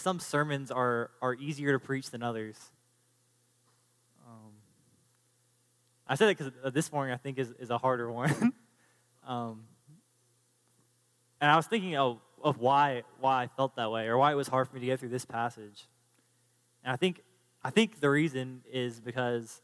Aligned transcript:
some 0.00 0.18
sermons 0.18 0.70
are, 0.70 1.10
are 1.22 1.34
easier 1.34 1.72
to 1.72 1.78
preach 1.78 2.10
than 2.10 2.22
others. 2.22 2.56
Um, 4.26 4.52
I 6.08 6.14
said 6.14 6.30
it 6.30 6.38
because 6.38 6.72
this 6.72 6.90
morning 6.90 7.14
I 7.14 7.16
think 7.16 7.38
is, 7.38 7.52
is 7.58 7.70
a 7.70 7.78
harder 7.78 8.10
one. 8.12 8.52
um, 9.26 9.64
and 11.40 11.50
I 11.50 11.56
was 11.56 11.66
thinking 11.66 11.96
of, 11.96 12.18
of 12.42 12.58
why, 12.58 13.02
why 13.20 13.42
I 13.44 13.46
felt 13.46 13.76
that 13.76 13.90
way 13.90 14.06
or 14.06 14.18
why 14.18 14.32
it 14.32 14.36
was 14.36 14.48
hard 14.48 14.68
for 14.68 14.74
me 14.74 14.80
to 14.80 14.86
get 14.86 15.00
through 15.00 15.10
this 15.10 15.24
passage. 15.24 15.86
And 16.84 16.92
I 16.92 16.96
think, 16.96 17.22
I 17.62 17.70
think 17.70 18.00
the 18.00 18.10
reason 18.10 18.62
is 18.72 19.00
because 19.00 19.60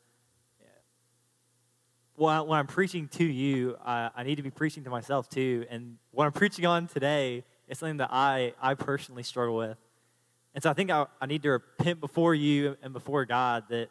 when, 2.16 2.46
when 2.46 2.58
I'm 2.58 2.66
preaching 2.66 3.08
to 3.08 3.24
you, 3.24 3.76
I, 3.84 4.10
I 4.14 4.22
need 4.22 4.36
to 4.36 4.42
be 4.42 4.50
preaching 4.50 4.84
to 4.84 4.90
myself 4.90 5.28
too. 5.28 5.66
And 5.70 5.98
what 6.10 6.26
I'm 6.26 6.32
preaching 6.32 6.66
on 6.66 6.88
today 6.88 7.44
is 7.68 7.78
something 7.78 7.98
that 7.98 8.10
I, 8.12 8.54
I 8.60 8.74
personally 8.74 9.22
struggle 9.22 9.56
with. 9.56 9.78
And 10.56 10.62
so 10.62 10.70
I 10.70 10.72
think 10.72 10.90
I, 10.90 11.04
I 11.20 11.26
need 11.26 11.42
to 11.42 11.50
repent 11.50 12.00
before 12.00 12.34
you 12.34 12.78
and 12.82 12.94
before 12.94 13.26
God 13.26 13.64
that 13.68 13.90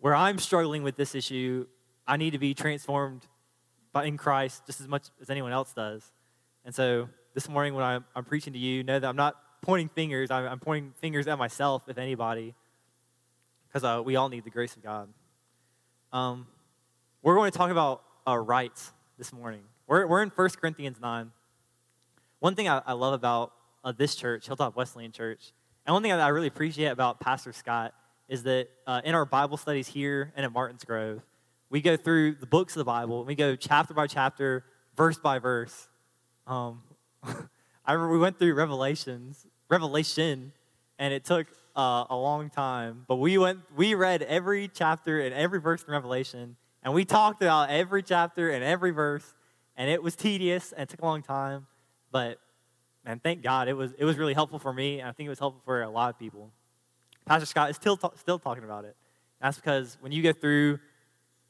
where 0.00 0.14
I'm 0.14 0.38
struggling 0.38 0.84
with 0.84 0.94
this 0.94 1.16
issue, 1.16 1.66
I 2.06 2.16
need 2.16 2.30
to 2.30 2.38
be 2.38 2.54
transformed 2.54 3.26
by, 3.92 4.04
in 4.04 4.16
Christ 4.16 4.64
just 4.66 4.80
as 4.80 4.86
much 4.86 5.08
as 5.20 5.30
anyone 5.30 5.50
else 5.50 5.72
does. 5.72 6.12
And 6.64 6.72
so 6.72 7.08
this 7.34 7.48
morning 7.48 7.74
when 7.74 7.82
I'm, 7.82 8.04
I'm 8.14 8.24
preaching 8.24 8.52
to 8.52 8.58
you, 8.58 8.84
know 8.84 9.00
that 9.00 9.08
I'm 9.08 9.16
not 9.16 9.34
pointing 9.62 9.88
fingers. 9.88 10.30
I'm, 10.30 10.46
I'm 10.46 10.60
pointing 10.60 10.92
fingers 11.00 11.26
at 11.26 11.36
myself, 11.38 11.82
if 11.88 11.98
anybody, 11.98 12.54
because 13.66 13.82
uh, 13.82 14.00
we 14.00 14.14
all 14.14 14.28
need 14.28 14.44
the 14.44 14.50
grace 14.50 14.76
of 14.76 14.84
God. 14.84 15.08
Um, 16.12 16.46
we're 17.20 17.34
going 17.34 17.50
to 17.50 17.58
talk 17.58 17.72
about 17.72 18.04
uh, 18.28 18.38
rights 18.38 18.92
this 19.18 19.32
morning. 19.32 19.62
We're, 19.88 20.06
we're 20.06 20.22
in 20.22 20.28
1 20.28 20.50
Corinthians 20.50 21.00
9. 21.00 21.32
One 22.38 22.54
thing 22.54 22.68
I, 22.68 22.80
I 22.86 22.92
love 22.92 23.12
about 23.12 23.52
uh, 23.82 23.90
this 23.90 24.14
church, 24.14 24.46
Hilltop 24.46 24.76
Wesleyan 24.76 25.10
Church, 25.10 25.52
and 25.90 25.94
one 25.94 26.02
thing 26.04 26.12
that 26.12 26.20
I 26.20 26.28
really 26.28 26.46
appreciate 26.46 26.86
about 26.86 27.18
Pastor 27.18 27.52
Scott 27.52 27.94
is 28.28 28.44
that 28.44 28.68
uh, 28.86 29.00
in 29.04 29.16
our 29.16 29.24
Bible 29.24 29.56
studies 29.56 29.88
here 29.88 30.32
and 30.36 30.46
at 30.46 30.52
Martins 30.52 30.84
Grove, 30.84 31.20
we 31.68 31.80
go 31.80 31.96
through 31.96 32.36
the 32.36 32.46
books 32.46 32.74
of 32.74 32.78
the 32.78 32.84
Bible. 32.84 33.18
and 33.18 33.26
We 33.26 33.34
go 33.34 33.56
chapter 33.56 33.92
by 33.92 34.06
chapter, 34.06 34.64
verse 34.96 35.18
by 35.18 35.40
verse. 35.40 35.88
Um, 36.46 36.82
I 37.84 37.92
remember 37.92 38.12
we 38.12 38.20
went 38.20 38.38
through 38.38 38.54
Revelations, 38.54 39.48
Revelation, 39.68 40.52
and 41.00 41.12
it 41.12 41.24
took 41.24 41.48
uh, 41.74 42.04
a 42.08 42.14
long 42.14 42.50
time. 42.50 43.04
But 43.08 43.16
we 43.16 43.36
went, 43.36 43.58
we 43.74 43.96
read 43.96 44.22
every 44.22 44.68
chapter 44.72 45.20
and 45.20 45.34
every 45.34 45.58
verse 45.58 45.82
in 45.82 45.92
Revelation, 45.92 46.54
and 46.84 46.94
we 46.94 47.04
talked 47.04 47.42
about 47.42 47.68
every 47.68 48.04
chapter 48.04 48.48
and 48.50 48.62
every 48.62 48.92
verse, 48.92 49.34
and 49.76 49.90
it 49.90 50.04
was 50.04 50.14
tedious 50.14 50.70
and 50.70 50.82
it 50.82 50.88
took 50.88 51.02
a 51.02 51.04
long 51.04 51.22
time. 51.22 51.66
But 52.12 52.38
man, 53.10 53.18
thank 53.18 53.42
God 53.42 53.66
it 53.66 53.72
was 53.72 53.92
it 53.98 54.04
was 54.04 54.16
really 54.16 54.34
helpful 54.34 54.60
for 54.60 54.72
me, 54.72 55.00
and 55.00 55.08
I 55.08 55.12
think 55.12 55.26
it 55.26 55.30
was 55.30 55.40
helpful 55.40 55.62
for 55.64 55.82
a 55.82 55.90
lot 55.90 56.10
of 56.10 56.18
people. 56.18 56.50
Pastor 57.26 57.46
Scott 57.46 57.70
is 57.70 57.76
still 57.76 57.96
ta- 57.96 58.12
still 58.14 58.38
talking 58.38 58.62
about 58.62 58.84
it. 58.84 58.94
That's 59.40 59.56
because 59.56 59.98
when 60.00 60.12
you 60.12 60.22
go 60.22 60.32
through 60.32 60.78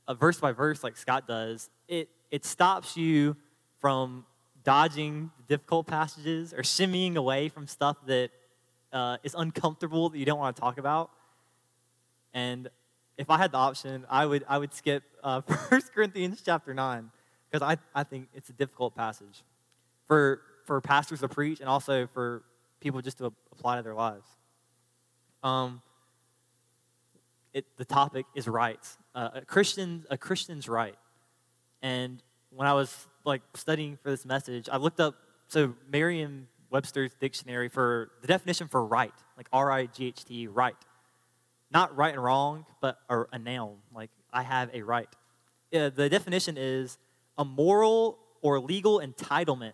a 0.09 0.15
verse 0.15 0.41
by 0.41 0.53
verse 0.53 0.83
like 0.83 0.97
Scott 0.97 1.29
does, 1.29 1.69
it 1.87 2.09
it 2.31 2.47
stops 2.47 2.97
you 2.97 3.37
from 3.79 4.25
dodging 4.65 5.31
difficult 5.49 5.87
passages 5.87 6.55
or 6.55 6.63
shimmying 6.63 7.17
away 7.17 7.51
from 7.51 7.67
stuff 7.67 7.99
that 8.07 8.31
uh, 8.93 9.19
is 9.23 9.35
uncomfortable 9.37 10.09
that 10.09 10.19
you 10.19 10.25
don't 10.25 10.39
want 10.39 10.57
to 10.57 10.61
talk 10.61 10.79
about. 10.79 11.11
And 12.33 12.69
if 13.19 13.29
I 13.29 13.37
had 13.37 13.53
the 13.53 13.59
option, 13.59 14.07
I 14.09 14.25
would 14.25 14.45
I 14.49 14.57
would 14.57 14.73
skip 14.73 15.03
uh, 15.23 15.43
1 15.69 15.83
Corinthians 15.95 16.41
chapter 16.43 16.73
9 16.73 17.11
because 17.51 17.63
I, 17.63 17.77
I 17.95 18.05
think 18.05 18.29
it's 18.33 18.49
a 18.49 18.55
difficult 18.55 18.95
passage 18.95 19.43
for, 20.07 20.41
for 20.65 20.81
pastors 20.81 21.21
to 21.21 21.29
preach 21.29 21.61
and 21.61 21.69
also 21.69 22.07
for 22.07 22.43
people 22.81 23.01
just 23.01 23.19
to 23.19 23.33
apply 23.53 23.77
to 23.77 23.83
their 23.83 23.95
lives. 23.95 24.27
Um, 25.43 25.83
it, 27.53 27.65
the 27.77 27.85
topic 27.85 28.27
is 28.35 28.47
rights. 28.47 28.97
Uh, 29.15 29.31
a 29.35 29.41
Christian 29.45 30.05
a 30.11 30.17
Christian's 30.17 30.69
right. 30.69 30.97
And 31.83 32.23
when 32.51 32.67
I 32.67 32.75
was 32.75 33.09
like 33.25 33.43
studying 33.55 33.99
for 34.03 34.11
this 34.11 34.25
message, 34.25 34.69
I 34.71 34.77
looked 34.77 35.01
up 35.01 35.15
so 35.49 35.75
Merriam 35.91 36.47
Webster's 36.71 37.13
dictionary 37.15 37.69
for 37.69 38.11
the 38.21 38.29
definition 38.29 38.69
for 38.69 38.85
right, 38.85 39.15
like 39.37 39.49
R 39.53 39.73
I 39.73 39.87
G 39.87 40.07
H 40.07 40.25
T, 40.25 40.47
right. 40.47 40.77
Not 41.73 41.97
right 41.97 42.13
and 42.13 42.23
wrong, 42.23 42.67
but 42.81 42.99
a, 43.09 43.23
a 43.33 43.39
noun, 43.39 43.77
like 43.95 44.11
I 44.33 44.43
have 44.43 44.71
a 44.73 44.83
right. 44.83 45.09
Uh, 45.75 45.91
the 45.91 46.09
definition 46.09 46.57
is 46.59 46.99
a 47.39 47.45
moral 47.45 48.19
or 48.43 48.61
legal 48.61 49.01
entitlement 49.01 49.73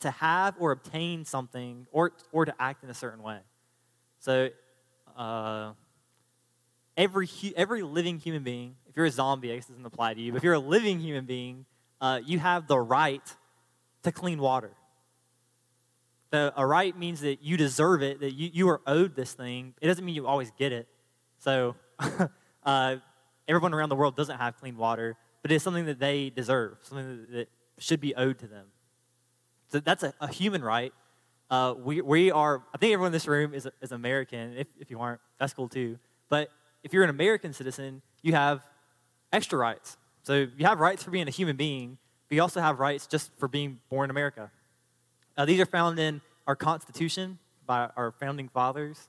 to 0.00 0.10
have 0.10 0.54
or 0.58 0.72
obtain 0.72 1.24
something 1.24 1.86
or, 1.92 2.12
or 2.32 2.44
to 2.44 2.54
act 2.58 2.82
in 2.82 2.90
a 2.90 2.94
certain 2.94 3.22
way. 3.22 3.38
So, 4.18 4.50
uh, 5.16 5.72
every, 6.96 7.28
every 7.56 7.82
living 7.82 8.18
human 8.18 8.42
being, 8.42 8.76
if 8.88 8.96
you're 8.96 9.06
a 9.06 9.10
zombie, 9.10 9.52
I 9.52 9.56
guess 9.56 9.66
doesn't 9.66 9.84
apply 9.86 10.14
to 10.14 10.20
you, 10.20 10.32
but 10.32 10.38
if 10.38 10.44
you're 10.44 10.54
a 10.54 10.58
living 10.58 11.00
human 11.00 11.24
being, 11.24 11.64
uh, 12.00 12.20
you 12.24 12.38
have 12.38 12.66
the 12.66 12.78
right 12.78 13.22
to 14.02 14.12
clean 14.12 14.40
water. 14.40 14.72
The, 16.30 16.52
a 16.56 16.64
right 16.64 16.96
means 16.96 17.22
that 17.22 17.42
you 17.42 17.56
deserve 17.56 18.02
it, 18.02 18.20
that 18.20 18.32
you, 18.32 18.50
you 18.52 18.68
are 18.68 18.80
owed 18.86 19.16
this 19.16 19.32
thing. 19.32 19.74
It 19.80 19.88
doesn't 19.88 20.04
mean 20.04 20.14
you 20.14 20.26
always 20.26 20.50
get 20.52 20.72
it. 20.72 20.86
So, 21.38 21.74
uh, 22.64 22.96
everyone 23.48 23.74
around 23.74 23.88
the 23.88 23.96
world 23.96 24.16
doesn't 24.16 24.38
have 24.38 24.56
clean 24.58 24.76
water, 24.76 25.16
but 25.42 25.50
it's 25.50 25.64
something 25.64 25.86
that 25.86 25.98
they 25.98 26.30
deserve, 26.30 26.78
something 26.82 27.08
that, 27.08 27.32
that 27.32 27.48
should 27.78 28.00
be 28.00 28.14
owed 28.14 28.38
to 28.38 28.46
them. 28.46 28.66
So, 29.70 29.80
that's 29.80 30.02
a, 30.02 30.12
a 30.20 30.28
human 30.28 30.62
right. 30.62 30.92
Uh, 31.50 31.74
we, 31.76 32.00
we 32.00 32.30
are, 32.30 32.62
I 32.72 32.78
think 32.78 32.92
everyone 32.92 33.08
in 33.08 33.12
this 33.12 33.26
room 33.26 33.54
is, 33.54 33.68
is 33.80 33.90
American. 33.90 34.56
If, 34.56 34.68
if 34.78 34.90
you 34.90 35.00
aren't, 35.00 35.20
that's 35.38 35.52
cool 35.52 35.68
too. 35.68 35.98
But 36.28 36.48
if 36.84 36.92
you're 36.92 37.02
an 37.02 37.10
American 37.10 37.52
citizen, 37.52 38.02
you 38.22 38.32
have 38.34 38.62
extra 39.32 39.58
rights. 39.58 39.96
So 40.22 40.46
you 40.56 40.66
have 40.66 40.78
rights 40.78 41.02
for 41.02 41.10
being 41.10 41.26
a 41.26 41.32
human 41.32 41.56
being, 41.56 41.98
but 42.28 42.36
you 42.36 42.42
also 42.42 42.60
have 42.60 42.78
rights 42.78 43.06
just 43.06 43.32
for 43.38 43.48
being 43.48 43.80
born 43.88 44.06
in 44.06 44.10
America. 44.10 44.50
Uh, 45.36 45.44
these 45.44 45.58
are 45.60 45.66
found 45.66 45.98
in 45.98 46.20
our 46.46 46.54
Constitution 46.54 47.38
by 47.66 47.88
our 47.96 48.12
founding 48.12 48.48
fathers. 48.48 49.08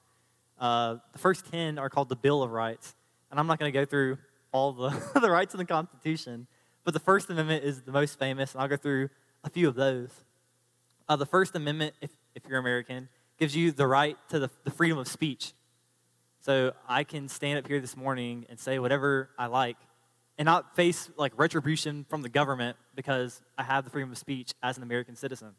Uh, 0.59 0.97
the 1.11 1.19
first 1.19 1.51
10 1.51 1.77
are 1.77 1.89
called 1.89 2.09
the 2.09 2.15
Bill 2.15 2.41
of 2.41 2.51
Rights. 2.51 2.95
And 3.29 3.39
I'm 3.39 3.47
not 3.47 3.59
going 3.59 3.71
to 3.71 3.77
go 3.77 3.85
through 3.85 4.17
all 4.51 4.71
the, 4.73 4.89
the 5.19 5.29
rights 5.29 5.53
in 5.53 5.57
the 5.59 5.65
Constitution, 5.65 6.47
but 6.83 6.93
the 6.93 6.99
First 6.99 7.29
Amendment 7.29 7.63
is 7.63 7.81
the 7.81 7.91
most 7.91 8.17
famous, 8.17 8.53
and 8.53 8.61
I'll 8.61 8.67
go 8.67 8.77
through 8.77 9.09
a 9.43 9.49
few 9.49 9.67
of 9.67 9.75
those. 9.75 10.09
Uh, 11.11 11.17
the 11.17 11.25
First 11.25 11.57
Amendment, 11.57 11.93
if, 11.99 12.09
if 12.35 12.43
you're 12.47 12.57
American, 12.57 13.09
gives 13.37 13.53
you 13.53 13.73
the 13.73 13.85
right 13.85 14.15
to 14.29 14.39
the, 14.39 14.49
the 14.63 14.71
freedom 14.71 14.97
of 14.97 15.09
speech. 15.09 15.51
So 16.39 16.71
I 16.87 17.03
can 17.03 17.27
stand 17.27 17.59
up 17.59 17.67
here 17.67 17.81
this 17.81 17.97
morning 17.97 18.45
and 18.47 18.57
say 18.57 18.79
whatever 18.79 19.29
I 19.37 19.47
like 19.47 19.75
and 20.37 20.45
not 20.45 20.73
face 20.73 21.09
like 21.17 21.33
retribution 21.35 22.05
from 22.09 22.21
the 22.21 22.29
government 22.29 22.77
because 22.95 23.41
I 23.57 23.63
have 23.63 23.83
the 23.83 23.89
freedom 23.89 24.13
of 24.13 24.17
speech 24.17 24.53
as 24.63 24.77
an 24.77 24.83
American 24.83 25.17
citizen. 25.17 25.49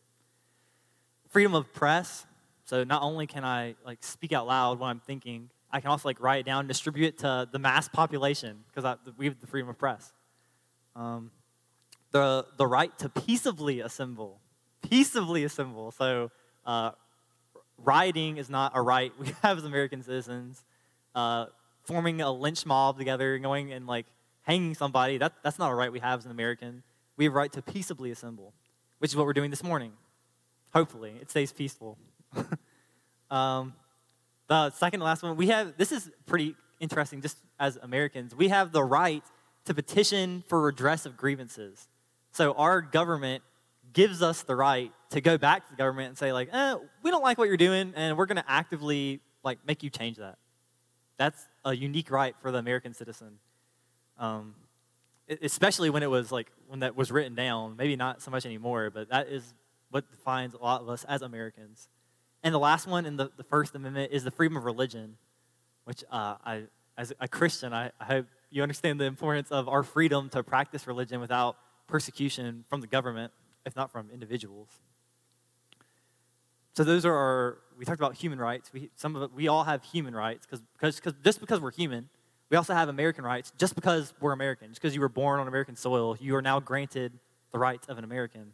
Freedom 1.29 1.55
of 1.55 1.71
press. 1.75 2.25
So 2.65 2.83
not 2.83 3.03
only 3.03 3.27
can 3.27 3.45
I 3.45 3.75
like 3.85 4.03
speak 4.03 4.33
out 4.33 4.47
loud 4.47 4.79
what 4.79 4.87
I'm 4.87 5.01
thinking, 5.01 5.51
I 5.71 5.83
can 5.83 5.91
also 5.91 6.09
like 6.09 6.19
write 6.19 6.41
it 6.41 6.47
down 6.47 6.61
and 6.61 6.69
distribute 6.69 7.09
it 7.09 7.19
to 7.19 7.47
the 7.53 7.59
mass 7.59 7.91
population 7.91 8.65
because 8.75 8.97
we 9.19 9.27
have 9.27 9.39
the 9.39 9.47
freedom 9.47 9.69
of 9.69 9.77
press. 9.77 10.15
Um, 10.97 11.31
the 12.11 12.47
the 12.57 12.67
right 12.67 12.97
to 13.01 13.11
peaceably 13.11 13.81
assemble, 13.81 14.41
peaceably 14.83 15.45
assemble. 15.45 15.91
So 15.93 16.31
uh, 16.65 16.93
rioting 17.79 18.37
is 18.37 18.51
not 18.51 18.73
a 18.75 18.83
right 18.83 19.13
we 19.19 19.33
have 19.43 19.59
as 19.59 19.65
American 19.65 20.03
citizens. 20.03 20.65
Uh, 21.15 21.47
forming 21.85 22.21
a 22.21 22.31
lynch 22.31 22.65
mob 22.65 22.97
together, 22.97 23.35
and 23.35 23.43
going 23.43 23.73
and 23.73 23.87
like 23.87 24.07
hanging 24.43 24.75
somebody, 24.75 25.19
that, 25.19 25.33
that's 25.43 25.59
not 25.59 25.71
a 25.71 25.75
right 25.75 25.93
we 25.93 26.01
have 26.01 26.21
as 26.21 26.25
an 26.25 26.31
American. 26.31 26.83
We 27.17 27.25
have 27.25 27.35
a 27.35 27.37
right 27.37 27.53
to 27.53 27.63
peaceably 27.63 28.11
assemble, 28.11 28.55
which 28.99 29.11
is 29.11 29.17
what 29.17 29.27
we're 29.27 29.33
doing 29.33 29.51
this 29.51 29.63
morning. 29.63 29.93
Hopefully, 30.73 31.15
it 31.21 31.31
stays 31.31 31.53
peaceful. 31.53 31.99
um, 33.31 33.75
the 34.49 34.71
second 34.71 35.01
and 35.01 35.05
last 35.05 35.23
one, 35.23 35.37
we 35.37 35.49
have, 35.49 35.77
this 35.77 35.93
is 35.93 36.11
pretty 36.27 36.55
interesting 36.81 37.21
just 37.21 37.39
as 37.61 37.77
Americans. 37.83 38.35
We 38.35 38.49
have 38.49 38.73
the 38.73 38.83
right 38.83 39.23
to 39.67 39.75
petition 39.75 40.45
for 40.49 40.63
redress 40.63 41.07
of 41.07 41.17
grievances. 41.17 41.89
So 42.33 42.53
our 42.55 42.81
government 42.81 43.43
gives 43.93 44.23
us 44.23 44.43
the 44.43 44.57
right 44.57 44.93
to 45.11 45.21
go 45.21 45.39
back 45.39 45.65
to 45.67 45.71
the 45.71 45.77
government 45.77 46.09
and 46.09 46.19
say, 46.19 46.33
like, 46.33 46.49
eh, 46.53 46.77
we 47.03 47.11
don't 47.11 47.23
like 47.23 47.39
what 47.39 47.49
you're 47.49 47.57
doing, 47.57 47.93
and 47.97 48.17
we're 48.17 48.27
going 48.27 48.37
to 48.37 48.51
actively 48.51 49.21
like 49.43 49.59
make 49.67 49.83
you 49.83 49.91
change 49.91 50.17
that. 50.19 50.39
That's 51.17 51.47
a 51.65 51.75
unique 51.75 52.11
right 52.11 52.35
for 52.41 52.51
the 52.51 52.59
American 52.59 52.95
citizen. 52.95 53.39
Um, 54.19 54.55
especially 55.41 55.91
when 55.91 56.03
it 56.03 56.11
was 56.11 56.33
like 56.33 56.51
when 56.69 56.81
that 56.81 56.97
was 56.97 57.11
written 57.11 57.35
down. 57.35 57.77
Maybe 57.77 57.97
not 57.97 58.23
so 58.23 58.31
much 58.31 58.45
anymore, 58.45 58.91
but 58.91 59.09
that 59.11 59.29
is 59.29 59.55
what 59.91 60.11
defines 60.11 60.55
a 60.55 60.59
lot 60.59 60.83
of 60.83 60.89
us 60.89 61.05
as 61.05 61.23
Americans. 61.23 61.89
And 62.43 62.55
the 62.55 62.59
last 62.59 62.87
one 62.87 63.07
in 63.07 63.17
the, 63.17 63.31
the 63.37 63.45
First 63.45 63.75
Amendment 63.75 64.11
is 64.13 64.25
the 64.25 64.31
freedom 64.31 64.57
of 64.57 64.65
religion, 64.65 65.17
which 65.85 66.03
uh, 66.11 66.37
I, 66.45 66.63
as 66.97 67.13
a 67.21 67.29
Christian, 67.29 67.73
I, 67.73 67.93
I 68.01 68.05
hope 68.05 68.27
you 68.51 68.63
understand 68.63 69.01
the 69.01 69.05
importance 69.05 69.51
of 69.51 69.69
our 69.69 69.83
freedom 69.83 70.29
to 70.31 70.43
practice 70.43 70.87
religion 70.87 71.21
without 71.21 71.57
persecution 71.87 72.65
from 72.69 72.81
the 72.81 72.87
government, 72.87 73.33
if 73.65 73.77
not 73.77 73.91
from 73.91 74.11
individuals. 74.13 74.69
so 76.75 76.85
those 76.85 77.05
are 77.05 77.15
our, 77.15 77.59
we 77.79 77.85
talked 77.85 78.01
about 78.01 78.15
human 78.15 78.39
rights. 78.39 78.73
We, 78.73 78.91
some 78.97 79.17
of 79.17 79.23
it, 79.23 79.33
we 79.33 79.49
all 79.49 79.65
have 79.65 79.83
human 79.85 80.15
rights 80.15 80.47
because, 80.47 80.63
because, 80.75 80.97
because 80.97 81.15
just 81.25 81.41
because 81.41 81.61
we're 81.61 81.73
human, 81.73 82.09
we 82.51 82.57
also 82.57 82.75
have 82.75 82.89
American 82.89 83.25
rights 83.25 83.53
just 83.59 83.75
because 83.75 84.13
we're 84.21 84.33
American. 84.33 84.69
Just 84.69 84.81
because 84.81 84.95
you 84.95 85.01
were 85.01 85.09
born 85.09 85.41
on 85.41 85.49
American 85.49 85.77
soil, 85.77 86.17
you 86.21 86.37
are 86.37 86.43
now 86.43 86.61
granted 86.61 87.13
the 87.51 87.59
rights 87.59 87.89
of 87.89 87.99
an 87.99 88.05
American. 88.05 88.53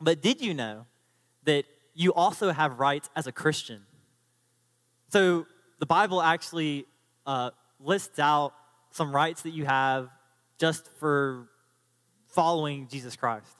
But 0.00 0.20
did 0.20 0.40
you 0.42 0.52
know 0.52 0.86
that 1.44 1.64
you 1.94 2.12
also 2.12 2.50
have 2.50 2.78
rights 2.78 3.08
as 3.16 3.26
a 3.26 3.32
Christian? 3.32 3.82
So 5.08 5.46
the 5.78 5.86
Bible 5.86 6.20
actually 6.20 6.86
uh, 7.26 7.50
lists 7.80 8.18
out 8.18 8.52
some 8.90 9.14
rights 9.14 9.42
that 9.42 9.50
you 9.50 9.64
have 9.64 10.08
just 10.58 10.88
for 10.98 11.48
following 12.28 12.88
Jesus 12.88 13.16
Christ. 13.16 13.56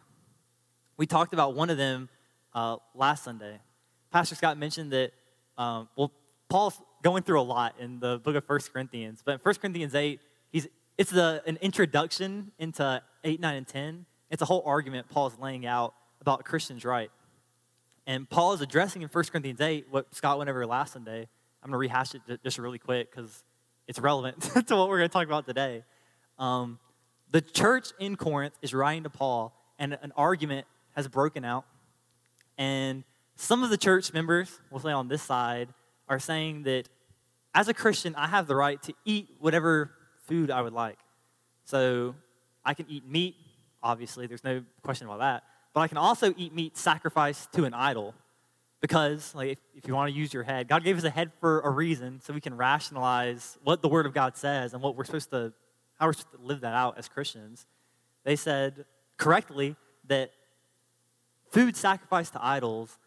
We 0.97 1.07
talked 1.07 1.33
about 1.35 1.55
one 1.55 1.71
of 1.71 1.77
them 1.77 2.09
uh, 2.55 2.77
last 2.95 3.25
Sunday. 3.25 3.59
Pastor 4.13 4.35
Scott 4.37 4.59
mentioned 4.59 4.93
that, 4.93 5.13
um, 5.59 5.89
well, 5.97 6.13
Paul's 6.49 6.81
going 7.03 7.25
through 7.25 7.41
a 7.41 7.43
lot 7.43 7.75
in 7.81 7.99
the 7.99 8.19
book 8.19 8.37
of 8.37 8.45
First 8.45 8.73
Corinthians, 8.73 9.21
but 9.25 9.33
in 9.33 9.41
1 9.41 9.55
Corinthians 9.57 9.95
8, 9.95 10.21
he's, 10.53 10.69
it's 10.97 11.11
the, 11.11 11.43
an 11.47 11.59
introduction 11.61 12.53
into 12.59 13.03
8, 13.25 13.41
9, 13.41 13.57
and 13.57 13.67
10. 13.67 14.07
It's 14.31 14.41
a 14.41 14.45
whole 14.45 14.63
argument 14.65 15.09
Paul's 15.09 15.37
laying 15.39 15.67
out 15.67 15.95
about 16.21 16.45
Christians' 16.45 16.85
right. 16.85 17.11
And 18.07 18.29
Paul 18.31 18.53
is 18.53 18.61
addressing 18.61 19.03
in 19.03 19.09
1 19.09 19.25
Corinthians 19.25 19.61
8 19.61 19.87
what 19.91 20.15
Scott 20.15 20.39
went 20.39 20.49
over 20.49 20.65
last 20.67 20.93
Sunday. 20.93 21.29
I'm 21.63 21.71
going 21.71 21.73
to 21.73 21.79
rehash 21.79 22.15
it 22.15 22.23
just 22.45 22.59
really 22.59 22.79
quick 22.79 23.11
because 23.11 23.43
it's 23.89 23.99
relevant 23.99 24.41
to 24.67 24.77
what 24.77 24.89
we're 24.89 24.99
going 24.99 25.09
to 25.09 25.13
talk 25.13 25.27
about 25.27 25.47
today. 25.47 25.83
Um, 26.39 26.79
the 27.31 27.41
church 27.41 27.89
in 27.99 28.17
Corinth 28.17 28.55
is 28.63 28.73
writing 28.73 29.03
to 29.05 29.11
Paul, 29.11 29.59
and 29.79 29.99
an 30.01 30.13
argument 30.17 30.67
has 30.95 31.09
broken 31.09 31.45
out. 31.45 31.65
And 32.59 33.05
some 33.37 33.63
of 33.63 33.71
the 33.71 33.77
church 33.77 34.13
members, 34.13 34.61
we'll 34.71 34.81
say 34.81 34.93
on 34.93 35.09
this 35.09 35.23
side, 35.23 35.69
are 36.09 36.19
saying 36.19 36.65
that 36.65 36.89
as 37.55 37.69
a 37.69 37.75
Christian, 37.75 38.15
I 38.15 38.27
have 38.27 38.47
the 38.47 38.57
right 38.57 38.83
to 38.83 38.95
eat 39.05 39.29
whatever 39.39 39.91
food 40.25 40.51
I 40.51 40.63
would 40.63 40.73
like. 40.73 40.99
So 41.65 42.15
I 42.65 42.75
can 42.75 42.87
eat 42.89 43.07
meat, 43.09 43.37
obviously, 43.83 44.27
there's 44.27 44.45
no 44.45 44.63
question 44.83 45.07
about 45.07 45.21
that. 45.21 45.45
But 45.73 45.81
I 45.81 45.89
can 45.89 45.99
also 45.99 46.35
eat 46.37 46.55
meat 46.55 46.77
sacrificed 46.77 47.53
to 47.53 47.65
an 47.65 47.75
idol. 47.75 48.15
Because, 48.81 49.35
like, 49.35 49.51
if, 49.51 49.59
if 49.75 49.89
you 49.89 49.95
want 49.95 50.13
to 50.13 50.19
use 50.19 50.35
your 50.35 50.43
head, 50.43 50.69
God 50.69 50.85
gave 50.85 50.99
us 50.99 51.05
a 51.05 51.11
head 51.11 51.33
for 51.41 51.61
a 51.61 51.71
reason, 51.71 52.21
so 52.23 52.35
we 52.35 52.41
can 52.41 52.55
rationalize 52.55 53.57
what 53.65 53.81
the 53.81 53.89
Word 53.89 54.05
of 54.05 54.13
God 54.13 54.37
says 54.37 54.75
and 54.75 54.83
what 54.83 54.95
we're 54.95 55.05
supposed 55.05 55.31
to, 55.31 55.55
how 55.99 56.07
we're 56.07 56.13
supposed 56.13 56.39
to 56.39 56.47
live 56.47 56.61
that 56.61 56.75
out 56.75 56.99
as 56.99 57.09
Christians. 57.09 57.65
They 58.25 58.37
said 58.37 58.85
correctly 59.17 59.77
that 60.09 60.33
food 61.55 61.77
sacrificed 61.77 62.33
to 62.33 62.45
idols 62.45 62.99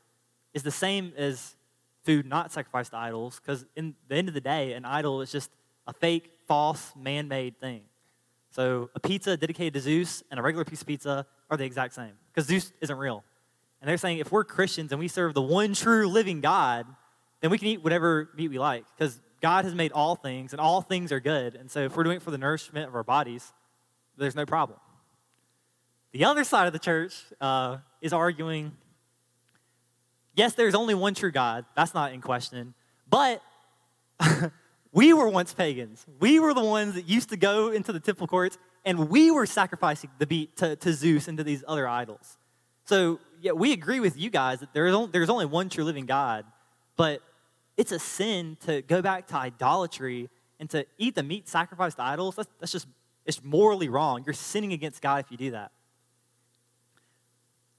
is 0.53 0.63
the 0.63 0.71
same 0.71 1.11
as 1.17 1.55
food 2.03 2.25
not 2.25 2.53
sacrificed 2.53 2.91
to 2.91 2.97
idols, 2.97 3.41
because 3.41 3.65
in 3.75 3.93
the 4.07 4.15
end 4.15 4.29
of 4.29 4.33
the 4.33 4.41
day, 4.41 4.71
an 4.71 4.85
idol 4.85 5.21
is 5.21 5.29
just 5.29 5.51
a 5.85 5.91
fake, 5.91 6.31
false, 6.47 6.93
man 6.95 7.27
made 7.27 7.59
thing. 7.59 7.81
So 8.51 8.89
a 8.95 9.01
pizza 9.01 9.35
dedicated 9.35 9.73
to 9.73 9.81
Zeus 9.81 10.23
and 10.31 10.39
a 10.39 10.43
regular 10.43 10.63
piece 10.63 10.79
of 10.79 10.87
pizza 10.87 11.27
are 11.49 11.57
the 11.57 11.65
exact 11.65 11.93
same, 11.93 12.13
because 12.31 12.47
Zeus 12.47 12.71
isn't 12.79 12.97
real. 12.97 13.25
And 13.81 13.89
they're 13.89 13.97
saying 13.97 14.19
if 14.19 14.31
we're 14.31 14.45
Christians 14.45 14.93
and 14.93 14.99
we 14.99 15.09
serve 15.09 15.33
the 15.33 15.41
one 15.41 15.73
true 15.73 16.07
living 16.07 16.39
God, 16.39 16.87
then 17.41 17.51
we 17.51 17.57
can 17.57 17.67
eat 17.67 17.83
whatever 17.83 18.29
meat 18.37 18.47
we 18.47 18.59
like, 18.59 18.85
because 18.95 19.19
God 19.41 19.65
has 19.65 19.75
made 19.75 19.91
all 19.91 20.15
things, 20.15 20.53
and 20.53 20.61
all 20.61 20.81
things 20.81 21.11
are 21.11 21.19
good. 21.19 21.55
And 21.55 21.69
so 21.69 21.81
if 21.81 21.97
we're 21.97 22.03
doing 22.03 22.15
it 22.15 22.23
for 22.23 22.31
the 22.31 22.37
nourishment 22.37 22.87
of 22.87 22.95
our 22.95 23.03
bodies, 23.03 23.51
there's 24.17 24.35
no 24.35 24.45
problem. 24.45 24.79
The 26.13 26.23
other 26.23 26.45
side 26.45 26.65
of 26.67 26.73
the 26.73 26.79
church 26.79 27.13
uh, 27.41 27.77
is 28.07 28.13
arguing 28.13 28.71
yes, 30.37 30.53
there's 30.53 30.75
only 30.75 30.95
one 30.95 31.13
true 31.13 31.31
God. 31.31 31.65
That's 31.75 31.93
not 31.93 32.13
in 32.13 32.21
question. 32.21 32.73
But 33.09 33.41
we 34.93 35.11
were 35.11 35.27
once 35.27 35.53
pagans. 35.53 36.05
We 36.19 36.39
were 36.39 36.53
the 36.53 36.63
ones 36.63 36.93
that 36.93 37.09
used 37.09 37.29
to 37.29 37.37
go 37.37 37.71
into 37.71 37.91
the 37.91 37.99
temple 37.99 38.27
courts 38.27 38.57
and 38.85 39.09
we 39.09 39.31
were 39.31 39.45
sacrificing 39.45 40.11
the 40.17 40.27
beat 40.27 40.55
to, 40.57 40.77
to 40.77 40.93
Zeus 40.93 41.27
and 41.27 41.37
to 41.37 41.43
these 41.43 41.63
other 41.67 41.87
idols. 41.87 42.37
So, 42.85 43.19
yeah, 43.41 43.51
we 43.51 43.73
agree 43.73 43.99
with 43.99 44.17
you 44.17 44.29
guys 44.29 44.61
that 44.61 44.73
there 44.73 44.87
is 44.87 44.93
only, 44.93 45.11
there's 45.11 45.29
only 45.29 45.45
one 45.45 45.67
true 45.67 45.83
living 45.83 46.05
God, 46.05 46.45
but 46.95 47.21
it's 47.75 47.91
a 47.91 47.99
sin 47.99 48.57
to 48.65 48.81
go 48.83 49.01
back 49.01 49.27
to 49.27 49.35
idolatry 49.35 50.29
and 50.59 50.69
to 50.69 50.85
eat 50.97 51.15
the 51.15 51.23
meat 51.23 51.49
sacrificed 51.49 51.97
to 51.97 52.03
idols. 52.03 52.37
That's, 52.37 52.49
that's 52.59 52.71
just, 52.71 52.87
it's 53.25 53.43
morally 53.43 53.89
wrong. 53.89 54.23
You're 54.25 54.33
sinning 54.33 54.71
against 54.71 55.01
God 55.01 55.25
if 55.25 55.31
you 55.31 55.37
do 55.37 55.51
that. 55.51 55.71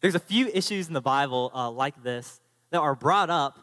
There's 0.01 0.15
a 0.15 0.21
few 0.21 0.47
issues 0.49 0.89
in 0.89 0.95
the 0.95 1.01
Bible 1.01 1.51
uh, 1.55 1.71
like 1.71 2.03
this 2.03 2.41
that 2.71 2.79
are 2.79 2.95
brought 2.95 3.31
up, 3.31 3.59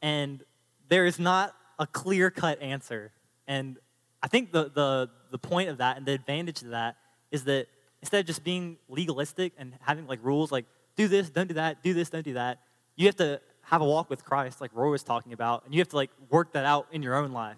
and 0.00 0.42
there 0.88 1.06
is 1.06 1.18
not 1.18 1.54
a 1.78 1.86
clear 1.86 2.30
cut 2.30 2.62
answer. 2.62 3.12
And 3.48 3.78
I 4.22 4.28
think 4.28 4.52
the, 4.52 4.70
the, 4.70 5.10
the 5.30 5.38
point 5.38 5.68
of 5.68 5.78
that 5.78 5.96
and 5.96 6.06
the 6.06 6.12
advantage 6.12 6.62
of 6.62 6.68
that 6.68 6.96
is 7.30 7.44
that 7.44 7.66
instead 8.00 8.20
of 8.20 8.26
just 8.26 8.44
being 8.44 8.76
legalistic 8.88 9.52
and 9.58 9.74
having 9.80 10.06
like 10.06 10.20
rules 10.22 10.52
like 10.52 10.66
do 10.96 11.08
this, 11.08 11.30
don't 11.30 11.48
do 11.48 11.54
that, 11.54 11.82
do 11.82 11.94
this, 11.94 12.10
don't 12.10 12.24
do 12.24 12.34
that, 12.34 12.60
you 12.96 13.06
have 13.06 13.16
to 13.16 13.40
have 13.62 13.80
a 13.80 13.84
walk 13.84 14.10
with 14.10 14.24
Christ, 14.24 14.60
like 14.60 14.70
Roy 14.74 14.90
was 14.90 15.02
talking 15.02 15.32
about, 15.32 15.64
and 15.64 15.74
you 15.74 15.80
have 15.80 15.88
to 15.88 15.96
like 15.96 16.10
work 16.30 16.52
that 16.52 16.64
out 16.64 16.86
in 16.92 17.02
your 17.02 17.16
own 17.16 17.32
life 17.32 17.56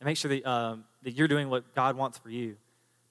and 0.00 0.06
make 0.06 0.16
sure 0.16 0.28
that, 0.28 0.48
um, 0.48 0.84
that 1.02 1.12
you're 1.12 1.28
doing 1.28 1.48
what 1.48 1.74
God 1.74 1.96
wants 1.96 2.18
for 2.18 2.28
you. 2.28 2.56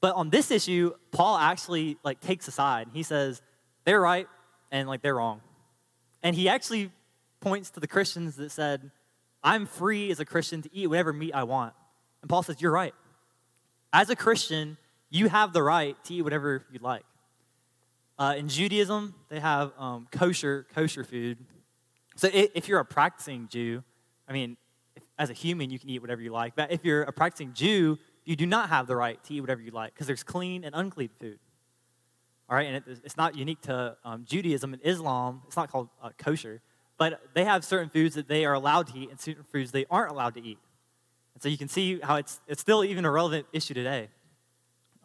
But 0.01 0.16
on 0.16 0.30
this 0.30 0.51
issue, 0.51 0.94
Paul 1.12 1.38
actually 1.38 1.98
like 2.04 2.19
takes 2.22 2.48
a 2.48 2.51
side. 2.51 2.88
He 2.94 3.04
says 3.04 3.42
they're 3.83 4.01
right 4.01 4.28
and 4.72 4.88
like 4.88 5.01
they're 5.01 5.16
wrong. 5.16 5.42
And 6.24 6.36
he 6.36 6.50
actually 6.50 6.92
points 7.39 7.72
to 7.72 7.80
the 7.80 7.88
Christians 7.88 8.36
that 8.36 8.51
said, 8.51 8.92
I'm 9.44 9.66
free 9.66 10.12
as 10.12 10.19
a 10.19 10.25
Christian 10.25 10.62
to 10.62 10.69
eat 10.74 10.88
whatever 10.88 11.12
meat 11.12 11.33
I 11.33 11.44
want. 11.44 11.74
And 12.22 12.30
Paul 12.30 12.44
says, 12.44 12.62
You're 12.62 12.72
right. 12.72 12.94
As 13.92 14.10
a 14.10 14.16
Christian, 14.16 14.78
you 15.10 15.28
have 15.28 15.51
the 15.51 15.63
right 15.63 16.01
to 16.06 16.13
eat 16.13 16.22
whatever 16.22 16.63
you'd 16.72 16.81
like. 16.81 17.04
Uh, 18.18 18.36
in 18.38 18.48
Judaism, 18.48 19.16
they 19.30 19.39
have 19.39 19.74
um, 19.78 20.07
kosher 20.12 20.68
kosher 20.74 21.04
food. 21.04 21.39
So 22.16 22.30
if 22.31 22.68
you're 22.68 22.80
a 22.80 22.86
practicing 22.86 23.48
Jew, 23.48 23.84
I 24.27 24.34
mean, 24.34 24.57
if, 24.95 25.04
as 25.18 25.30
a 25.30 25.34
human, 25.34 25.72
you 25.72 25.80
can 25.80 25.89
eat 25.89 26.01
whatever 26.01 26.22
you 26.22 26.31
like. 26.31 26.56
But 26.56 26.72
if 26.72 26.86
you're 26.86 27.01
a 27.01 27.12
practicing 27.12 27.54
Jew, 27.54 27.98
you 28.24 28.36
do 28.36 28.45
not 28.45 28.69
have 28.69 28.86
the 28.86 28.95
right 28.95 29.22
to 29.24 29.34
eat 29.34 29.42
whatever 29.42 29.62
you 29.62 29.72
like 29.72 29.94
because 29.94 30.07
there's 30.07 30.24
clean 30.24 30.63
and 30.63 30.75
unclean 30.75 31.10
food. 31.19 31.39
All 32.51 32.57
right, 32.57 32.68
and 32.68 32.75
it, 32.75 32.83
it's 33.06 33.15
not 33.15 33.38
unique 33.38 33.62
to 33.62 33.95
um, 34.03 34.25
Judaism 34.27 34.74
and 34.74 34.81
Islam. 34.84 35.41
It's 35.48 35.55
not 35.55 35.72
called 35.72 35.88
uh, 36.03 36.10
kosher, 36.17 36.60
but 36.98 37.22
they 37.34 37.46
have 37.46 37.63
certain 37.63 37.89
foods 37.89 38.15
that 38.15 38.27
they 38.27 38.43
are 38.43 38.53
allowed 38.53 38.88
to 38.88 39.00
eat 39.00 39.10
and 39.10 39.17
certain 39.17 39.46
foods 39.46 39.72
they 39.72 39.86
aren't 39.89 40.12
allowed 40.12 40.34
to 40.34 40.41
eat. 40.41 40.58
And 41.34 41.41
so 41.41 41.48
you 41.48 41.58
can 41.58 41.70
see 41.70 42.01
how 42.01 42.17
it's, 42.17 42.41
it's 42.50 42.60
still 42.60 42.84
even 42.84 43.05
a 43.05 43.12
relevant 43.12 43.46
issue 43.53 43.74
today. 43.74 44.10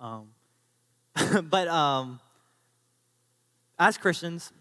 Um, 0.00 0.30
but 1.44 1.68
um, 1.68 2.18
as 3.78 3.96
Christians, 3.96 4.52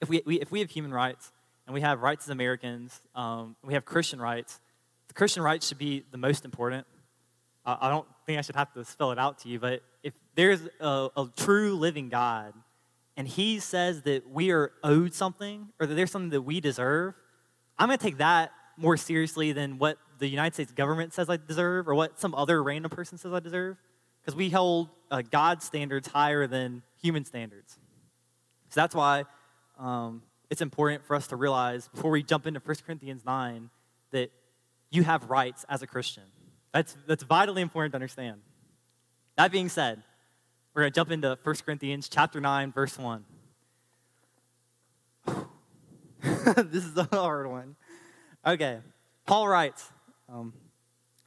if 0.00 0.08
we, 0.08 0.22
we, 0.24 0.40
if 0.40 0.50
we 0.50 0.60
have 0.60 0.70
human 0.70 0.94
rights 0.94 1.30
and 1.66 1.74
we 1.74 1.82
have 1.82 2.00
rights 2.00 2.24
as 2.24 2.30
Americans, 2.30 3.02
um, 3.14 3.54
we 3.62 3.74
have 3.74 3.84
Christian 3.84 4.18
rights, 4.18 4.60
the 5.08 5.14
Christian 5.14 5.42
rights 5.42 5.68
should 5.68 5.76
be 5.78 6.06
the 6.10 6.16
most 6.16 6.46
important. 6.46 6.86
Uh, 7.66 7.76
I 7.82 7.90
don't 7.90 8.08
think 8.24 8.38
I 8.38 8.40
should 8.40 8.56
have 8.56 8.72
to 8.72 8.84
spell 8.86 9.12
it 9.12 9.18
out 9.18 9.40
to 9.40 9.50
you, 9.50 9.60
but 9.60 9.82
there's 10.34 10.60
a, 10.80 11.08
a 11.16 11.28
true 11.36 11.76
living 11.76 12.08
God 12.08 12.54
and 13.16 13.28
he 13.28 13.58
says 13.58 14.02
that 14.02 14.28
we 14.28 14.50
are 14.50 14.72
owed 14.82 15.14
something 15.14 15.68
or 15.78 15.86
that 15.86 15.94
there's 15.94 16.10
something 16.10 16.30
that 16.30 16.42
we 16.42 16.60
deserve, 16.60 17.14
I'm 17.78 17.88
going 17.88 17.98
to 17.98 18.04
take 18.04 18.18
that 18.18 18.52
more 18.76 18.96
seriously 18.96 19.52
than 19.52 19.78
what 19.78 19.98
the 20.18 20.28
United 20.28 20.54
States 20.54 20.72
government 20.72 21.12
says 21.12 21.28
I 21.28 21.36
deserve 21.36 21.88
or 21.88 21.94
what 21.94 22.18
some 22.18 22.34
other 22.34 22.62
random 22.62 22.90
person 22.90 23.18
says 23.18 23.32
I 23.32 23.40
deserve 23.40 23.76
because 24.20 24.34
we 24.34 24.50
hold 24.50 24.88
uh, 25.10 25.22
God's 25.22 25.64
standards 25.64 26.08
higher 26.08 26.46
than 26.46 26.82
human 27.00 27.24
standards. 27.24 27.78
So 28.70 28.80
that's 28.80 28.94
why 28.94 29.24
um, 29.78 30.22
it's 30.48 30.62
important 30.62 31.04
for 31.04 31.14
us 31.16 31.26
to 31.28 31.36
realize 31.36 31.88
before 31.88 32.10
we 32.10 32.22
jump 32.22 32.46
into 32.46 32.60
1 32.60 32.76
Corinthians 32.86 33.24
9 33.26 33.68
that 34.12 34.30
you 34.90 35.02
have 35.02 35.28
rights 35.28 35.66
as 35.68 35.82
a 35.82 35.86
Christian. 35.86 36.24
That's, 36.72 36.96
that's 37.06 37.24
vitally 37.24 37.60
important 37.60 37.92
to 37.92 37.96
understand. 37.96 38.40
That 39.36 39.52
being 39.52 39.68
said, 39.68 40.02
we're 40.74 40.82
going 40.82 40.92
to 40.92 40.94
jump 40.94 41.10
into 41.10 41.38
1 41.42 41.56
Corinthians 41.66 42.08
chapter 42.08 42.40
9, 42.40 42.72
verse 42.72 42.98
1. 42.98 43.24
this 46.56 46.84
is 46.84 46.96
a 46.96 47.08
hard 47.12 47.46
one. 47.46 47.76
Okay. 48.46 48.78
Paul 49.26 49.48
writes, 49.48 49.90
um, 50.28 50.54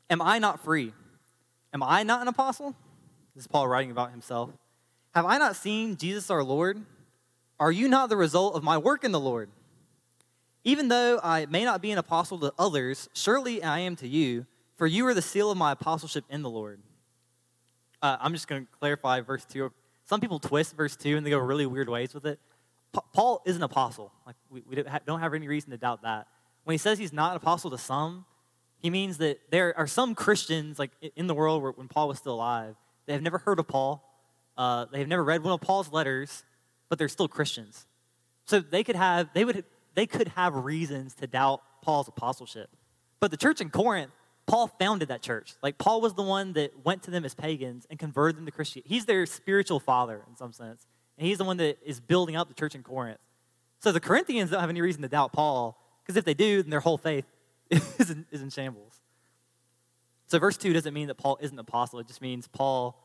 Am 0.09 0.21
I 0.21 0.39
not 0.39 0.63
free? 0.63 0.93
Am 1.73 1.83
I 1.83 2.03
not 2.03 2.21
an 2.21 2.27
apostle? 2.27 2.75
This 3.35 3.43
is 3.43 3.47
Paul 3.47 3.67
writing 3.67 3.91
about 3.91 4.11
himself. 4.11 4.49
Have 5.13 5.25
I 5.25 5.37
not 5.37 5.55
seen 5.55 5.95
Jesus 5.95 6.31
our 6.31 6.43
Lord? 6.43 6.81
Are 7.59 7.71
you 7.71 7.87
not 7.87 8.09
the 8.09 8.17
result 8.17 8.55
of 8.55 8.63
my 8.63 8.77
work 8.77 9.03
in 9.03 9.11
the 9.11 9.19
Lord? 9.19 9.49
Even 10.63 10.87
though 10.87 11.19
I 11.23 11.45
may 11.45 11.63
not 11.63 11.81
be 11.81 11.91
an 11.91 11.99
apostle 11.99 12.39
to 12.39 12.53
others, 12.57 13.09
surely 13.13 13.61
I 13.61 13.79
am 13.79 13.95
to 13.97 14.07
you, 14.07 14.47
for 14.75 14.87
you 14.87 15.05
are 15.05 15.13
the 15.13 15.21
seal 15.21 15.51
of 15.51 15.57
my 15.57 15.71
apostleship 15.73 16.25
in 16.29 16.41
the 16.41 16.49
Lord. 16.49 16.79
Uh, 18.01 18.17
I'm 18.19 18.33
just 18.33 18.47
going 18.47 18.65
to 18.65 18.71
clarify 18.79 19.21
verse 19.21 19.45
2. 19.45 19.71
Some 20.05 20.21
people 20.21 20.39
twist 20.39 20.75
verse 20.75 20.95
2 20.95 21.17
and 21.17 21.25
they 21.25 21.31
go 21.31 21.39
really 21.39 21.65
weird 21.65 21.89
ways 21.89 22.13
with 22.13 22.25
it. 22.25 22.39
Paul 23.13 23.41
is 23.45 23.55
an 23.55 23.63
apostle. 23.63 24.11
Like 24.25 24.35
we, 24.49 24.63
we 24.67 24.83
don't 25.05 25.19
have 25.19 25.33
any 25.33 25.47
reason 25.47 25.71
to 25.71 25.77
doubt 25.77 26.03
that. 26.03 26.27
When 26.63 26.73
he 26.73 26.77
says 26.77 26.97
he's 26.97 27.13
not 27.13 27.31
an 27.31 27.37
apostle 27.37 27.71
to 27.71 27.77
some, 27.77 28.25
he 28.79 28.89
means 28.89 29.17
that 29.17 29.39
there 29.49 29.77
are 29.77 29.87
some 29.87 30.15
Christians, 30.15 30.79
like 30.79 30.91
in 31.15 31.27
the 31.27 31.33
world 31.33 31.61
where, 31.61 31.71
when 31.71 31.87
Paul 31.87 32.07
was 32.07 32.17
still 32.17 32.35
alive, 32.35 32.75
they 33.05 33.13
have 33.13 33.21
never 33.21 33.39
heard 33.39 33.59
of 33.59 33.67
Paul. 33.67 34.03
Uh, 34.57 34.85
they 34.91 34.99
have 34.99 35.07
never 35.07 35.23
read 35.23 35.43
one 35.43 35.53
of 35.53 35.61
Paul's 35.61 35.91
letters, 35.91 36.43
but 36.89 36.97
they're 36.97 37.09
still 37.09 37.27
Christians. 37.27 37.85
So 38.45 38.59
they 38.59 38.83
could 38.83 38.95
have, 38.95 39.29
they 39.33 39.43
would, 39.43 39.65
they 39.95 40.05
could 40.05 40.29
have 40.29 40.55
reasons 40.55 41.15
to 41.15 41.27
doubt 41.27 41.61
Paul's 41.81 42.07
apostleship. 42.07 42.69
But 43.19 43.31
the 43.31 43.37
church 43.37 43.59
in 43.59 43.69
Corinth, 43.69 44.11
Paul 44.47 44.67
founded 44.67 45.07
that 45.07 45.21
church. 45.21 45.55
Like 45.63 45.77
Paul 45.77 46.01
was 46.01 46.13
the 46.13 46.23
one 46.23 46.53
that 46.53 46.85
went 46.85 47.03
to 47.03 47.11
them 47.11 47.25
as 47.25 47.33
pagans 47.33 47.87
and 47.89 47.97
converted 47.97 48.37
them 48.37 48.45
to 48.45 48.51
Christianity. 48.51 48.93
He's 48.93 49.05
their 49.05 49.25
spiritual 49.25 49.79
father 49.79 50.23
in 50.29 50.35
some 50.35 50.53
sense. 50.53 50.85
And 51.17 51.27
he's 51.27 51.37
the 51.37 51.45
one 51.45 51.57
that 51.57 51.79
is 51.83 51.99
building 51.99 52.35
up 52.35 52.47
the 52.47 52.53
church 52.53 52.75
in 52.75 52.83
Corinth. 52.83 53.19
So 53.79 53.91
the 53.91 53.99
Corinthians 53.99 54.51
don't 54.51 54.59
have 54.59 54.69
any 54.69 54.81
reason 54.81 55.01
to 55.01 55.07
doubt 55.07 55.33
Paul, 55.33 55.79
because 56.03 56.17
if 56.17 56.25
they 56.25 56.33
do, 56.33 56.61
then 56.61 56.69
their 56.69 56.79
whole 56.79 56.97
faith 56.97 57.25
is 57.69 58.11
in, 58.11 58.25
is 58.31 58.41
in 58.41 58.49
shambles. 58.49 58.99
So 60.27 60.39
verse 60.39 60.57
2 60.57 60.73
doesn't 60.73 60.93
mean 60.93 61.07
that 61.07 61.15
Paul 61.15 61.37
isn't 61.41 61.55
an 61.55 61.59
apostle. 61.59 61.99
It 61.99 62.07
just 62.07 62.21
means 62.21 62.47
Paul, 62.47 62.99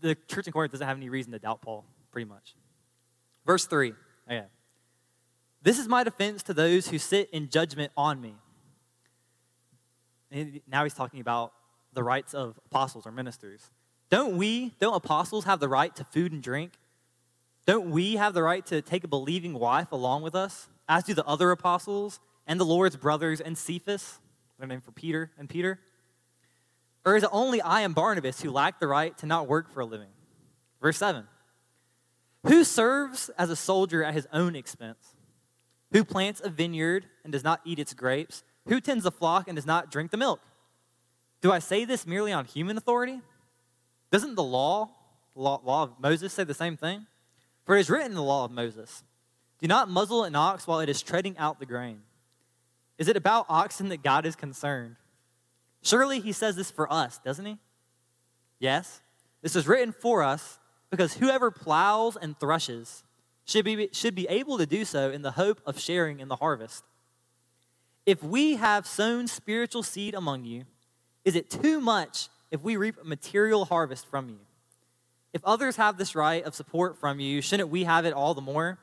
the 0.00 0.16
church 0.28 0.46
in 0.46 0.52
Corinth 0.52 0.72
doesn't 0.72 0.86
have 0.86 0.96
any 0.96 1.08
reason 1.08 1.32
to 1.32 1.38
doubt 1.38 1.62
Paul, 1.62 1.84
pretty 2.10 2.28
much. 2.28 2.54
Verse 3.44 3.66
3, 3.66 3.92
okay. 4.28 4.46
This 5.62 5.78
is 5.78 5.88
my 5.88 6.04
defense 6.04 6.42
to 6.44 6.54
those 6.54 6.88
who 6.88 6.98
sit 6.98 7.30
in 7.30 7.48
judgment 7.48 7.92
on 7.96 8.20
me. 8.20 8.34
Now 10.66 10.84
he's 10.84 10.94
talking 10.94 11.20
about 11.20 11.52
the 11.92 12.02
rights 12.02 12.34
of 12.34 12.58
apostles 12.66 13.06
or 13.06 13.12
ministers. 13.12 13.70
Don't 14.10 14.36
we, 14.36 14.74
don't 14.80 14.94
apostles 14.94 15.44
have 15.44 15.60
the 15.60 15.68
right 15.68 15.94
to 15.96 16.04
food 16.04 16.32
and 16.32 16.42
drink? 16.42 16.72
Don't 17.66 17.90
we 17.90 18.16
have 18.16 18.34
the 18.34 18.42
right 18.42 18.64
to 18.66 18.80
take 18.82 19.02
a 19.02 19.08
believing 19.08 19.54
wife 19.54 19.90
along 19.90 20.22
with 20.22 20.34
us, 20.34 20.68
as 20.88 21.04
do 21.04 21.14
the 21.14 21.24
other 21.24 21.50
apostles 21.50 22.20
and 22.46 22.60
the 22.60 22.64
Lord's 22.64 22.96
brothers 22.96 23.40
and 23.40 23.58
Cephas, 23.58 24.20
their 24.58 24.68
name 24.68 24.80
for 24.80 24.92
Peter 24.92 25.32
and 25.38 25.48
Peter? 25.48 25.80
Or 27.04 27.16
is 27.16 27.22
it 27.22 27.30
only 27.32 27.60
I 27.60 27.80
and 27.80 27.94
Barnabas 27.94 28.40
who 28.40 28.50
lack 28.50 28.78
the 28.78 28.86
right 28.86 29.16
to 29.18 29.26
not 29.26 29.48
work 29.48 29.70
for 29.72 29.80
a 29.80 29.84
living? 29.86 30.08
Verse 30.80 30.98
7 30.98 31.24
Who 32.46 32.62
serves 32.62 33.30
as 33.38 33.50
a 33.50 33.56
soldier 33.56 34.04
at 34.04 34.14
his 34.14 34.28
own 34.32 34.54
expense? 34.54 35.14
Who 35.92 36.04
plants 36.04 36.40
a 36.44 36.50
vineyard 36.50 37.06
and 37.24 37.32
does 37.32 37.44
not 37.44 37.60
eat 37.64 37.78
its 37.78 37.94
grapes? 37.94 38.44
Who 38.68 38.80
tends 38.80 39.04
the 39.04 39.10
flock 39.10 39.48
and 39.48 39.56
does 39.56 39.66
not 39.66 39.90
drink 39.90 40.10
the 40.10 40.16
milk? 40.16 40.40
Do 41.40 41.52
I 41.52 41.58
say 41.58 41.84
this 41.84 42.06
merely 42.06 42.32
on 42.32 42.44
human 42.44 42.76
authority? 42.76 43.20
Doesn't 44.10 44.34
the 44.34 44.42
law, 44.42 44.90
law, 45.34 45.60
law 45.64 45.84
of 45.84 46.00
Moses, 46.00 46.32
say 46.32 46.44
the 46.44 46.54
same 46.54 46.76
thing? 46.76 47.06
For 47.64 47.76
it 47.76 47.80
is 47.80 47.90
written 47.90 48.12
in 48.12 48.14
the 48.14 48.22
law 48.22 48.44
of 48.44 48.50
Moses 48.50 49.04
Do 49.60 49.66
not 49.66 49.88
muzzle 49.88 50.24
an 50.24 50.34
ox 50.34 50.66
while 50.66 50.80
it 50.80 50.88
is 50.88 51.02
treading 51.02 51.36
out 51.38 51.60
the 51.60 51.66
grain. 51.66 52.02
Is 52.98 53.08
it 53.08 53.16
about 53.16 53.46
oxen 53.48 53.88
that 53.90 54.02
God 54.02 54.24
is 54.24 54.36
concerned? 54.36 54.96
Surely 55.82 56.20
he 56.20 56.32
says 56.32 56.56
this 56.56 56.70
for 56.70 56.90
us, 56.92 57.18
doesn't 57.18 57.44
he? 57.44 57.58
Yes. 58.58 59.00
This 59.42 59.54
is 59.54 59.68
written 59.68 59.92
for 59.92 60.22
us 60.22 60.58
because 60.90 61.14
whoever 61.14 61.50
plows 61.50 62.16
and 62.16 62.38
threshes 62.38 63.04
should 63.44 63.64
be, 63.64 63.88
should 63.92 64.14
be 64.14 64.26
able 64.28 64.58
to 64.58 64.66
do 64.66 64.84
so 64.84 65.10
in 65.10 65.22
the 65.22 65.32
hope 65.32 65.60
of 65.66 65.78
sharing 65.78 66.20
in 66.20 66.28
the 66.28 66.36
harvest. 66.36 66.84
If 68.06 68.22
we 68.22 68.56
have 68.56 68.86
sown 68.86 69.26
spiritual 69.26 69.82
seed 69.82 70.14
among 70.14 70.44
you, 70.44 70.64
is 71.24 71.34
it 71.34 71.50
too 71.50 71.80
much 71.80 72.28
if 72.50 72.62
we 72.62 72.76
reap 72.76 72.96
a 73.00 73.04
material 73.04 73.64
harvest 73.64 74.06
from 74.06 74.28
you. 74.28 74.38
If 75.32 75.44
others 75.44 75.76
have 75.76 75.98
this 75.98 76.14
right 76.14 76.44
of 76.44 76.54
support 76.54 76.98
from 76.98 77.20
you, 77.20 77.42
shouldn't 77.42 77.68
we 77.68 77.84
have 77.84 78.06
it 78.06 78.14
all 78.14 78.34
the 78.34 78.40
more? 78.40 78.78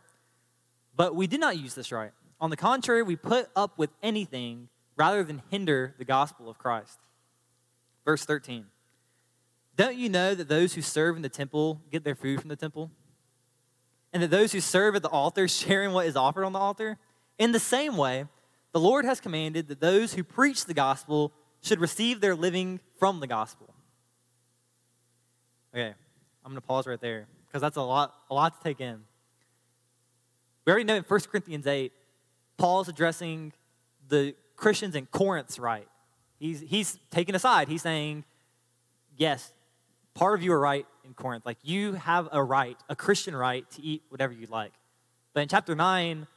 But 0.96 1.16
we 1.16 1.28
did 1.28 1.40
not 1.40 1.58
use 1.58 1.74
this 1.74 1.92
right. 1.92 2.12
On 2.40 2.50
the 2.50 2.58
contrary, 2.58 3.02
we 3.02 3.16
put 3.16 3.50
up 3.56 3.78
with 3.78 3.90
anything 4.04 4.68
rather 4.96 5.24
than 5.24 5.42
hinder 5.50 5.96
the 5.98 6.06
gospel 6.06 6.50
of 6.50 6.58
Christ. 6.58 7.00
Verse 8.06 8.26
13 8.26 8.66
Don't 9.76 9.96
you 9.96 10.10
know 10.10 10.36
that 10.36 10.50
those 10.50 10.74
who 10.74 10.82
serve 10.82 11.16
in 11.16 11.22
the 11.22 11.30
temple 11.30 11.82
get 11.92 12.04
their 12.04 12.16
food 12.16 12.40
from 12.42 12.50
the 12.50 12.56
temple? 12.56 12.92
And 14.12 14.22
that 14.22 14.30
those 14.30 14.52
who 14.52 14.60
serve 14.60 14.96
at 14.96 15.02
the 15.02 15.10
altar 15.10 15.48
share 15.48 15.84
in 15.84 15.94
what 15.94 16.06
is 16.06 16.16
offered 16.16 16.44
on 16.44 16.54
the 16.54 16.60
altar? 16.60 16.98
In 17.40 17.52
the 17.52 17.60
same 17.60 17.98
way, 17.98 18.26
the 18.74 18.80
Lord 18.80 19.06
has 19.06 19.22
commanded 19.22 19.70
that 19.70 19.80
those 19.80 20.14
who 20.14 20.24
preach 20.24 20.66
the 20.66 20.74
gospel 20.74 21.32
should 21.62 21.80
receive 21.80 22.20
their 22.20 22.36
living 22.36 22.80
from 23.00 23.20
the 23.20 23.28
gospel. 23.28 23.74
Okay, 25.74 25.94
I'm 26.44 26.52
going 26.52 26.62
to 26.62 26.68
pause 26.68 26.86
right 26.86 27.00
there 27.00 27.28
because 27.48 27.62
that's 27.62 27.78
a 27.78 27.82
lot, 27.82 28.14
a 28.30 28.34
lot 28.34 28.58
to 28.58 28.64
take 28.64 28.82
in. 28.82 29.00
We 30.66 30.72
already 30.72 30.86
know 30.86 30.96
in 30.96 31.04
1 31.04 31.20
Corinthians 31.32 31.68
8, 31.68 31.92
Paul's 32.58 32.90
addressing 32.90 33.54
the 34.08 34.36
Christians 34.56 34.96
in 34.96 35.06
Corinth's 35.08 35.60
right. 35.60 35.88
He's, 36.40 36.62
he's 36.62 37.00
taking 37.12 37.36
aside. 37.36 37.68
He's 37.68 37.82
saying, 37.82 38.24
yes, 39.18 39.54
part 40.14 40.34
of 40.34 40.44
you 40.44 40.52
are 40.54 40.60
right 40.60 40.86
in 41.06 41.14
Corinth. 41.14 41.46
Like, 41.46 41.58
you 41.64 41.94
have 41.94 42.28
a 42.32 42.44
right, 42.44 42.78
a 42.90 42.96
Christian 42.96 43.36
right, 43.36 43.70
to 43.72 43.82
eat 43.82 44.04
whatever 44.10 44.34
you 44.34 44.48
like. 44.48 44.74
But 45.34 45.42
in 45.42 45.48
chapter 45.48 45.76
9, 45.76 46.28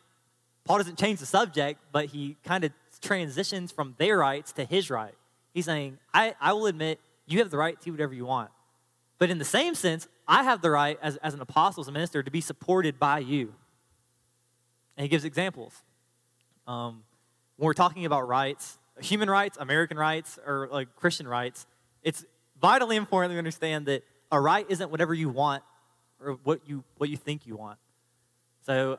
Paul 0.67 0.79
doesn't 0.79 0.99
change 0.99 1.21
the 1.21 1.27
subject, 1.27 1.81
but 1.93 2.07
he 2.07 2.37
kind 2.45 2.65
of 2.65 2.73
transitions 3.01 3.73
from 3.73 3.95
their 3.99 4.19
rights 4.19 4.53
to 4.55 4.65
his 4.65 4.91
right. 4.91 5.15
He's 5.55 5.65
saying, 5.65 5.99
I, 6.13 6.35
I 6.41 6.53
will 6.53 6.67
admit 6.67 7.01
you 7.27 7.39
have 7.39 7.51
the 7.51 7.57
right 7.57 7.79
to 7.79 7.85
do 7.85 7.93
whatever 7.93 8.15
you 8.15 8.27
want. 8.27 8.51
But 9.19 9.31
in 9.31 9.39
the 9.39 9.45
same 9.45 9.75
sense, 9.75 10.09
I 10.29 10.43
have 10.43 10.61
the 10.61 10.71
right 10.71 10.99
as, 11.01 11.17
as 11.19 11.35
an 11.35 11.41
apostle, 11.41 11.83
as 11.83 11.89
a 11.89 11.93
minister, 11.93 12.23
to 12.23 12.31
be 12.31 12.41
supported 12.41 12.99
by 12.99 13.21
you. 13.21 13.55
And 14.97 15.05
he 15.05 15.09
gives 15.09 15.25
examples. 15.25 15.83
Um, 16.67 17.05
when 17.57 17.67
we're 17.67 17.75
talking 17.75 18.05
about 18.05 18.27
rights, 18.27 18.79
human 19.01 19.31
rights, 19.31 19.57
American 19.61 19.97
rights, 19.97 20.39
or 20.47 20.69
like 20.71 20.95
Christian 20.97 21.29
rights, 21.29 21.67
it's 22.03 22.25
vitally 22.61 22.97
important 22.97 23.33
to 23.33 23.39
understand 23.39 23.87
that 23.87 24.03
a 24.33 24.41
right 24.41 24.67
isn't 24.69 24.91
whatever 24.91 25.15
you 25.15 25.29
want 25.29 25.63
or 26.21 26.39
what 26.45 26.61
you, 26.67 26.83
what 26.97 27.09
you 27.09 27.17
think 27.17 27.47
you 27.47 27.57
want. 27.57 27.79
So 28.65 28.99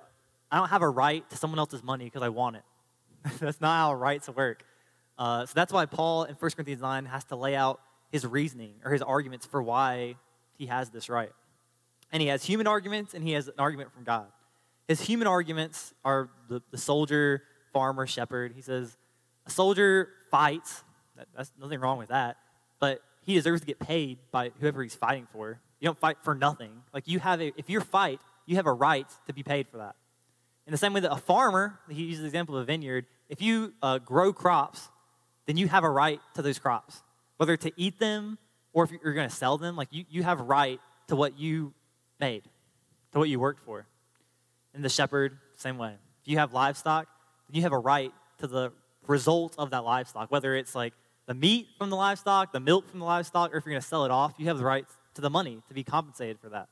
I 0.51 0.57
don't 0.57 0.69
have 0.69 0.81
a 0.81 0.89
right 0.89 1.29
to 1.29 1.37
someone 1.37 1.59
else's 1.59 1.83
money 1.83 2.05
because 2.05 2.21
I 2.21 2.29
want 2.29 2.57
it. 2.57 2.63
that's 3.39 3.61
not 3.61 3.77
how 3.77 3.93
rights 3.93 4.29
work. 4.29 4.63
Uh, 5.17 5.45
so 5.45 5.51
that's 5.55 5.73
why 5.73 5.85
Paul 5.85 6.23
in 6.23 6.35
1 6.35 6.51
Corinthians 6.51 6.81
9 6.81 7.05
has 7.05 7.23
to 7.25 7.35
lay 7.35 7.55
out 7.55 7.81
his 8.11 8.25
reasoning 8.25 8.75
or 8.85 8.91
his 8.91 9.01
arguments 9.01 9.45
for 9.45 9.61
why 9.61 10.15
he 10.57 10.67
has 10.67 10.89
this 10.89 11.09
right. 11.09 11.31
And 12.11 12.21
he 12.21 12.29
has 12.29 12.43
human 12.43 12.67
arguments 12.67 13.13
and 13.13 13.23
he 13.23 13.33
has 13.33 13.47
an 13.47 13.55
argument 13.57 13.91
from 13.93 14.03
God. 14.03 14.27
His 14.87 15.01
human 15.01 15.27
arguments 15.27 15.93
are 16.05 16.29
the, 16.47 16.61
the 16.71 16.77
soldier, 16.77 17.43
farmer, 17.73 18.07
shepherd. 18.07 18.53
He 18.55 18.61
says, 18.61 18.95
a 19.45 19.49
soldier 19.49 20.09
fights. 20.31 20.83
That, 21.17 21.27
that's 21.35 21.51
nothing 21.59 21.79
wrong 21.79 21.97
with 21.97 22.09
that. 22.09 22.37
But 22.79 23.01
he 23.21 23.33
deserves 23.33 23.61
to 23.61 23.67
get 23.67 23.79
paid 23.79 24.19
by 24.31 24.51
whoever 24.59 24.81
he's 24.81 24.95
fighting 24.95 25.27
for. 25.33 25.59
You 25.81 25.87
don't 25.87 25.97
fight 25.97 26.17
for 26.23 26.33
nothing. 26.33 26.71
Like 26.93 27.07
you 27.07 27.19
have 27.19 27.41
a, 27.41 27.51
if 27.57 27.69
you 27.69 27.81
fight, 27.81 28.21
you 28.45 28.55
have 28.55 28.67
a 28.67 28.73
right 28.73 29.07
to 29.25 29.33
be 29.33 29.43
paid 29.43 29.67
for 29.67 29.77
that. 29.77 29.95
In 30.67 30.71
the 30.71 30.77
same 30.77 30.91
way 30.91 30.99
that 30.99 31.13
a 31.13 31.17
farmer, 31.17 31.79
he 31.89 32.03
uses 32.03 32.21
the 32.21 32.27
example 32.27 32.57
of 32.57 32.63
a 32.63 32.65
vineyard, 32.65 33.05
if 33.29 33.41
you 33.41 33.73
uh, 33.81 33.99
grow 33.99 34.33
crops, 34.33 34.89
then 35.45 35.55
you 35.55 35.69
have 35.69 35.85
a 35.85 35.89
right 35.89 36.19
to 36.35 36.41
those 36.41 36.59
crops, 36.59 37.01
whether 37.37 37.55
to 37.55 37.71
eat 37.77 37.99
them 37.99 38.37
or 38.73 38.83
if 38.83 38.91
you're 38.91 39.13
going 39.13 39.29
to 39.29 39.35
sell 39.35 39.57
them. 39.57 39.77
Like 39.77 39.87
you, 39.91 40.03
you 40.09 40.23
have 40.23 40.41
right 40.41 40.81
to 41.07 41.15
what 41.15 41.39
you 41.39 41.73
made, 42.19 42.43
to 43.13 43.19
what 43.19 43.29
you 43.29 43.39
worked 43.39 43.63
for. 43.63 43.87
And 44.73 44.83
the 44.83 44.89
shepherd, 44.89 45.37
same 45.55 45.77
way. 45.77 45.93
If 46.21 46.31
you 46.31 46.37
have 46.37 46.51
livestock, 46.51 47.07
then 47.47 47.55
you 47.55 47.61
have 47.61 47.71
a 47.71 47.79
right 47.79 48.11
to 48.39 48.47
the 48.47 48.73
result 49.07 49.55
of 49.57 49.69
that 49.71 49.85
livestock, 49.85 50.29
whether 50.31 50.53
it's 50.53 50.75
like 50.75 50.93
the 51.27 51.33
meat 51.33 51.67
from 51.77 51.89
the 51.89 51.95
livestock, 51.95 52.51
the 52.51 52.59
milk 52.59 52.89
from 52.89 52.99
the 52.99 53.05
livestock, 53.05 53.53
or 53.53 53.57
if 53.57 53.65
you're 53.65 53.71
going 53.71 53.81
to 53.81 53.87
sell 53.87 54.03
it 54.03 54.11
off, 54.11 54.33
you 54.37 54.47
have 54.47 54.57
the 54.57 54.65
right 54.65 54.85
to 55.13 55.21
the 55.21 55.29
money 55.29 55.61
to 55.69 55.73
be 55.73 55.85
compensated 55.85 56.41
for 56.41 56.49
that. 56.49 56.67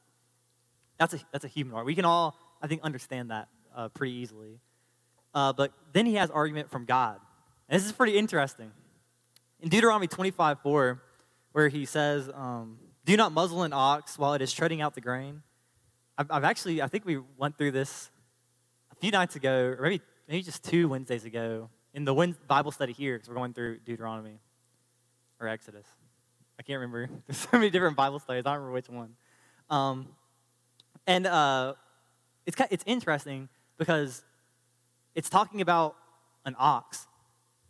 That's 1.00 1.14
a, 1.14 1.20
that's 1.32 1.46
a 1.46 1.48
human 1.48 1.76
right. 1.76 1.86
We 1.86 1.96
can 1.96 2.04
all, 2.04 2.36
I 2.62 2.68
think, 2.68 2.82
understand 2.84 3.32
that 3.32 3.48
uh, 3.76 3.90
pretty 3.90 4.14
easily. 4.14 4.60
Uh, 5.34 5.54
but 5.54 5.74
then 5.92 6.06
he 6.06 6.16
has 6.16 6.32
argument 6.32 6.72
from 6.72 6.86
God. 6.86 7.20
And 7.68 7.80
this 7.80 7.86
is 7.86 7.92
pretty 7.92 8.18
interesting. 8.18 8.72
In 9.60 9.70
Deuteronomy 9.70 10.08
25 10.08 10.62
4, 10.62 11.02
where 11.52 11.68
he 11.68 11.86
says, 11.86 12.30
um, 12.34 12.78
Do 13.04 13.18
not 13.18 13.32
muzzle 13.32 13.64
an 13.64 13.74
ox 13.74 14.18
while 14.18 14.34
it 14.34 14.42
is 14.42 14.54
treading 14.54 14.82
out 14.82 14.96
the 14.96 15.02
grain. 15.02 15.42
I've, 16.18 16.32
I've, 16.32 16.44
actually, 16.44 16.82
I 16.82 16.88
think 16.88 17.06
we 17.06 17.20
went 17.38 17.58
through 17.58 17.72
this 17.72 18.10
a 18.92 18.96
few 18.96 19.12
nights 19.12 19.36
ago, 19.36 19.76
or 19.78 19.84
maybe, 19.84 20.02
maybe 20.28 20.42
just 20.42 20.64
two 20.64 20.88
Wednesdays 20.88 21.26
ago, 21.26 21.70
in 21.94 22.06
the 22.06 22.36
Bible 22.48 22.72
study 22.72 22.94
here, 22.94 23.16
because 23.16 23.30
we're 23.30 23.36
going 23.36 23.54
through 23.54 23.80
Deuteronomy 23.80 24.40
or 25.40 25.48
Exodus. 25.48 25.88
I 26.58 26.64
can't 26.64 26.80
remember. 26.80 27.10
There's 27.28 27.38
so 27.38 27.50
many 27.54 27.70
different 27.70 27.98
Bible 27.98 28.20
studies. 28.20 28.44
I 28.46 28.54
don't 28.54 28.62
remember 28.62 28.74
which 28.74 28.90
one. 28.90 29.16
Um, 29.70 30.08
and 31.08 31.28
uh, 31.28 31.74
it's, 32.46 32.58
it's 32.70 32.84
interesting 32.88 33.50
because 33.78 34.24
it's 35.14 35.30
talking 35.30 35.62
about 35.62 35.96
an 36.46 36.56
ox, 36.58 37.08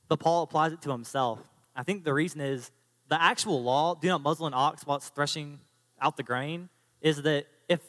but 0.08 0.20
Paul 0.20 0.44
applies 0.44 0.72
it 0.72 0.82
to 0.84 0.92
himself. 0.92 1.40
I 1.76 1.84
think 1.84 2.04
the 2.04 2.14
reason 2.14 2.42
is 2.42 2.72
the 3.08 3.22
actual 3.22 3.62
law, 3.62 3.96
do 3.96 4.08
not 4.08 4.22
muzzle 4.22 4.48
an 4.48 4.54
ox 4.54 4.86
while 4.86 4.98
it's 4.98 5.10
threshing 5.10 5.60
out 6.02 6.18
the 6.18 6.24
grain, 6.24 6.70
is 7.02 7.22
that 7.24 7.46
if 7.70 7.80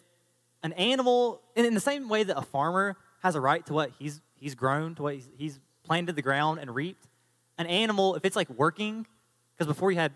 an 0.63 0.73
animal, 0.75 1.41
in 1.55 1.75
the 1.75 1.81
same 1.81 2.09
way 2.09 2.23
that 2.23 2.37
a 2.37 2.43
farmer 2.43 2.97
has 3.23 3.35
a 3.35 3.41
right 3.41 3.65
to 3.67 3.73
what 3.73 3.91
he's, 3.99 4.21
he's 4.35 4.55
grown, 4.55 4.95
to 4.95 5.03
what 5.03 5.15
he's, 5.15 5.29
he's 5.37 5.61
planted 5.85 6.17
the 6.17 6.23
ground 6.23 6.61
and 6.61 6.75
reaped, 6.75 7.07
an 7.59 7.67
animal, 7.67 8.15
if 8.15 8.25
it's 8.25 8.37
like 8.37 8.51
working, 8.51 9.07
because 9.55 9.67
before 9.67 9.91
you 9.91 9.99
had 9.99 10.13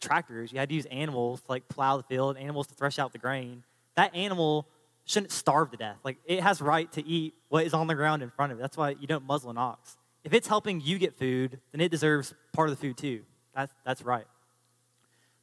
tractors, 0.00 0.52
you 0.52 0.58
had 0.58 0.68
to 0.68 0.74
use 0.74 0.84
animals 0.86 1.40
to 1.40 1.46
like 1.50 1.66
plow 1.68 1.96
the 1.96 2.02
field, 2.02 2.36
animals 2.36 2.66
to 2.66 2.74
thresh 2.74 2.98
out 2.98 3.12
the 3.12 3.18
grain. 3.18 3.62
That 3.96 4.14
animal 4.14 4.66
shouldn't 5.04 5.32
starve 5.32 5.70
to 5.72 5.76
death. 5.76 5.96
Like 6.04 6.18
it 6.26 6.42
has 6.42 6.60
right 6.60 6.90
to 6.92 7.06
eat 7.06 7.34
what 7.48 7.66
is 7.66 7.74
on 7.74 7.86
the 7.86 7.94
ground 7.94 8.22
in 8.22 8.30
front 8.30 8.52
of 8.52 8.58
it. 8.58 8.62
That's 8.62 8.76
why 8.76 8.90
you 8.90 9.06
don't 9.06 9.26
muzzle 9.26 9.50
an 9.50 9.58
ox. 9.58 9.96
If 10.24 10.32
it's 10.32 10.46
helping 10.46 10.80
you 10.80 10.98
get 10.98 11.18
food, 11.18 11.58
then 11.72 11.80
it 11.80 11.90
deserves 11.90 12.34
part 12.52 12.68
of 12.68 12.78
the 12.78 12.80
food 12.80 12.96
too. 12.96 13.22
That's, 13.54 13.72
that's 13.84 14.02
right. 14.02 14.26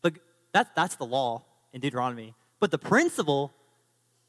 But 0.01 0.13
that's, 0.53 0.69
that's 0.75 0.95
the 0.95 1.05
law 1.05 1.43
in 1.73 1.81
Deuteronomy. 1.81 2.33
But 2.59 2.71
the 2.71 2.77
principle 2.77 3.51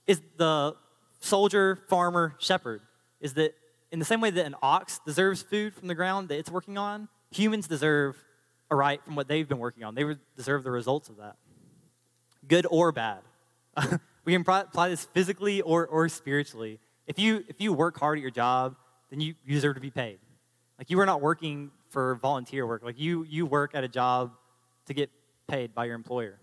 is 0.07 0.21
the 0.37 0.75
soldier, 1.21 1.79
farmer, 1.89 2.35
shepherd. 2.39 2.83
Is 3.21 3.35
that 3.35 3.55
in 3.93 3.99
the 3.99 4.05
same 4.05 4.21
way 4.21 4.31
that 4.31 4.47
an 4.47 4.57
ox 4.63 5.01
deserves 5.07 5.43
food 5.43 5.75
from 5.75 5.89
the 5.89 5.95
ground 5.95 6.29
that 6.29 6.39
it's 6.39 6.51
working 6.51 6.79
on, 6.79 7.09
humans 7.31 7.69
deserve 7.69 8.17
a 8.71 8.77
right 8.77 9.03
from 9.05 9.17
what 9.17 9.29
they've 9.29 9.49
been 9.49 9.59
working 9.59 9.85
on. 9.85 9.95
They 9.95 10.05
deserve 10.37 10.65
the 10.65 10.71
results 10.71 11.09
of 11.09 11.17
that, 11.19 11.37
good 12.47 12.67
or 12.71 12.93
bad. 12.93 13.21
we 14.25 14.33
can 14.33 14.43
apply 14.43 14.89
this 14.89 15.05
physically 15.05 15.61
or, 15.63 15.87
or 15.87 16.09
spiritually. 16.09 16.79
If 17.07 17.19
you, 17.19 17.45
if 17.49 17.61
you 17.61 17.73
work 17.73 17.99
hard 17.99 18.19
at 18.19 18.23
your 18.23 18.31
job, 18.31 18.77
then 19.11 19.21
you, 19.21 19.35
you 19.45 19.55
deserve 19.55 19.75
to 19.75 19.81
be 19.81 19.91
paid. 19.91 20.19
Like 20.79 20.91
you 20.91 20.99
are 21.01 21.07
not 21.07 21.21
working 21.21 21.71
for 21.89 22.15
volunteer 22.17 22.67
work. 22.67 22.83
Like 22.83 22.99
you, 22.99 23.25
you 23.25 23.47
work 23.47 23.73
at 23.75 23.85
a 23.85 23.89
job 23.89 24.33
to 24.87 24.95
get 24.95 25.11
paid 25.49 25.75
by 25.75 25.87
your 25.87 25.95
employer. 25.95 26.39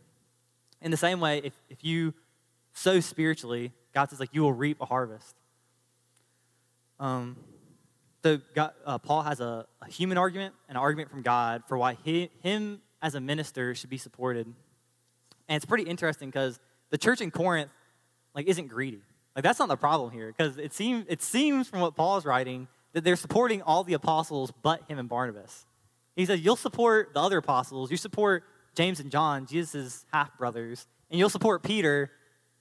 In 0.81 0.91
the 0.91 0.97
same 0.97 1.19
way, 1.19 1.39
if, 1.43 1.53
if 1.69 1.83
you 1.83 2.13
sow 2.73 2.99
spiritually, 2.99 3.71
God 3.93 4.09
says 4.09 4.19
like 4.19 4.29
you 4.33 4.41
will 4.41 4.53
reap 4.53 4.79
a 4.81 4.85
harvest. 4.85 5.35
Um, 6.99 7.37
so 8.23 8.39
God, 8.53 8.71
uh, 8.85 8.97
Paul 8.97 9.21
has 9.23 9.39
a, 9.39 9.65
a, 9.81 9.89
human 9.89 10.17
argument, 10.17 10.53
an 10.67 10.75
argument 10.75 11.09
from 11.09 11.21
God 11.21 11.63
for 11.67 11.77
why 11.77 11.97
he, 12.03 12.29
him 12.41 12.81
as 13.01 13.15
a 13.15 13.21
minister 13.21 13.73
should 13.73 13.89
be 13.89 13.97
supported. 13.97 14.47
And 15.47 15.55
it's 15.55 15.65
pretty 15.65 15.83
interesting 15.83 16.29
because 16.29 16.59
the 16.89 16.97
church 16.97 17.21
in 17.21 17.31
Corinth 17.31 17.71
like 18.33 18.47
isn't 18.47 18.67
greedy. 18.67 19.01
Like 19.35 19.43
that's 19.43 19.59
not 19.59 19.67
the 19.67 19.77
problem 19.77 20.11
here 20.11 20.33
because 20.35 20.57
it 20.57 20.73
seems 20.73 21.05
it 21.07 21.21
seems 21.21 21.67
from 21.67 21.79
what 21.79 21.95
Paul's 21.95 22.25
writing 22.25 22.67
that 22.93 23.03
they're 23.03 23.15
supporting 23.15 23.61
all 23.61 23.83
the 23.83 23.93
apostles 23.93 24.51
but 24.61 24.81
him 24.87 24.99
and 24.99 25.09
Barnabas. 25.09 25.65
He 26.15 26.25
says 26.25 26.39
you'll 26.41 26.55
support 26.55 27.13
the 27.13 27.21
other 27.21 27.37
apostles, 27.37 27.91
you 27.91 27.97
support 27.97 28.43
James 28.75 28.99
and 28.99 29.11
John, 29.11 29.45
Jesus' 29.45 30.05
half 30.13 30.37
brothers, 30.37 30.87
and 31.09 31.19
you'll 31.19 31.29
support 31.29 31.63
Peter, 31.63 32.11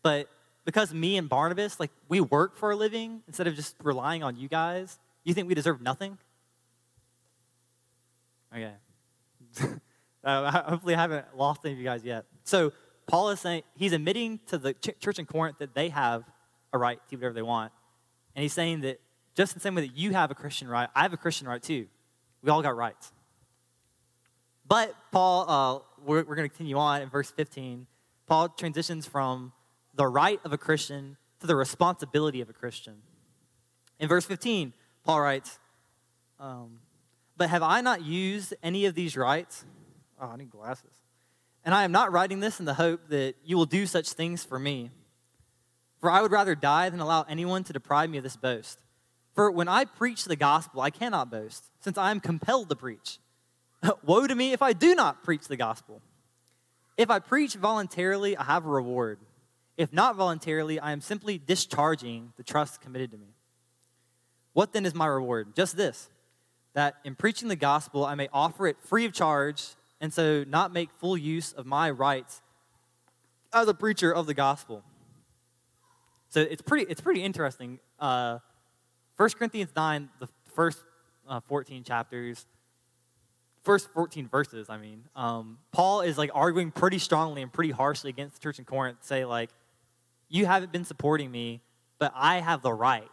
but 0.03 0.29
because 0.65 0.93
me 0.93 1.17
and 1.17 1.29
Barnabas, 1.29 1.79
like 1.79 1.91
we 2.09 2.21
work 2.21 2.57
for 2.57 2.71
a 2.71 2.77
living 2.77 3.23
instead 3.27 3.47
of 3.47 3.55
just 3.55 3.77
relying 3.83 4.23
on 4.23 4.37
you 4.37 4.49
guys, 4.49 4.99
you 5.25 5.35
think 5.35 5.49
we 5.49 5.55
deserve 5.55 5.81
nothing? 5.81 6.19
Okay. 8.55 8.73
uh, 10.25 10.51
hopefully, 10.63 10.95
I 10.95 11.01
haven't 11.01 11.37
lost 11.37 11.61
any 11.65 11.73
of 11.73 11.79
you 11.79 11.85
guys 11.85 12.05
yet. 12.05 12.25
So, 12.45 12.73
Paul 13.07 13.31
is 13.31 13.41
saying, 13.41 13.63
he's 13.77 13.93
admitting 13.93 14.41
to 14.47 14.59
the 14.59 14.75
ch- 14.75 14.99
church 14.99 15.19
in 15.19 15.27
Corinth 15.27 15.59
that 15.59 15.75
they 15.75 15.89
have 15.91 16.25
a 16.73 16.79
right 16.79 16.99
to 16.99 17.11
do 17.11 17.17
whatever 17.17 17.35
they 17.35 17.43
want. 17.43 17.73
And 18.35 18.43
he's 18.43 18.53
saying 18.53 18.81
that 18.81 19.01
just 19.35 19.55
the 19.55 19.61
same 19.61 19.75
way 19.75 19.83
that 19.83 19.97
you 19.97 20.13
have 20.13 20.31
a 20.31 20.35
Christian 20.35 20.69
right, 20.69 20.89
I 20.95 21.03
have 21.03 21.13
a 21.13 21.17
Christian 21.17 21.47
right 21.47 21.63
too. 21.63 21.87
We 22.43 22.51
all 22.51 22.63
got 22.63 22.77
rights. 22.77 23.13
But 24.69 24.95
Paul, 25.13 25.45
uh, 25.49 26.03
we're, 26.05 26.25
we're 26.25 26.35
going 26.35 26.49
to 26.49 26.55
continue 26.55 26.77
on 26.77 27.03
in 27.03 27.09
verse 27.09 27.31
15. 27.31 27.87
Paul 28.27 28.49
transitions 28.49 29.07
from 29.07 29.53
the 29.95 30.07
right 30.07 30.41
of 30.45 30.53
a 30.53 30.59
Christian 30.59 31.17
to 31.41 31.47
the 31.47 31.55
responsibility 31.55 32.41
of 32.41 32.51
a 32.51 32.53
Christian. 32.53 32.97
In 34.01 34.09
verse 34.09 34.25
15, 34.25 34.73
Paul 35.05 35.21
writes, 35.21 35.59
um, 36.41 36.81
But 37.37 37.51
have 37.51 37.63
I 37.63 37.81
not 37.81 38.05
used 38.05 38.55
any 38.63 38.87
of 38.87 38.95
these 38.95 39.17
rights? 39.17 39.65
Oh, 40.21 40.27
I 40.27 40.37
need 40.37 40.51
glasses. 40.51 41.06
And 41.67 41.75
I 41.75 41.83
am 41.83 41.91
not 41.91 42.13
writing 42.13 42.39
this 42.39 42.61
in 42.61 42.65
the 42.65 42.75
hope 42.75 43.09
that 43.09 43.35
you 43.45 43.57
will 43.57 43.67
do 43.67 43.87
such 43.87 44.11
things 44.11 44.45
for 44.45 44.57
me. 44.57 44.93
For 46.01 46.09
I 46.09 46.23
would 46.23 46.31
rather 46.31 46.55
die 46.55 46.89
than 46.91 47.01
allow 47.01 47.27
anyone 47.29 47.65
to 47.65 47.73
deprive 47.73 48.09
me 48.09 48.19
of 48.19 48.25
this 48.25 48.37
boast. 48.37 48.79
For 49.35 49.51
when 49.51 49.67
I 49.67 49.85
preach 49.85 50.25
the 50.25 50.37
gospel, 50.37 50.81
I 50.81 50.91
cannot 50.91 51.29
boast, 51.29 51.65
since 51.81 51.99
I 51.99 52.13
am 52.13 52.21
compelled 52.21 52.69
to 52.69 52.77
preach. 52.77 53.19
Woe 54.05 54.29
to 54.29 54.35
me 54.37 54.53
if 54.53 54.63
I 54.63 54.73
do 54.73 54.95
not 54.95 55.25
preach 55.25 55.49
the 55.49 55.57
gospel. 55.57 56.01
If 56.97 57.11
I 57.11 57.19
preach 57.19 57.57
voluntarily, 57.57 58.37
I 58.37 58.45
have 58.45 58.65
a 58.65 58.71
reward. 58.71 59.19
If 59.77 59.93
not 59.93 60.15
voluntarily, 60.15 60.79
I 60.79 60.93
am 60.93 61.01
simply 61.01 61.37
discharging 61.37 62.33
the 62.37 62.45
trust 62.45 62.81
committed 62.81 63.11
to 63.11 63.19
me. 63.19 63.35
What 64.53 64.73
then 64.73 64.87
is 64.87 64.95
my 64.95 65.07
reward? 65.07 65.57
Just 65.57 65.77
this 65.77 66.09
that 66.75 66.97
in 67.05 67.17
preaching 67.17 67.49
the 67.49 67.57
gospel, 67.57 68.05
I 68.05 68.15
may 68.15 68.29
offer 68.33 68.67
it 68.69 68.77
free 68.83 69.05
of 69.05 69.13
charge 69.13 69.65
and 70.01 70.13
so 70.13 70.45
not 70.47 70.73
make 70.73 70.91
full 70.99 71.17
use 71.17 71.53
of 71.53 71.67
my 71.67 71.91
rights 71.91 72.43
as 73.53 73.69
a 73.69 73.75
preacher 73.75 74.13
of 74.13 74.27
the 74.27 74.35
gospel. 74.35 74.83
So 76.29 76.41
it's 76.41 76.63
pretty, 76.63 76.91
it's 76.91 77.01
pretty 77.01 77.23
interesting. 77.23 77.79
Uh, 77.99 78.39
1 79.17 79.31
Corinthians 79.31 79.71
9, 79.75 80.09
the 80.21 80.29
first 80.55 80.85
uh, 81.29 81.41
14 81.41 81.83
chapters, 81.85 82.47
first 83.63 83.89
14 83.91 84.29
verses, 84.29 84.69
I 84.69 84.79
mean, 84.79 85.05
um, 85.15 85.59
Paul 85.73 86.03
is 86.03 86.19
like 86.19 86.31
arguing 86.35 86.71
pretty 86.71 86.99
strongly 86.99 87.43
and 87.43 87.53
pretty 87.53 87.71
harshly 87.71 88.11
against 88.11 88.35
the 88.35 88.41
church 88.41 88.59
in 88.59 88.65
Corinth, 88.65 88.99
say, 89.01 89.25
like, 89.25 89.51
you 90.29 90.45
haven't 90.47 90.73
been 90.73 90.85
supporting 90.85 91.31
me, 91.31 91.63
but 91.99 92.13
I 92.15 92.41
have 92.41 92.63
the 92.63 92.73
right. 92.73 93.09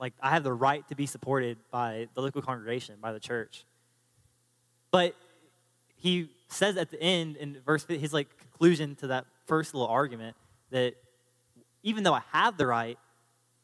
Like, 0.00 0.14
I 0.20 0.30
have 0.30 0.42
the 0.42 0.52
right 0.52 0.86
to 0.88 0.94
be 0.94 1.06
supported 1.06 1.58
by 1.70 2.08
the 2.14 2.22
local 2.22 2.40
congregation, 2.40 2.96
by 3.00 3.12
the 3.12 3.20
church. 3.20 3.64
But 4.90 5.14
he 6.02 6.30
says 6.48 6.76
at 6.76 6.90
the 6.90 7.00
end 7.00 7.36
in 7.36 7.58
verse 7.64 7.86
his 7.88 8.12
like 8.12 8.36
conclusion 8.36 8.96
to 8.96 9.06
that 9.06 9.24
first 9.46 9.72
little 9.72 9.88
argument 9.88 10.36
that 10.70 10.94
even 11.84 12.02
though 12.02 12.12
I 12.12 12.22
have 12.32 12.56
the 12.56 12.66
right, 12.66 12.98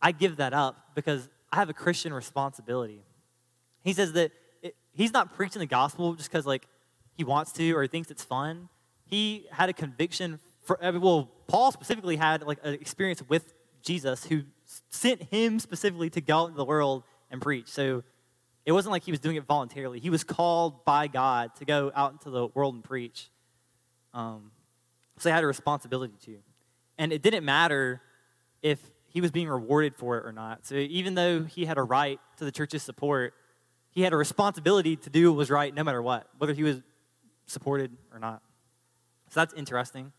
I 0.01 0.13
give 0.13 0.37
that 0.37 0.55
up 0.55 0.95
because 0.95 1.29
I 1.53 1.57
have 1.57 1.69
a 1.69 1.75
Christian 1.75 2.13
responsibility. 2.13 3.03
He 3.83 3.93
says 3.93 4.13
that 4.13 4.31
it, 4.63 4.77
he's 4.93 5.13
not 5.13 5.35
preaching 5.35 5.59
the 5.59 5.67
gospel 5.67 6.15
just 6.15 6.31
because 6.31 6.47
like 6.47 6.69
he 7.17 7.25
wants 7.25 7.51
to 7.53 7.73
or 7.73 7.83
he 7.83 7.89
thinks 7.89 8.09
it's 8.09 8.23
fun. 8.25 8.69
He 9.05 9.47
had 9.51 9.69
a 9.69 9.73
conviction 9.73 10.39
for 10.63 10.79
well, 10.81 11.29
Paul 11.49 11.73
specifically 11.73 12.17
had 12.17 12.45
like 12.45 12.59
an 12.63 12.75
experience 12.75 13.21
with 13.29 13.53
Jesus 13.83 14.27
who 14.27 14.43
sent 14.91 15.25
him 15.25 15.59
specifically 15.59 16.11
to 16.11 16.21
go 16.21 16.43
out 16.43 16.47
into 16.47 16.59
the 16.59 16.65
world 16.65 17.03
and 17.33 17.43
preach. 17.43 17.67
So 17.67 18.05
it 18.69 18.73
wasn't 18.73 18.93
like 18.93 19.03
he 19.03 19.11
was 19.11 19.19
doing 19.19 19.37
it 19.37 19.45
voluntarily. 19.45 19.99
He 19.99 20.11
was 20.11 20.25
called 20.25 20.85
by 20.85 21.07
God 21.07 21.57
to 21.57 21.65
go 21.65 21.91
out 21.97 22.13
into 22.13 22.29
the 22.29 22.49
world 22.49 22.75
and 22.75 22.85
preach. 22.85 23.31
Um, 24.13 24.51
so 25.17 25.31
he 25.31 25.33
had 25.33 25.43
a 25.43 25.47
responsibility 25.47 26.13
to. 26.27 26.37
And 26.99 27.11
it 27.11 27.23
didn't 27.23 27.47
matter 27.47 28.03
if 28.61 28.79
he 29.07 29.23
was 29.23 29.31
being 29.31 29.49
rewarded 29.49 29.97
for 29.97 30.19
it 30.19 30.27
or 30.27 30.33
not. 30.33 30.67
So 30.67 30.75
even 30.75 31.15
though 31.15 31.45
he 31.45 31.65
had 31.65 31.79
a 31.79 31.83
right 31.83 32.21
to 32.37 32.45
the 32.45 32.53
church's 32.53 32.83
support, 32.83 33.33
he 33.91 34.03
had 34.03 34.13
a 34.13 34.19
responsibility 34.19 34.97
to 34.97 35.09
do 35.09 35.33
what 35.33 35.39
was 35.39 35.49
right 35.49 35.75
no 35.75 35.83
matter 35.83 36.03
what, 36.03 36.29
whether 36.37 36.53
he 36.53 36.63
was 36.63 36.83
supported 37.47 37.91
or 38.13 38.19
not. 38.19 38.43
So 39.31 39.41
that's 39.41 39.55
interesting. 39.55 40.13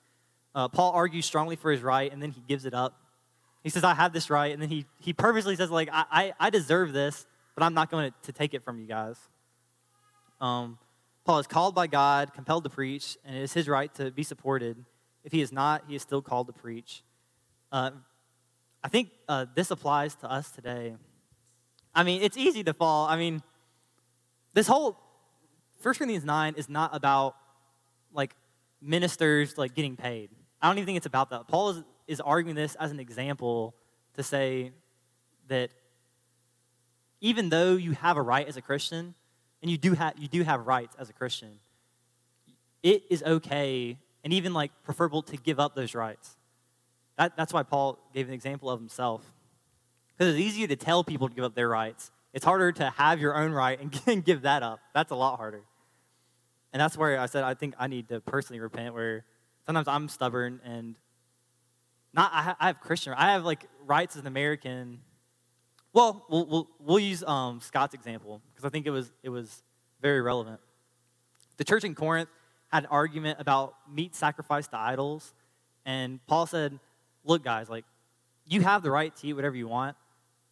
Uh, 0.55 0.69
Paul 0.69 0.93
argues 0.93 1.27
strongly 1.27 1.55
for 1.55 1.69
his 1.69 1.83
right, 1.83 2.11
and 2.11 2.19
then 2.19 2.31
he 2.31 2.41
gives 2.47 2.65
it 2.65 2.73
up. 2.73 2.99
He 3.61 3.69
says, 3.69 3.83
I 3.83 3.93
have 3.93 4.11
this 4.11 4.31
right, 4.31 4.51
and 4.51 4.59
then 4.59 4.69
he, 4.69 4.87
he 4.97 5.13
purposely 5.13 5.55
says, 5.55 5.69
like, 5.69 5.89
I, 5.91 6.05
I, 6.09 6.33
I 6.39 6.49
deserve 6.49 6.93
this, 6.93 7.27
but 7.59 7.65
I'm 7.65 7.73
not 7.73 7.91
going 7.91 8.13
to 8.23 8.31
take 8.31 8.53
it 8.53 8.63
from 8.63 8.79
you 8.79 8.85
guys. 8.87 9.17
Um, 10.39 10.77
Paul 11.25 11.39
is 11.39 11.47
called 11.47 11.75
by 11.75 11.87
God, 11.87 12.33
compelled 12.33 12.63
to 12.63 12.69
preach, 12.69 13.17
and 13.25 13.35
it 13.35 13.41
is 13.41 13.51
his 13.51 13.67
right 13.67 13.93
to 13.95 14.11
be 14.11 14.23
supported. 14.23 14.85
If 15.25 15.33
he 15.33 15.41
is 15.41 15.51
not, 15.51 15.83
he 15.89 15.95
is 15.95 16.01
still 16.01 16.21
called 16.21 16.47
to 16.47 16.53
preach. 16.53 17.03
Uh, 17.69 17.91
I 18.81 18.87
think 18.87 19.09
uh, 19.27 19.45
this 19.55 19.71
applies 19.71 20.15
to 20.15 20.31
us 20.31 20.49
today. 20.51 20.95
I 21.93 22.03
mean, 22.03 22.21
it's 22.21 22.37
easy 22.37 22.63
to 22.63 22.73
fall. 22.73 23.07
I 23.07 23.17
mean, 23.17 23.43
this 24.53 24.65
whole 24.65 24.97
1 25.81 25.95
Corinthians 25.95 26.23
9 26.23 26.53
is 26.55 26.69
not 26.69 26.95
about 26.95 27.35
like 28.13 28.35
ministers 28.81 29.57
like 29.57 29.75
getting 29.75 29.97
paid. 29.97 30.29
I 30.61 30.69
don't 30.69 30.77
even 30.77 30.85
think 30.85 30.95
it's 30.97 31.05
about 31.05 31.31
that. 31.31 31.49
Paul 31.49 31.71
is, 31.71 31.83
is 32.07 32.21
arguing 32.21 32.55
this 32.55 32.75
as 32.75 32.91
an 32.91 33.01
example 33.01 33.75
to 34.13 34.23
say 34.23 34.71
that 35.49 35.71
even 37.21 37.49
though 37.49 37.75
you 37.75 37.91
have 37.93 38.17
a 38.17 38.21
right 38.21 38.47
as 38.47 38.57
a 38.57 38.61
Christian, 38.61 39.13
and 39.61 39.69
you 39.69 39.77
do 39.77 39.93
have 39.93 40.13
you 40.17 40.27
do 40.27 40.43
have 40.43 40.65
rights 40.67 40.95
as 40.99 41.09
a 41.09 41.13
Christian, 41.13 41.59
it 42.83 43.03
is 43.09 43.23
okay 43.23 43.97
and 44.23 44.33
even 44.33 44.53
like 44.53 44.71
preferable 44.83 45.21
to 45.23 45.37
give 45.37 45.59
up 45.59 45.75
those 45.75 45.95
rights. 45.95 46.37
That, 47.17 47.35
that's 47.35 47.51
why 47.51 47.63
Paul 47.63 47.99
gave 48.13 48.27
an 48.27 48.33
example 48.33 48.69
of 48.69 48.79
himself. 48.79 49.23
Because 50.17 50.33
it's 50.33 50.41
easier 50.41 50.67
to 50.67 50.75
tell 50.75 51.03
people 51.03 51.27
to 51.29 51.35
give 51.35 51.43
up 51.43 51.55
their 51.55 51.67
rights. 51.67 52.11
It's 52.33 52.45
harder 52.45 52.71
to 52.73 52.89
have 52.91 53.19
your 53.19 53.35
own 53.35 53.51
right 53.51 53.79
and 54.07 54.23
give 54.23 54.43
that 54.43 54.63
up. 54.63 54.79
That's 54.93 55.11
a 55.11 55.15
lot 55.15 55.37
harder. 55.37 55.63
And 56.71 56.81
that's 56.81 56.97
where 56.97 57.19
I 57.19 57.25
said 57.25 57.43
I 57.43 57.55
think 57.55 57.75
I 57.79 57.87
need 57.87 58.09
to 58.09 58.21
personally 58.21 58.59
repent, 58.59 58.93
where 58.93 59.25
sometimes 59.65 59.87
I'm 59.87 60.07
stubborn 60.07 60.61
and 60.63 60.95
not 62.13 62.31
I, 62.33 62.55
I 62.59 62.67
have 62.67 62.79
Christian. 62.79 63.13
I 63.13 63.33
have 63.33 63.43
like 63.43 63.65
rights 63.85 64.15
as 64.15 64.21
an 64.21 64.27
American. 64.27 64.99
Well, 65.99 66.25
we'll 66.29 66.45
we'll, 66.45 66.69
we'll 66.79 66.99
use 66.99 67.25
um, 67.25 67.59
Scott's 67.59 67.93
example 67.93 68.41
because 68.53 68.63
I 68.63 68.69
think 68.69 68.85
it 68.85 68.89
was 68.89 69.11
it 69.21 69.27
was 69.27 69.61
very 70.01 70.21
relevant. 70.21 70.61
The 71.57 71.65
church 71.65 71.83
in 71.83 71.93
Corinth 71.93 72.29
had 72.69 72.83
an 72.83 72.89
argument 72.89 73.41
about 73.41 73.73
meat 73.93 74.15
sacrificed 74.15 74.71
to 74.71 74.77
idols, 74.77 75.33
and 75.85 76.25
Paul 76.25 76.45
said, 76.45 76.79
"Look, 77.25 77.43
guys, 77.43 77.69
like 77.69 77.83
you 78.47 78.61
have 78.61 78.81
the 78.81 78.89
right 78.91 79.13
to 79.13 79.27
eat 79.27 79.33
whatever 79.33 79.57
you 79.57 79.67
want, 79.67 79.97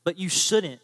but 0.03 0.19
you 0.19 0.27
shouldn't. 0.27 0.81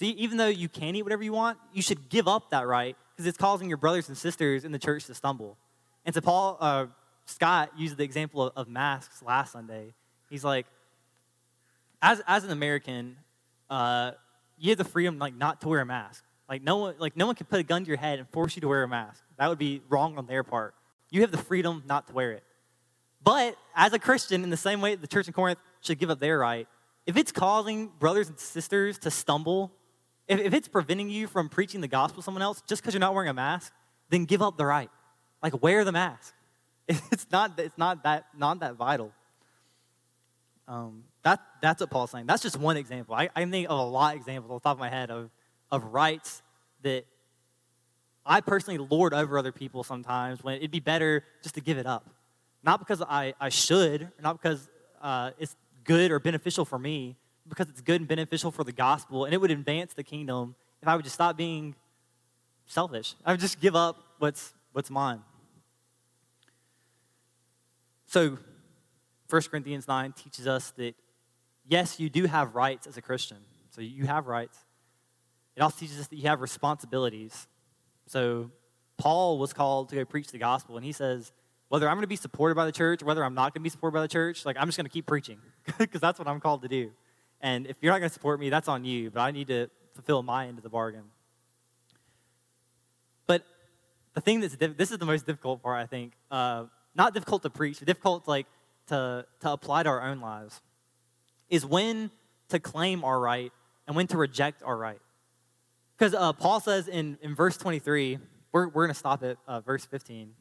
See, 0.00 0.08
even 0.08 0.36
though 0.36 0.48
you 0.48 0.68
can 0.68 0.96
eat 0.96 1.04
whatever 1.04 1.22
you 1.22 1.32
want, 1.32 1.56
you 1.72 1.80
should 1.80 2.08
give 2.08 2.26
up 2.26 2.50
that 2.50 2.66
right 2.66 2.96
because 3.14 3.28
it's 3.28 3.38
causing 3.38 3.68
your 3.68 3.78
brothers 3.78 4.08
and 4.08 4.18
sisters 4.18 4.64
in 4.64 4.72
the 4.72 4.80
church 4.80 5.04
to 5.04 5.14
stumble." 5.14 5.58
And 6.04 6.12
so 6.12 6.20
Paul 6.20 6.56
uh, 6.60 6.86
Scott 7.26 7.70
used 7.78 7.98
the 7.98 8.02
example 8.02 8.42
of, 8.42 8.52
of, 8.56 8.68
masks 8.68 9.22
last 9.22 9.52
Sunday. 9.52 9.94
He's 10.28 10.42
like, 10.42 10.66
as 12.02 12.20
as 12.26 12.42
an 12.42 12.50
American, 12.50 13.18
uh, 13.70 14.12
you 14.58 14.70
have 14.70 14.78
the 14.78 14.84
freedom 14.84 15.18
like 15.18 15.34
not 15.34 15.60
to 15.62 15.68
wear 15.68 15.80
a 15.80 15.86
mask. 15.86 16.24
Like 16.48 16.62
no 16.62 16.76
one, 16.76 16.94
like 16.98 17.16
no 17.16 17.26
one 17.26 17.34
can 17.34 17.46
put 17.46 17.60
a 17.60 17.62
gun 17.62 17.82
to 17.82 17.88
your 17.88 17.96
head 17.96 18.18
and 18.18 18.28
force 18.28 18.56
you 18.56 18.60
to 18.60 18.68
wear 18.68 18.82
a 18.82 18.88
mask. 18.88 19.22
That 19.38 19.48
would 19.48 19.58
be 19.58 19.82
wrong 19.88 20.16
on 20.16 20.26
their 20.26 20.44
part. 20.44 20.74
You 21.10 21.22
have 21.22 21.30
the 21.30 21.38
freedom 21.38 21.82
not 21.86 22.06
to 22.08 22.12
wear 22.12 22.32
it. 22.32 22.44
But 23.22 23.56
as 23.74 23.92
a 23.92 23.98
Christian, 23.98 24.44
in 24.44 24.50
the 24.50 24.56
same 24.56 24.80
way 24.80 24.94
the 24.94 25.06
church 25.08 25.26
in 25.26 25.32
Corinth 25.32 25.58
should 25.80 25.98
give 25.98 26.10
up 26.10 26.20
their 26.20 26.38
right, 26.38 26.68
if 27.06 27.16
it's 27.16 27.32
causing 27.32 27.88
brothers 27.98 28.28
and 28.28 28.38
sisters 28.38 28.98
to 28.98 29.10
stumble, 29.10 29.72
if, 30.28 30.40
if 30.40 30.54
it's 30.54 30.68
preventing 30.68 31.10
you 31.10 31.26
from 31.26 31.48
preaching 31.48 31.80
the 31.80 31.88
gospel 31.88 32.22
to 32.22 32.24
someone 32.24 32.42
else 32.42 32.62
just 32.68 32.82
because 32.82 32.94
you're 32.94 33.00
not 33.00 33.14
wearing 33.14 33.30
a 33.30 33.34
mask, 33.34 33.72
then 34.10 34.24
give 34.24 34.42
up 34.42 34.56
the 34.56 34.66
right. 34.66 34.90
Like 35.42 35.60
wear 35.62 35.84
the 35.84 35.92
mask. 35.92 36.34
It's 37.10 37.26
not, 37.32 37.58
it's 37.58 37.76
not, 37.76 38.04
that, 38.04 38.26
not 38.36 38.60
that 38.60 38.76
vital. 38.76 39.12
Um, 40.68 41.02
that, 41.26 41.40
that's 41.60 41.80
what 41.80 41.90
Paul's 41.90 42.12
saying. 42.12 42.26
That's 42.26 42.40
just 42.40 42.56
one 42.56 42.76
example. 42.76 43.16
I, 43.16 43.28
I 43.34 43.44
think 43.46 43.68
of 43.68 43.76
a 43.76 43.82
lot 43.82 44.14
of 44.14 44.20
examples 44.20 44.52
off 44.52 44.62
the 44.62 44.68
top 44.68 44.76
of 44.76 44.78
my 44.78 44.88
head 44.88 45.10
of, 45.10 45.28
of 45.72 45.82
rights 45.86 46.40
that 46.82 47.04
I 48.24 48.40
personally 48.40 48.78
lord 48.78 49.12
over 49.12 49.36
other 49.36 49.50
people 49.50 49.82
sometimes 49.82 50.44
when 50.44 50.58
it'd 50.58 50.70
be 50.70 50.78
better 50.78 51.24
just 51.42 51.56
to 51.56 51.60
give 51.60 51.78
it 51.78 51.86
up. 51.86 52.08
Not 52.62 52.78
because 52.78 53.02
I, 53.02 53.34
I 53.40 53.48
should, 53.48 54.08
not 54.22 54.40
because 54.40 54.68
uh, 55.02 55.32
it's 55.36 55.56
good 55.82 56.12
or 56.12 56.20
beneficial 56.20 56.64
for 56.64 56.78
me, 56.78 57.16
because 57.48 57.68
it's 57.70 57.80
good 57.80 58.00
and 58.00 58.06
beneficial 58.06 58.52
for 58.52 58.62
the 58.62 58.70
gospel, 58.70 59.24
and 59.24 59.34
it 59.34 59.40
would 59.40 59.50
advance 59.50 59.94
the 59.94 60.04
kingdom 60.04 60.54
if 60.80 60.86
I 60.86 60.94
would 60.94 61.04
just 61.04 61.16
stop 61.16 61.36
being 61.36 61.74
selfish. 62.66 63.16
I 63.24 63.32
would 63.32 63.40
just 63.40 63.60
give 63.60 63.74
up 63.74 63.96
what's, 64.20 64.54
what's 64.70 64.90
mine. 64.90 65.22
So, 68.06 68.38
1 69.28 69.42
Corinthians 69.50 69.88
9 69.88 70.12
teaches 70.12 70.46
us 70.46 70.70
that, 70.76 70.94
yes, 71.68 72.00
you 72.00 72.08
do 72.08 72.26
have 72.26 72.54
rights 72.54 72.86
as 72.86 72.96
a 72.96 73.02
Christian. 73.02 73.38
So, 73.70 73.80
you 73.80 74.06
have 74.06 74.26
rights. 74.26 74.58
It 75.54 75.62
also 75.62 75.78
teaches 75.78 75.98
us 76.00 76.08
that 76.08 76.16
you 76.16 76.28
have 76.28 76.40
responsibilities. 76.40 77.46
So, 78.06 78.50
Paul 78.98 79.38
was 79.38 79.52
called 79.52 79.90
to 79.90 79.96
go 79.96 80.04
preach 80.04 80.28
the 80.28 80.38
gospel, 80.38 80.76
and 80.76 80.84
he 80.84 80.92
says, 80.92 81.32
whether 81.68 81.88
I'm 81.88 81.96
going 81.96 82.02
to 82.02 82.08
be 82.08 82.16
supported 82.16 82.54
by 82.54 82.64
the 82.64 82.72
church 82.72 83.02
or 83.02 83.06
whether 83.06 83.24
I'm 83.24 83.34
not 83.34 83.52
going 83.52 83.60
to 83.60 83.64
be 83.64 83.70
supported 83.70 83.94
by 83.94 84.02
the 84.02 84.08
church, 84.08 84.44
like 84.44 84.56
I'm 84.58 84.68
just 84.68 84.78
going 84.78 84.86
to 84.86 84.92
keep 84.92 85.06
preaching 85.06 85.38
because 85.78 86.00
that's 86.00 86.18
what 86.18 86.28
I'm 86.28 86.40
called 86.40 86.62
to 86.62 86.68
do. 86.68 86.92
And 87.40 87.66
if 87.66 87.76
you're 87.80 87.92
not 87.92 87.98
going 87.98 88.08
to 88.08 88.14
support 88.14 88.40
me, 88.40 88.50
that's 88.50 88.68
on 88.68 88.84
you, 88.84 89.10
but 89.10 89.20
I 89.20 89.30
need 89.30 89.48
to 89.48 89.68
fulfill 89.94 90.22
my 90.22 90.46
end 90.46 90.58
of 90.58 90.62
the 90.62 90.70
bargain. 90.70 91.04
But 93.26 93.44
the 94.14 94.20
thing 94.20 94.40
that's 94.40 94.56
this 94.56 94.90
is 94.90 94.98
the 94.98 95.06
most 95.06 95.26
difficult 95.26 95.62
part, 95.62 95.78
I 95.82 95.86
think. 95.86 96.12
Uh, 96.30 96.64
not 96.94 97.12
difficult 97.12 97.42
to 97.42 97.50
preach, 97.50 97.80
difficult 97.80 98.26
like 98.26 98.46
to, 98.86 99.26
to 99.40 99.52
apply 99.52 99.82
to 99.82 99.88
our 99.88 100.02
own 100.02 100.20
lives, 100.20 100.62
is 101.48 101.64
when 101.64 102.10
to 102.48 102.58
claim 102.58 103.04
our 103.04 103.18
right 103.18 103.52
and 103.86 103.96
when 103.96 104.06
to 104.08 104.16
reject 104.16 104.62
our 104.62 104.76
right. 104.76 105.00
Because 105.96 106.14
uh, 106.14 106.32
Paul 106.32 106.60
says 106.60 106.88
in, 106.88 107.18
in 107.22 107.34
verse 107.34 107.56
23, 107.56 108.18
we're, 108.52 108.68
we're 108.68 108.84
going 108.84 108.88
to 108.88 108.98
stop 108.98 109.22
at 109.22 109.38
uh, 109.46 109.60
verse 109.60 109.84
15. 109.86 110.32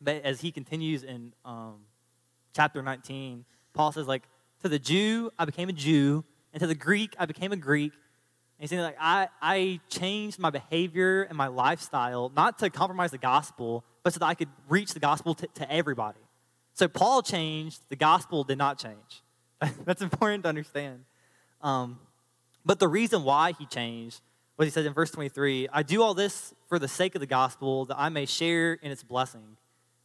But 0.00 0.22
as 0.24 0.40
he 0.40 0.50
continues 0.50 1.02
in 1.02 1.34
um, 1.44 1.80
chapter 2.54 2.82
19, 2.82 3.44
Paul 3.74 3.92
says, 3.92 4.06
like, 4.06 4.22
to 4.62 4.68
the 4.68 4.78
Jew, 4.78 5.30
I 5.38 5.44
became 5.44 5.68
a 5.68 5.72
Jew, 5.72 6.24
and 6.52 6.60
to 6.60 6.66
the 6.66 6.74
Greek, 6.74 7.14
I 7.18 7.26
became 7.26 7.52
a 7.52 7.56
Greek. 7.56 7.92
And 7.92 8.62
he's 8.62 8.70
saying, 8.70 8.82
like, 8.82 8.96
I, 9.00 9.28
I 9.40 9.80
changed 9.88 10.38
my 10.38 10.50
behavior 10.50 11.22
and 11.22 11.36
my 11.36 11.46
lifestyle, 11.48 12.32
not 12.34 12.58
to 12.58 12.70
compromise 12.70 13.10
the 13.10 13.18
gospel, 13.18 13.84
but 14.02 14.12
so 14.12 14.18
that 14.20 14.26
I 14.26 14.34
could 14.34 14.48
reach 14.68 14.92
the 14.94 15.00
gospel 15.00 15.34
to, 15.34 15.46
to 15.46 15.70
everybody. 15.70 16.20
So 16.74 16.88
Paul 16.88 17.22
changed, 17.22 17.80
the 17.88 17.96
gospel 17.96 18.44
did 18.44 18.58
not 18.58 18.78
change. 18.78 19.22
That's 19.84 20.02
important 20.02 20.44
to 20.44 20.48
understand. 20.48 21.04
Um, 21.62 21.98
but 22.64 22.78
the 22.78 22.88
reason 22.88 23.24
why 23.24 23.52
he 23.52 23.66
changed 23.66 24.20
was 24.56 24.66
he 24.66 24.70
says 24.70 24.86
in 24.86 24.92
verse 24.92 25.10
23 25.10 25.68
I 25.72 25.82
do 25.82 26.02
all 26.02 26.14
this 26.14 26.54
for 26.68 26.78
the 26.78 26.88
sake 26.88 27.14
of 27.14 27.20
the 27.20 27.26
gospel, 27.26 27.86
that 27.86 27.98
I 27.98 28.08
may 28.08 28.26
share 28.26 28.74
in 28.74 28.90
its 28.90 29.02
blessing. 29.02 29.56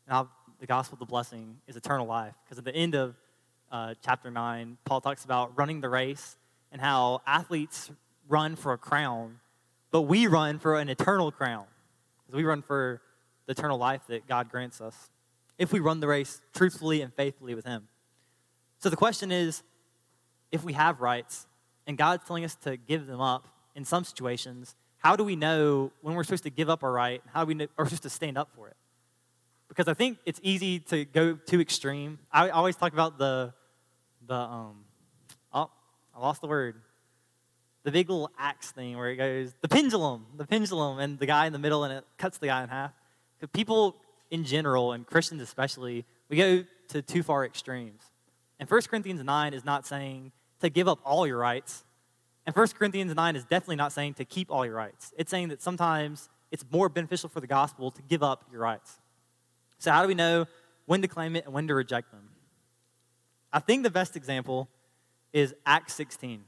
Now, 0.08 0.30
the 0.60 0.66
gospel, 0.66 0.98
the 0.98 1.06
blessing, 1.06 1.58
is 1.68 1.76
eternal 1.76 2.08
life. 2.08 2.34
Because 2.44 2.58
at 2.58 2.66
the 2.66 2.76
end 2.76 2.96
of 2.96 3.16
uh, 3.72 3.94
chapter 4.04 4.32
9, 4.32 4.78
Paul 4.86 5.02
talks 5.02 5.26
about 5.26 5.58
running 5.58 5.82
the 5.82 5.90
race 5.90 6.38
and 6.72 6.82
how 6.82 7.22
athletes 7.28 7.92
run 8.28 8.56
for 8.56 8.74
a 8.74 8.78
crown, 8.78 9.40
but 9.92 10.04
we 10.04 10.28
run 10.28 10.60
for 10.60 10.80
an 10.80 10.90
eternal 10.90 11.32
crown. 11.32 11.66
Because 12.26 12.38
we 12.38 12.44
run 12.44 12.62
for 12.62 13.02
the 13.46 13.52
eternal 13.52 13.78
life 13.78 14.02
that 14.08 14.28
God 14.28 14.50
grants 14.50 14.82
us 14.82 15.10
if 15.58 15.72
we 15.72 15.80
run 15.80 16.00
the 16.00 16.08
race 16.08 16.42
truthfully 16.54 17.02
and 17.02 17.14
faithfully 17.14 17.56
with 17.56 17.66
Him. 17.66 17.88
So 18.80 18.90
the 18.90 18.96
question 18.96 19.32
is 19.32 19.64
if 20.52 20.64
we 20.64 20.74
have 20.74 21.02
rights 21.02 21.48
and 21.88 21.98
God's 21.98 22.26
telling 22.26 22.46
us 22.46 22.56
to 22.64 22.78
give 22.78 23.08
them 23.08 23.22
up 23.22 23.48
in 23.76 23.86
some 23.86 24.04
situations, 24.04 24.76
how 24.98 25.16
do 25.16 25.24
we 25.24 25.36
know 25.36 25.92
when 26.02 26.16
we're 26.16 26.24
supposed 26.24 26.44
to 26.44 26.50
give 26.50 26.70
up 26.70 26.84
our 26.84 26.92
right? 26.92 27.22
How 27.34 27.46
we 27.46 27.54
know, 27.54 27.68
are 27.78 27.86
supposed 27.86 28.04
to 28.04 28.10
stand 28.10 28.38
up 28.38 28.50
for 28.56 28.68
it? 28.68 28.76
Because 29.68 29.88
I 29.88 29.94
think 29.94 30.18
it's 30.26 30.40
easy 30.44 30.80
to 30.80 31.06
go 31.06 31.34
too 31.36 31.62
extreme. 31.62 32.20
I 32.32 32.50
always 32.50 32.76
talk 32.76 32.94
about 32.94 33.18
the, 33.18 33.54
the 34.26 34.36
um, 34.36 34.86
oh, 35.54 35.70
I 36.16 36.20
lost 36.20 36.42
the 36.42 36.48
word. 36.48 36.82
The 37.84 37.92
big 37.92 38.10
little 38.10 38.32
axe 38.40 38.72
thing 38.72 38.98
where 38.98 39.10
it 39.10 39.18
goes, 39.18 39.54
the 39.62 39.68
pendulum, 39.68 40.26
the 40.38 40.48
pendulum, 40.48 40.98
and 40.98 41.20
the 41.20 41.28
guy 41.28 41.46
in 41.46 41.54
the 41.54 41.60
middle, 41.60 41.84
and 41.84 41.94
it 41.94 42.04
cuts 42.18 42.40
the 42.40 42.48
guy 42.48 42.64
in 42.64 42.70
half. 42.70 42.92
Because 43.38 43.52
people 43.52 43.96
in 44.32 44.44
general, 44.44 44.94
and 44.94 45.06
Christians 45.06 45.42
especially, 45.42 46.06
we 46.30 46.38
go 46.38 46.64
to 46.90 47.02
too 47.02 47.22
far 47.22 47.46
extremes. 47.46 48.02
And 48.60 48.70
1 48.70 48.82
Corinthians 48.84 49.24
9 49.24 49.54
is 49.54 49.66
not 49.66 49.86
saying 49.86 50.32
to 50.62 50.70
give 50.70 50.88
up 50.88 51.00
all 51.04 51.28
your 51.28 51.38
rights. 51.38 51.84
And 52.46 52.56
1 52.56 52.68
Corinthians 52.70 53.14
9 53.14 53.36
is 53.36 53.44
definitely 53.44 53.76
not 53.76 53.92
saying 53.92 54.16
to 54.16 54.26
keep 54.26 54.52
all 54.52 54.66
your 54.66 54.76
rights. 54.76 55.14
It's 55.18 55.32
saying 55.32 55.50
that 55.50 55.62
sometimes 55.62 56.30
it's 56.52 56.64
more 56.72 56.90
beneficial 56.90 57.30
for 57.30 57.42
the 57.42 57.48
gospel 57.48 57.92
to 57.92 58.02
give 58.04 58.24
up 58.24 58.46
your 58.52 58.62
rights. 58.62 59.00
So, 59.78 59.92
how 59.92 60.02
do 60.02 60.08
we 60.08 60.16
know 60.16 60.46
when 60.86 61.02
to 61.02 61.08
claim 61.08 61.36
it 61.36 61.46
and 61.46 61.54
when 61.54 61.68
to 61.68 61.76
reject 61.76 62.12
them? 62.12 62.30
I 63.52 63.60
think 63.60 63.84
the 63.84 63.90
best 63.90 64.16
example 64.16 64.70
is 65.34 65.54
Acts 65.66 65.94
16. 65.96 66.44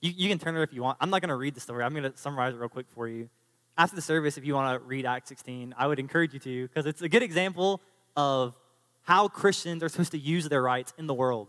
You, 0.00 0.12
you 0.16 0.28
can 0.28 0.38
turn 0.38 0.56
it 0.56 0.62
if 0.62 0.72
you 0.72 0.82
want. 0.82 0.98
I'm 1.00 1.10
not 1.10 1.20
going 1.20 1.28
to 1.28 1.36
read 1.36 1.54
the 1.54 1.60
story, 1.60 1.84
I'm 1.84 1.92
going 1.92 2.10
to 2.10 2.16
summarize 2.16 2.54
it 2.54 2.58
real 2.58 2.68
quick 2.68 2.86
for 2.88 3.06
you 3.06 3.28
after 3.76 3.96
the 3.96 4.02
service, 4.02 4.36
if 4.36 4.44
you 4.44 4.54
want 4.54 4.80
to 4.80 4.86
read 4.86 5.06
Acts 5.06 5.28
16, 5.28 5.74
I 5.76 5.86
would 5.86 5.98
encourage 5.98 6.34
you 6.34 6.40
to, 6.40 6.68
because 6.68 6.86
it's 6.86 7.02
a 7.02 7.08
good 7.08 7.22
example 7.22 7.80
of 8.16 8.56
how 9.02 9.28
Christians 9.28 9.82
are 9.82 9.88
supposed 9.88 10.12
to 10.12 10.18
use 10.18 10.48
their 10.48 10.62
rights 10.62 10.92
in 10.98 11.06
the 11.06 11.14
world. 11.14 11.48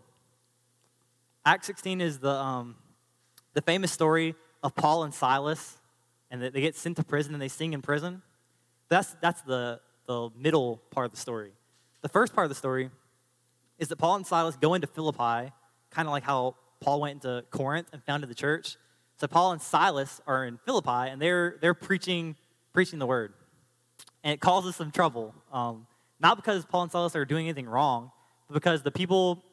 Acts 1.46 1.68
16 1.68 2.02
is 2.02 2.20
the, 2.20 2.32
um, 2.32 2.76
the 3.54 3.62
famous 3.62 3.92
story 3.92 4.36
of 4.63 4.76
Paul 4.76 5.04
and 5.04 5.13
Silas, 5.13 5.78
and 6.32 6.42
they 6.42 6.62
get 6.62 6.76
sent 6.76 6.98
to 6.98 7.04
prison 7.04 7.34
and 7.34 7.42
they 7.42 7.48
sing 7.48 7.74
in 7.74 7.82
prison. 7.82 8.22
That's, 8.89 9.16
that's 9.22 9.42
the, 9.42 9.80
the 10.08 10.30
middle 10.36 10.82
part 10.92 11.06
of 11.06 11.12
the 11.12 11.18
story. 11.18 11.52
The 12.02 12.10
first 12.10 12.34
part 12.34 12.46
of 12.46 12.50
the 12.50 12.56
story 12.56 12.89
is 13.78 13.88
that 13.89 13.98
Paul 13.98 14.16
and 14.16 14.26
Silas 14.26 14.56
go 14.56 14.74
into 14.74 14.88
Philippi, 14.88 15.52
kind 15.89 16.08
of 16.08 16.12
like 16.12 16.24
how 16.24 16.56
Paul 16.80 17.02
went 17.02 17.24
into 17.24 17.44
Corinth 17.50 17.88
and 17.94 18.04
founded 18.04 18.30
the 18.30 18.36
church. 18.36 18.78
So 19.18 19.28
Paul 19.28 19.52
and 19.52 19.62
Silas 19.62 20.22
are 20.28 20.46
in 20.46 20.58
Philippi, 20.66 21.10
and 21.10 21.22
they're 21.22 21.58
they're 21.62 21.74
preaching 21.74 22.36
preaching 22.74 23.00
the 23.00 23.06
word, 23.06 23.34
and 24.24 24.34
it 24.34 24.42
causes 24.42 24.76
some 24.76 24.92
trouble. 24.92 25.34
Um, 25.52 25.88
not 26.24 26.38
because 26.38 26.66
Paul 26.66 26.84
and 26.84 26.92
Silas 26.92 27.16
are 27.16 27.26
doing 27.26 27.46
anything 27.46 27.68
wrong, 27.68 28.12
but 28.48 28.56
because 28.56 28.82
the 28.82 28.92
people 28.92 29.44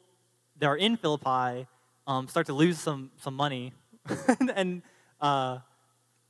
that 0.58 0.66
are 0.66 0.76
in 0.76 0.96
Philippi 0.96 1.66
um, 2.06 2.28
start 2.28 2.46
to 2.46 2.54
lose 2.54 2.78
some 2.78 3.10
some 3.18 3.34
money, 3.34 3.74
and 4.54 4.82
uh, 5.20 5.58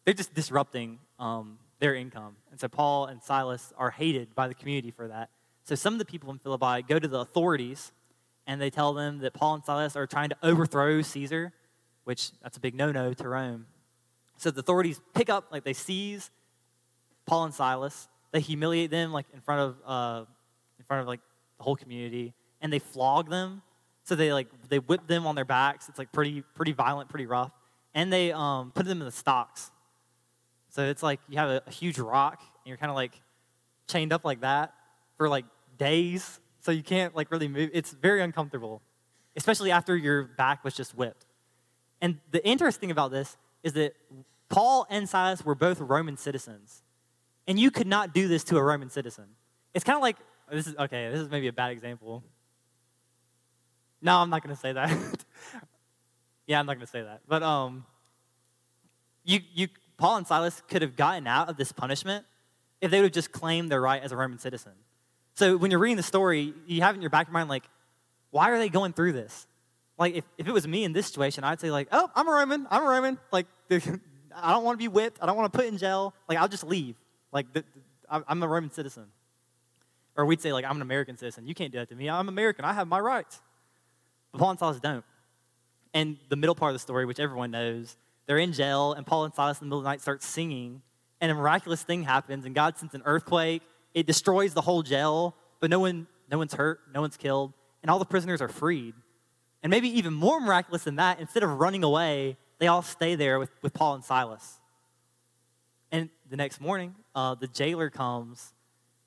they're 0.04 0.14
just 0.14 0.34
disrupting 0.34 0.98
um, 1.20 1.58
their 1.78 1.94
income. 1.94 2.36
And 2.50 2.58
so 2.58 2.66
Paul 2.66 3.06
and 3.06 3.22
Silas 3.22 3.72
are 3.76 3.90
hated 3.90 4.34
by 4.34 4.48
the 4.48 4.54
community 4.54 4.90
for 4.90 5.06
that. 5.06 5.30
So 5.62 5.76
some 5.76 5.92
of 5.92 5.98
the 6.00 6.04
people 6.04 6.30
in 6.30 6.38
Philippi 6.38 6.82
go 6.82 6.98
to 6.98 7.06
the 7.06 7.20
authorities 7.20 7.92
and 8.46 8.60
they 8.60 8.70
tell 8.70 8.92
them 8.92 9.18
that 9.18 9.34
Paul 9.34 9.54
and 9.54 9.64
Silas 9.64 9.94
are 9.94 10.06
trying 10.06 10.30
to 10.30 10.36
overthrow 10.42 11.02
Caesar 11.02 11.52
which 12.04 12.32
that's 12.42 12.56
a 12.56 12.60
big 12.60 12.74
no-no 12.74 13.12
to 13.14 13.28
Rome. 13.28 13.66
So 14.36 14.50
the 14.50 14.60
authorities 14.60 15.00
pick 15.14 15.28
up, 15.28 15.46
like 15.52 15.64
they 15.64 15.72
seize 15.72 16.30
Paul 17.26 17.44
and 17.44 17.54
Silas, 17.54 18.08
they 18.32 18.40
humiliate 18.40 18.90
them 18.90 19.12
like 19.12 19.26
in 19.34 19.40
front 19.40 19.60
of 19.60 19.76
uh, 19.86 20.24
in 20.78 20.84
front 20.84 21.02
of 21.02 21.08
like 21.08 21.20
the 21.58 21.64
whole 21.64 21.76
community, 21.76 22.32
and 22.60 22.72
they 22.72 22.78
flog 22.78 23.28
them 23.28 23.62
So 24.04 24.16
they 24.16 24.32
like 24.32 24.48
they 24.68 24.78
whip 24.78 25.06
them 25.06 25.26
on 25.26 25.34
their 25.34 25.44
backs. 25.44 25.88
It's 25.88 25.98
like 25.98 26.10
pretty 26.10 26.42
pretty 26.54 26.72
violent, 26.72 27.08
pretty 27.08 27.26
rough, 27.26 27.52
and 27.94 28.12
they 28.12 28.32
um, 28.32 28.72
put 28.72 28.86
them 28.86 29.00
in 29.00 29.04
the 29.04 29.12
stocks. 29.12 29.70
So 30.70 30.82
it's 30.82 31.02
like 31.02 31.20
you 31.28 31.38
have 31.38 31.48
a, 31.48 31.62
a 31.66 31.70
huge 31.70 31.98
rock, 31.98 32.40
and 32.40 32.66
you're 32.66 32.76
kind 32.76 32.90
of 32.90 32.96
like 32.96 33.12
chained 33.88 34.12
up 34.12 34.24
like 34.24 34.40
that 34.40 34.74
for 35.16 35.28
like 35.28 35.44
days, 35.78 36.40
so 36.60 36.72
you 36.72 36.82
can't 36.82 37.14
like 37.14 37.30
really 37.30 37.48
move. 37.48 37.70
It's 37.72 37.92
very 37.92 38.22
uncomfortable, 38.22 38.82
especially 39.36 39.70
after 39.70 39.96
your 39.96 40.24
back 40.24 40.64
was 40.64 40.74
just 40.74 40.96
whipped. 40.96 41.26
And 42.00 42.18
the 42.30 42.44
interesting 42.46 42.90
about 42.90 43.10
this 43.10 43.36
is 43.62 43.74
that 43.74 43.94
Paul 44.48 44.86
and 44.90 45.08
Silas 45.08 45.44
were 45.44 45.54
both 45.54 45.80
Roman 45.80 46.16
citizens, 46.16 46.82
and 47.46 47.58
you 47.58 47.70
could 47.70 47.86
not 47.86 48.14
do 48.14 48.28
this 48.28 48.44
to 48.44 48.56
a 48.56 48.62
Roman 48.62 48.90
citizen. 48.90 49.26
It's 49.74 49.84
kind 49.84 49.96
of 49.96 50.02
like 50.02 50.16
this 50.50 50.66
is 50.66 50.76
okay. 50.76 51.10
This 51.10 51.20
is 51.20 51.30
maybe 51.30 51.48
a 51.48 51.52
bad 51.52 51.72
example. 51.72 52.24
No, 54.02 54.16
I'm 54.16 54.30
not 54.30 54.42
going 54.42 54.54
to 54.54 54.60
say 54.60 54.72
that. 54.72 54.90
yeah, 56.46 56.58
I'm 56.58 56.66
not 56.66 56.74
going 56.74 56.86
to 56.86 56.90
say 56.90 57.02
that. 57.02 57.20
But 57.28 57.42
um, 57.42 57.84
you 59.24 59.40
you 59.54 59.68
Paul 59.96 60.16
and 60.16 60.26
Silas 60.26 60.62
could 60.68 60.82
have 60.82 60.96
gotten 60.96 61.26
out 61.26 61.48
of 61.48 61.56
this 61.56 61.72
punishment 61.72 62.24
if 62.80 62.90
they 62.90 62.98
would 62.98 63.06
have 63.06 63.12
just 63.12 63.32
claimed 63.32 63.70
their 63.70 63.80
right 63.80 64.02
as 64.02 64.12
a 64.12 64.16
Roman 64.16 64.38
citizen. 64.38 64.72
So 65.34 65.56
when 65.56 65.70
you're 65.70 65.80
reading 65.80 65.96
the 65.96 66.02
story, 66.02 66.54
you 66.66 66.82
have 66.82 66.94
in 66.94 67.02
your 67.02 67.10
back 67.10 67.26
of 67.26 67.32
your 67.32 67.38
mind, 67.38 67.48
like, 67.48 67.64
why 68.30 68.50
are 68.50 68.58
they 68.58 68.68
going 68.68 68.92
through 68.92 69.12
this? 69.12 69.46
Like, 69.98 70.14
if, 70.14 70.24
if 70.38 70.48
it 70.48 70.52
was 70.52 70.66
me 70.66 70.84
in 70.84 70.92
this 70.92 71.06
situation, 71.06 71.44
I'd 71.44 71.60
say, 71.60 71.70
like, 71.70 71.88
oh, 71.92 72.10
I'm 72.14 72.26
a 72.28 72.32
Roman, 72.32 72.66
I'm 72.70 72.82
a 72.82 72.86
Roman. 72.86 73.18
Like, 73.30 73.46
I 73.70 74.52
don't 74.52 74.64
want 74.64 74.78
to 74.78 74.82
be 74.82 74.88
whipped, 74.88 75.18
I 75.22 75.26
don't 75.26 75.36
want 75.36 75.52
to 75.52 75.56
put 75.56 75.66
in 75.66 75.76
jail. 75.78 76.14
Like, 76.28 76.38
I'll 76.38 76.48
just 76.48 76.64
leave. 76.64 76.96
Like, 77.32 77.46
I'm 78.08 78.42
a 78.42 78.48
Roman 78.48 78.70
citizen. 78.70 79.06
Or 80.16 80.24
we'd 80.26 80.40
say, 80.40 80.52
like, 80.52 80.64
I'm 80.64 80.76
an 80.76 80.82
American 80.82 81.16
citizen. 81.16 81.46
You 81.46 81.54
can't 81.54 81.72
do 81.72 81.78
that 81.78 81.88
to 81.88 81.94
me. 81.94 82.10
I'm 82.10 82.28
American, 82.28 82.64
I 82.64 82.72
have 82.72 82.88
my 82.88 83.00
rights. 83.00 83.40
But 84.32 84.38
Paul 84.38 84.50
and 84.50 84.58
Silas 84.58 84.80
don't. 84.80 85.04
And 85.92 86.16
the 86.28 86.36
middle 86.36 86.54
part 86.54 86.70
of 86.70 86.74
the 86.74 86.80
story, 86.80 87.04
which 87.04 87.18
everyone 87.18 87.50
knows, 87.50 87.96
they're 88.26 88.38
in 88.38 88.52
jail, 88.52 88.92
and 88.92 89.04
Paul 89.04 89.24
and 89.24 89.34
Silas 89.34 89.60
in 89.60 89.66
the 89.66 89.70
middle 89.70 89.78
of 89.78 89.84
the 89.84 89.90
night 89.90 90.00
start 90.00 90.22
singing, 90.22 90.82
and 91.20 91.32
a 91.32 91.34
miraculous 91.34 91.82
thing 91.82 92.04
happens, 92.04 92.44
and 92.44 92.54
God 92.54 92.78
sends 92.78 92.94
an 92.94 93.02
earthquake. 93.04 93.62
It 93.92 94.06
destroys 94.06 94.54
the 94.54 94.60
whole 94.60 94.82
jail, 94.82 95.34
but 95.58 95.68
no 95.68 95.80
one, 95.80 96.06
no 96.30 96.38
one's 96.38 96.54
hurt, 96.54 96.80
no 96.94 97.00
one's 97.00 97.16
killed, 97.16 97.52
and 97.82 97.90
all 97.90 97.98
the 97.98 98.04
prisoners 98.04 98.40
are 98.40 98.48
freed. 98.48 98.94
And 99.64 99.70
maybe 99.70 99.88
even 99.98 100.14
more 100.14 100.40
miraculous 100.40 100.84
than 100.84 100.96
that, 100.96 101.18
instead 101.18 101.42
of 101.42 101.58
running 101.58 101.82
away, 101.82 102.36
they 102.58 102.68
all 102.68 102.82
stay 102.82 103.16
there 103.16 103.40
with, 103.40 103.50
with 103.62 103.74
Paul 103.74 103.94
and 103.94 104.04
Silas. 104.04 104.59
The 106.30 106.36
next 106.36 106.60
morning, 106.60 106.94
uh, 107.12 107.34
the 107.34 107.48
jailer 107.48 107.90
comes, 107.90 108.54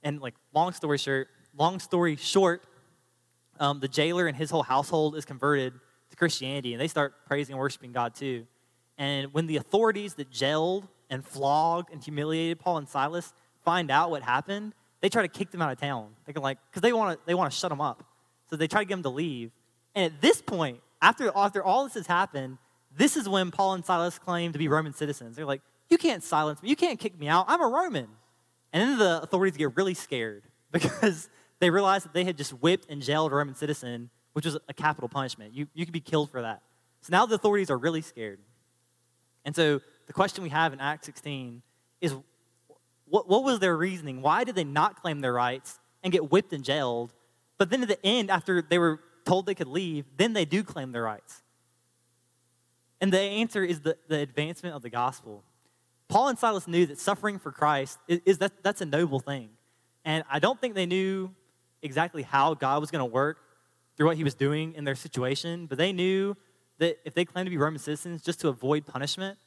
and 0.03 0.19
like 0.19 0.35
long 0.53 0.73
story 0.73 0.97
short, 0.97 1.29
long 1.57 1.79
story 1.79 2.17
short, 2.17 2.63
um, 3.61 3.79
the 3.79 3.87
jailer 3.87 4.27
and 4.27 4.35
his 4.35 4.49
whole 4.51 4.61
household 4.61 5.15
is 5.15 5.23
converted 5.23 5.71
to 6.09 6.17
Christianity, 6.17 6.73
and 6.73 6.81
they 6.81 6.89
start 6.89 7.13
praising 7.25 7.53
and 7.53 7.61
worshiping 7.61 7.93
God 7.93 8.13
too. 8.13 8.45
And 8.97 9.33
when 9.33 9.47
the 9.47 9.55
authorities 9.55 10.15
that 10.15 10.31
jailed 10.31 10.85
and 11.09 11.25
flogged 11.25 11.93
and 11.93 12.03
humiliated 12.03 12.59
Paul 12.59 12.79
and 12.79 12.89
Silas 12.89 13.31
find 13.63 13.89
out 13.89 14.11
what 14.11 14.21
happened, 14.21 14.73
they 14.99 15.07
try 15.07 15.21
to 15.21 15.29
kick 15.29 15.49
them 15.49 15.61
out 15.61 15.71
of 15.71 15.79
town. 15.79 16.09
They 16.25 16.33
can 16.33 16.41
like, 16.41 16.57
because 16.69 16.81
they 16.81 16.91
want 16.91 17.17
to, 17.17 17.25
they 17.25 17.35
want 17.35 17.53
to 17.53 17.57
shut 17.57 17.69
them 17.69 17.79
up. 17.79 18.03
So 18.49 18.57
they 18.57 18.67
try 18.67 18.81
to 18.81 18.85
get 18.85 18.95
them 18.95 19.03
to 19.03 19.09
leave. 19.09 19.51
And 19.95 20.13
at 20.13 20.21
this 20.21 20.41
point, 20.41 20.81
after, 21.01 21.31
after 21.33 21.63
all 21.63 21.85
this 21.85 21.93
has 21.93 22.07
happened, 22.07 22.57
this 22.93 23.15
is 23.15 23.29
when 23.29 23.49
Paul 23.49 23.75
and 23.75 23.85
Silas 23.85 24.19
claim 24.19 24.51
to 24.51 24.59
be 24.59 24.67
Roman 24.67 24.93
citizens. 24.93 25.37
They're 25.37 25.45
like, 25.45 25.61
you 25.93 25.97
can't 25.99 26.23
silence 26.23 26.61
me. 26.63 26.69
You 26.69 26.75
can't 26.75 26.99
kick 26.99 27.19
me 27.19 27.27
out. 27.27 27.45
I'm 27.47 27.61
a 27.61 27.67
Roman. 27.67 28.07
And 28.73 28.81
then 28.81 28.97
the 28.97 29.21
authorities 29.21 29.55
get 29.55 29.77
really 29.77 29.93
scared 29.93 30.43
because 30.71 31.29
they 31.59 31.69
realize 31.69 32.01
that 32.01 32.13
they 32.13 32.23
had 32.23 32.35
just 32.35 32.51
whipped 32.51 32.89
and 32.89 32.99
jailed 33.01 33.31
a 33.31 33.35
Roman 33.35 33.53
citizen, 33.53 34.09
which 34.33 34.43
was 34.43 34.57
a 34.67 34.73
capital 34.73 35.07
punishment. 35.07 35.53
You, 35.53 35.67
you 35.75 35.85
could 35.85 35.93
be 35.93 36.01
killed 36.01 36.31
for 36.31 36.41
that. 36.41 36.63
So 37.01 37.11
now 37.11 37.27
the 37.27 37.35
authorities 37.35 37.69
are 37.69 37.77
really 37.77 38.01
scared. 38.01 38.39
And 39.45 39.55
so 39.55 39.81
the 40.07 40.13
question 40.13 40.43
we 40.43 40.49
have 40.49 40.73
in 40.73 40.79
Acts 40.79 41.05
16 41.05 41.61
is 42.01 42.15
what, 43.05 43.29
what 43.29 43.43
was 43.43 43.59
their 43.59 43.77
reasoning? 43.77 44.23
Why 44.23 44.43
did 44.43 44.55
they 44.55 44.63
not 44.63 44.99
claim 44.99 45.19
their 45.19 45.33
rights 45.33 45.79
and 46.03 46.11
get 46.11 46.31
whipped 46.31 46.53
and 46.53 46.63
jailed? 46.63 47.13
But 47.59 47.69
then 47.69 47.83
at 47.83 47.87
the 47.87 48.03
end, 48.03 48.31
after 48.31 48.63
they 48.63 48.79
were 48.79 48.99
told 49.25 49.45
they 49.45 49.53
could 49.53 49.67
leave, 49.67 50.05
then 50.17 50.33
they 50.33 50.45
do 50.45 50.63
claim 50.63 50.91
their 50.91 51.03
rights. 51.03 51.43
And 52.99 53.13
the 53.13 53.19
answer 53.19 53.63
is 53.63 53.81
the, 53.81 53.97
the 54.07 54.19
advancement 54.19 54.75
of 54.75 54.81
the 54.81 54.89
gospel. 54.89 55.43
Paul 56.07 56.29
and 56.29 56.37
Silas 56.37 56.67
knew 56.67 56.85
that 56.85 56.99
suffering 56.99 57.39
for 57.39 57.51
Christ 57.51 57.97
is, 58.07 58.21
is 58.25 58.37
that, 58.39 58.63
that's 58.63 58.81
a 58.81 58.85
noble 58.85 59.19
thing. 59.19 59.49
And 60.05 60.23
I 60.29 60.39
don't 60.39 60.59
think 60.59 60.75
they 60.75 60.85
knew 60.85 61.31
exactly 61.81 62.23
how 62.23 62.53
God 62.53 62.81
was 62.81 62.91
going 62.91 62.99
to 62.99 63.11
work 63.11 63.37
through 63.95 64.07
what 64.07 64.17
he 64.17 64.23
was 64.23 64.35
doing 64.35 64.73
in 64.73 64.83
their 64.83 64.95
situation, 64.95 65.65
but 65.65 65.77
they 65.77 65.93
knew 65.93 66.35
that 66.79 66.97
if 67.05 67.13
they 67.13 67.25
claimed 67.25 67.45
to 67.45 67.51
be 67.51 67.57
Roman 67.57 67.79
citizens 67.79 68.21
just 68.21 68.39
to 68.41 68.47
avoid 68.47 68.85
punishment, 68.85 69.37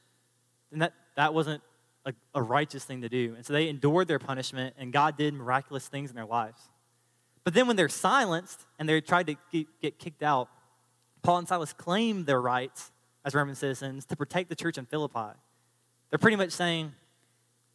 then 0.71 0.81
that, 0.81 0.93
that 1.17 1.35
wasn't 1.35 1.63
a, 2.05 2.13
a 2.35 2.43
righteous 2.43 2.85
thing 2.85 3.03
to 3.03 3.09
do. 3.09 3.35
And 3.37 3.45
so 3.45 3.53
they 3.53 3.69
endured 3.69 4.09
their 4.09 4.19
punishment, 4.19 4.77
and 4.79 4.93
God 4.93 5.17
did 5.17 5.35
miraculous 5.35 5.89
things 5.89 6.11
in 6.11 6.17
their 6.17 6.27
lives. 6.27 6.61
But 7.45 7.55
then 7.55 7.67
when 7.67 7.77
they're 7.77 7.89
silenced 7.89 8.67
and 8.79 8.89
they're 8.89 9.01
tried 9.01 9.27
to 9.29 9.37
get, 9.53 9.67
get 9.81 9.99
kicked 9.99 10.23
out, 10.23 10.49
Paul 11.23 11.39
and 11.39 11.49
Silas 11.49 11.73
claimed 11.73 12.27
their 12.27 12.41
rights 12.41 12.93
as 13.25 13.35
Roman 13.35 13.57
citizens 13.57 14.05
to 14.07 14.17
protect 14.17 14.49
the 14.49 14.57
church 14.57 14.79
in 14.79 14.87
Philippi. 14.87 15.37
They're 16.11 16.19
pretty 16.19 16.37
much 16.37 16.53
saying, 16.53 16.93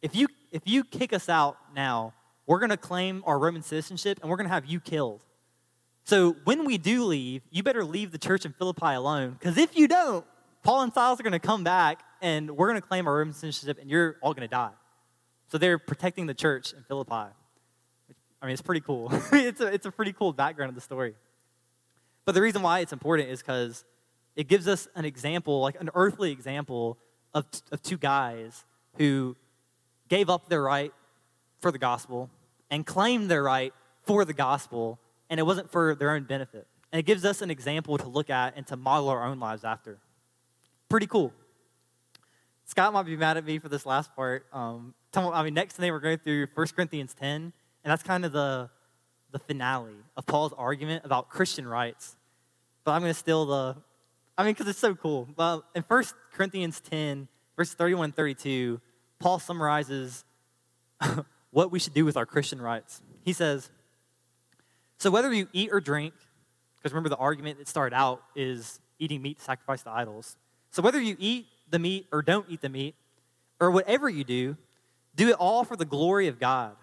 if 0.00 0.16
you, 0.16 0.28
if 0.50 0.62
you 0.64 0.84
kick 0.84 1.12
us 1.12 1.28
out 1.28 1.56
now, 1.74 2.14
we're 2.46 2.58
going 2.58 2.70
to 2.70 2.76
claim 2.76 3.22
our 3.26 3.38
Roman 3.38 3.62
citizenship 3.62 4.18
and 4.20 4.30
we're 4.30 4.36
going 4.36 4.48
to 4.48 4.54
have 4.54 4.66
you 4.66 4.80
killed. 4.80 5.24
So 6.04 6.36
when 6.44 6.64
we 6.64 6.78
do 6.78 7.04
leave, 7.04 7.42
you 7.50 7.62
better 7.62 7.84
leave 7.84 8.10
the 8.10 8.18
church 8.18 8.44
in 8.44 8.52
Philippi 8.52 8.94
alone, 8.94 9.36
because 9.38 9.56
if 9.56 9.76
you 9.76 9.86
don't, 9.86 10.26
Paul 10.64 10.82
and 10.82 10.92
Silas 10.92 11.20
are 11.20 11.22
going 11.22 11.32
to 11.32 11.38
come 11.38 11.62
back 11.62 12.02
and 12.20 12.50
we're 12.56 12.68
going 12.68 12.80
to 12.80 12.86
claim 12.86 13.06
our 13.06 13.16
Roman 13.16 13.34
citizenship 13.34 13.78
and 13.80 13.90
you're 13.90 14.16
all 14.20 14.34
going 14.34 14.46
to 14.46 14.50
die. 14.50 14.72
So 15.48 15.58
they're 15.58 15.78
protecting 15.78 16.26
the 16.26 16.34
church 16.34 16.72
in 16.72 16.82
Philippi. 16.84 17.12
I 17.12 18.46
mean, 18.46 18.52
it's 18.52 18.62
pretty 18.62 18.80
cool. 18.80 19.08
it's, 19.32 19.60
a, 19.60 19.66
it's 19.66 19.86
a 19.86 19.92
pretty 19.92 20.12
cool 20.12 20.32
background 20.32 20.70
of 20.70 20.74
the 20.74 20.80
story. 20.80 21.14
But 22.24 22.34
the 22.34 22.42
reason 22.42 22.62
why 22.62 22.80
it's 22.80 22.92
important 22.92 23.28
is 23.28 23.40
because 23.40 23.84
it 24.34 24.48
gives 24.48 24.66
us 24.66 24.88
an 24.94 25.04
example, 25.04 25.60
like 25.60 25.80
an 25.80 25.90
earthly 25.94 26.32
example 26.32 26.98
of, 27.34 27.46
of 27.70 27.82
two 27.82 27.96
guys 27.96 28.64
who 28.96 29.36
gave 30.08 30.28
up 30.28 30.48
their 30.48 30.62
right 30.62 30.92
for 31.60 31.70
the 31.70 31.78
gospel 31.78 32.30
and 32.70 32.86
claimed 32.86 33.30
their 33.30 33.42
right 33.42 33.72
for 34.04 34.24
the 34.24 34.32
gospel, 34.32 34.98
and 35.30 35.38
it 35.38 35.44
wasn't 35.44 35.70
for 35.70 35.94
their 35.94 36.10
own 36.10 36.24
benefit. 36.24 36.66
And 36.90 36.98
it 36.98 37.04
gives 37.04 37.24
us 37.24 37.40
an 37.40 37.50
example 37.50 37.96
to 37.98 38.08
look 38.08 38.28
at 38.28 38.54
and 38.56 38.66
to 38.66 38.76
model 38.76 39.08
our 39.08 39.24
own 39.24 39.40
lives 39.40 39.64
after. 39.64 39.98
Pretty 40.88 41.06
cool. 41.06 41.32
Scott 42.64 42.92
might 42.92 43.04
be 43.04 43.16
mad 43.16 43.36
at 43.36 43.44
me 43.44 43.58
for 43.58 43.68
this 43.68 43.86
last 43.86 44.14
part. 44.14 44.46
Um, 44.52 44.94
I 45.14 45.42
mean, 45.42 45.54
next 45.54 45.74
today 45.74 45.90
we're 45.90 46.00
going 46.00 46.18
through 46.18 46.46
1 46.54 46.66
Corinthians 46.74 47.14
10, 47.14 47.34
and 47.34 47.52
that's 47.84 48.02
kind 48.02 48.24
of 48.24 48.32
the, 48.32 48.70
the 49.30 49.38
finale 49.38 49.96
of 50.16 50.26
Paul's 50.26 50.52
argument 50.56 51.04
about 51.04 51.28
Christian 51.28 51.66
rights. 51.66 52.16
But 52.84 52.92
I'm 52.92 53.00
going 53.00 53.12
to 53.12 53.18
steal 53.18 53.46
the, 53.46 53.76
I 54.36 54.44
mean, 54.44 54.54
because 54.54 54.68
it's 54.68 54.78
so 54.78 54.94
cool. 54.94 55.28
Well, 55.36 55.64
in 55.74 55.82
1 55.82 56.04
Corinthians 56.32 56.80
10, 56.80 57.28
verse 57.56 57.74
31 57.74 58.04
and 58.06 58.16
32, 58.16 58.80
Paul 59.18 59.38
summarizes 59.38 60.24
what 61.50 61.70
we 61.70 61.78
should 61.78 61.94
do 61.94 62.04
with 62.04 62.16
our 62.16 62.26
Christian 62.26 62.60
rights. 62.60 63.02
He 63.24 63.32
says, 63.32 63.70
So 64.98 65.10
whether 65.10 65.32
you 65.32 65.48
eat 65.52 65.70
or 65.72 65.80
drink, 65.80 66.14
because 66.78 66.92
remember 66.92 67.10
the 67.10 67.16
argument 67.16 67.58
that 67.58 67.68
started 67.68 67.94
out 67.94 68.22
is 68.34 68.80
eating 68.98 69.22
meat 69.22 69.40
sacrificed 69.40 69.84
to 69.84 69.90
idols. 69.90 70.36
So 70.70 70.82
whether 70.82 71.00
you 71.00 71.16
eat 71.18 71.46
the 71.70 71.78
meat 71.78 72.06
or 72.10 72.22
don't 72.22 72.46
eat 72.48 72.60
the 72.60 72.68
meat, 72.68 72.94
or 73.62 73.70
whatever 73.70 74.08
you 74.08 74.24
do, 74.24 74.56
do 75.14 75.28
it 75.28 75.34
all 75.34 75.62
for 75.62 75.76
the 75.76 75.84
glory 75.84 76.26
of 76.26 76.40
God. 76.40 76.74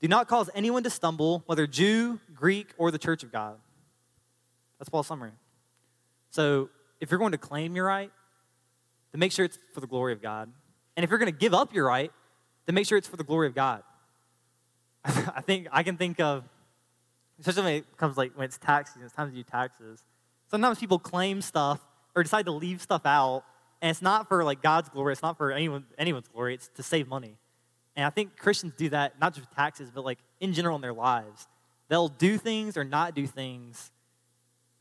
Do 0.00 0.08
not 0.08 0.28
cause 0.28 0.50
anyone 0.54 0.82
to 0.82 0.90
stumble, 0.90 1.42
whether 1.46 1.66
Jew, 1.66 2.20
Greek, 2.34 2.68
or 2.76 2.90
the 2.90 2.98
church 2.98 3.22
of 3.22 3.32
God. 3.32 3.56
That's 4.78 4.90
Paul's 4.90 5.06
summary. 5.06 5.30
So 6.34 6.68
if 7.00 7.12
you're 7.12 7.18
going 7.18 7.30
to 7.30 7.38
claim 7.38 7.76
your 7.76 7.86
right, 7.86 8.10
then 9.12 9.20
make 9.20 9.30
sure 9.30 9.44
it's 9.44 9.56
for 9.72 9.80
the 9.80 9.86
glory 9.86 10.12
of 10.12 10.20
God. 10.20 10.50
And 10.96 11.04
if 11.04 11.10
you're 11.10 11.20
going 11.20 11.32
to 11.32 11.38
give 11.38 11.54
up 11.54 11.72
your 11.72 11.86
right, 11.86 12.10
then 12.66 12.74
make 12.74 12.88
sure 12.88 12.98
it's 12.98 13.06
for 13.06 13.16
the 13.16 13.22
glory 13.22 13.46
of 13.46 13.54
God. 13.54 13.84
I 15.04 15.40
think 15.42 15.68
I 15.70 15.84
can 15.84 15.96
think 15.96 16.18
of, 16.18 16.42
especially 17.38 17.62
when 17.62 17.74
it 17.74 17.96
comes 17.96 18.16
like 18.16 18.32
when 18.36 18.46
it's 18.46 18.58
tax 18.58 18.90
season, 18.90 19.04
it's 19.04 19.14
time 19.14 19.30
to 19.30 19.36
do 19.36 19.44
taxes. 19.44 20.02
Sometimes 20.50 20.80
people 20.80 20.98
claim 20.98 21.40
stuff 21.40 21.80
or 22.16 22.24
decide 22.24 22.46
to 22.46 22.52
leave 22.52 22.82
stuff 22.82 23.06
out 23.06 23.44
and 23.80 23.90
it's 23.90 24.02
not 24.02 24.28
for 24.28 24.42
like 24.42 24.60
God's 24.60 24.88
glory, 24.88 25.12
it's 25.12 25.22
not 25.22 25.36
for 25.36 25.52
anyone, 25.52 25.84
anyone's 25.98 26.26
glory, 26.26 26.54
it's 26.54 26.68
to 26.74 26.82
save 26.82 27.06
money. 27.06 27.36
And 27.94 28.04
I 28.04 28.10
think 28.10 28.36
Christians 28.36 28.72
do 28.76 28.88
that, 28.88 29.20
not 29.20 29.34
just 29.34 29.46
with 29.46 29.54
taxes, 29.54 29.92
but 29.94 30.04
like 30.04 30.18
in 30.40 30.52
general 30.52 30.74
in 30.74 30.82
their 30.82 30.92
lives. 30.92 31.46
They'll 31.88 32.08
do 32.08 32.38
things 32.38 32.76
or 32.76 32.82
not 32.82 33.14
do 33.14 33.28
things, 33.28 33.92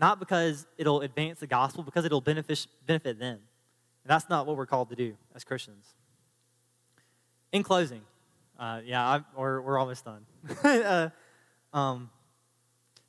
not 0.04 0.20
because 0.20 0.68
it'll 0.78 1.00
advance 1.00 1.40
the 1.40 1.48
gospel, 1.48 1.82
because 1.82 2.04
it'll 2.04 2.20
benefit, 2.20 2.68
benefit 2.86 3.18
them. 3.20 3.40
And 4.04 4.10
that's 4.12 4.28
not 4.28 4.46
what 4.46 4.58
we're 4.58 4.66
called 4.66 4.90
to 4.90 4.98
do 4.98 5.16
as 5.34 5.46
Christians. 5.46 5.86
In 7.54 7.64
closing, 7.64 8.02
uh, 8.60 8.82
yeah, 8.84 9.02
I, 9.02 9.22
we're, 9.34 9.62
we're 9.62 9.78
almost 9.78 10.04
done. 10.04 10.26
uh, 10.66 11.10
um, 11.72 12.10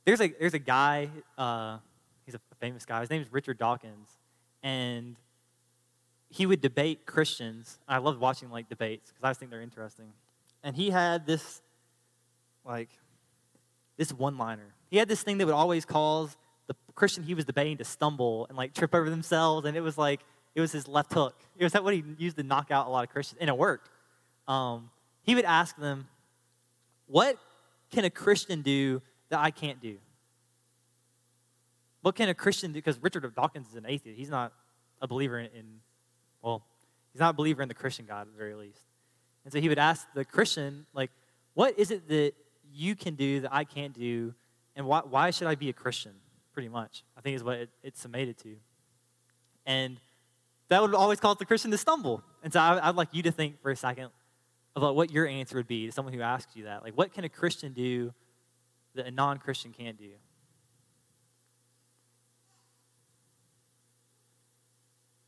there's, 0.04 0.20
a, 0.20 0.28
there's 0.38 0.54
a 0.54 0.60
guy, 0.60 1.08
uh, 1.36 1.78
he's 2.24 2.36
a 2.36 2.40
famous 2.60 2.86
guy. 2.86 3.00
His 3.00 3.10
name 3.10 3.22
is 3.22 3.32
Richard 3.32 3.58
Dawkins, 3.58 4.10
and 4.62 5.16
he 6.30 6.46
would 6.46 6.60
debate 6.60 7.06
Christians. 7.06 7.80
I 7.88 7.98
love 7.98 8.20
watching 8.20 8.50
like 8.50 8.68
debates 8.68 9.10
because 9.10 9.24
I 9.24 9.30
just 9.30 9.40
think 9.40 9.50
they're 9.50 9.62
interesting. 9.62 10.12
And 10.62 10.76
he 10.76 10.90
had 10.90 11.26
this, 11.26 11.60
like, 12.64 12.90
this 13.96 14.12
one-liner. 14.12 14.74
He 14.90 14.96
had 14.96 15.08
this 15.08 15.24
thing 15.24 15.38
that 15.38 15.46
would 15.46 15.54
always 15.54 15.84
cause 15.84 16.36
Christian 16.94 17.24
he 17.24 17.34
was 17.34 17.44
debating 17.44 17.76
to 17.78 17.84
stumble 17.84 18.46
and 18.48 18.56
like 18.56 18.74
trip 18.74 18.94
over 18.94 19.10
themselves, 19.10 19.66
and 19.66 19.76
it 19.76 19.80
was 19.80 19.98
like 19.98 20.20
it 20.54 20.60
was 20.60 20.72
his 20.72 20.86
left 20.86 21.12
hook. 21.12 21.34
It 21.56 21.64
was 21.64 21.72
that 21.72 21.84
what 21.84 21.94
he 21.94 22.04
used 22.18 22.36
to 22.36 22.42
knock 22.42 22.70
out 22.70 22.86
a 22.86 22.90
lot 22.90 23.04
of 23.04 23.10
Christians, 23.10 23.38
and 23.40 23.50
it 23.50 23.56
worked. 23.56 23.88
Um, 24.46 24.90
he 25.22 25.34
would 25.34 25.44
ask 25.44 25.76
them, 25.76 26.06
"What 27.06 27.38
can 27.90 28.04
a 28.04 28.10
Christian 28.10 28.62
do 28.62 29.02
that 29.30 29.40
I 29.40 29.50
can't 29.50 29.80
do?" 29.80 29.98
What 32.04 32.16
can 32.16 32.28
a 32.28 32.34
Christian 32.34 32.72
do? 32.72 32.74
Because 32.74 32.98
Richard 33.02 33.24
of 33.24 33.34
Dawkins 33.34 33.70
is 33.70 33.76
an 33.76 33.86
atheist. 33.88 34.18
He's 34.18 34.28
not 34.28 34.52
a 35.00 35.08
believer 35.08 35.38
in, 35.38 35.46
in, 35.46 35.64
well, 36.42 36.62
he's 37.14 37.20
not 37.20 37.30
a 37.30 37.32
believer 37.32 37.62
in 37.62 37.68
the 37.68 37.74
Christian 37.74 38.04
God 38.04 38.26
at 38.26 38.32
the 38.32 38.36
very 38.36 38.54
least. 38.54 38.82
And 39.42 39.50
so 39.50 39.58
he 39.58 39.70
would 39.70 39.78
ask 39.78 40.06
the 40.14 40.22
Christian, 40.22 40.84
like, 40.92 41.10
what 41.54 41.78
is 41.78 41.90
it 41.90 42.06
that 42.08 42.34
you 42.70 42.94
can 42.94 43.14
do 43.14 43.40
that 43.40 43.54
I 43.54 43.64
can't 43.64 43.94
do? 43.94 44.34
And 44.76 44.84
why, 44.84 45.00
why 45.00 45.30
should 45.30 45.48
I 45.48 45.54
be 45.54 45.70
a 45.70 45.72
Christian? 45.72 46.12
Pretty 46.54 46.68
much, 46.68 47.04
I 47.16 47.20
think 47.20 47.36
is 47.36 47.44
what 47.44 47.56
it, 47.56 47.70
it's 47.82 48.00
summated 48.00 48.38
to. 48.38 48.56
And 49.66 49.98
that 50.68 50.80
would 50.80 50.94
always 50.94 51.20
cause 51.20 51.36
the 51.36 51.44
Christian 51.44 51.70
to 51.72 51.78
stumble. 51.78 52.22
And 52.42 52.52
so 52.52 52.60
I, 52.60 52.88
I'd 52.88 52.94
like 52.94 53.08
you 53.12 53.22
to 53.24 53.32
think 53.32 53.60
for 53.60 53.70
a 53.70 53.76
second 53.76 54.10
about 54.76 54.96
what 54.96 55.10
your 55.10 55.26
answer 55.26 55.56
would 55.56 55.68
be 55.68 55.86
to 55.86 55.92
someone 55.92 56.14
who 56.14 56.20
asks 56.20 56.56
you 56.56 56.64
that. 56.64 56.82
Like, 56.82 56.96
what 56.96 57.12
can 57.12 57.24
a 57.24 57.28
Christian 57.28 57.72
do 57.72 58.14
that 58.94 59.06
a 59.06 59.10
non 59.10 59.38
Christian 59.38 59.72
can't 59.76 59.98
do? 59.98 60.10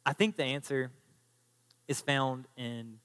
I 0.05 0.13
think 0.13 0.37
the 0.37 0.45
answer 0.45 0.93
is 1.89 2.01
found 2.01 2.47
in 2.57 2.99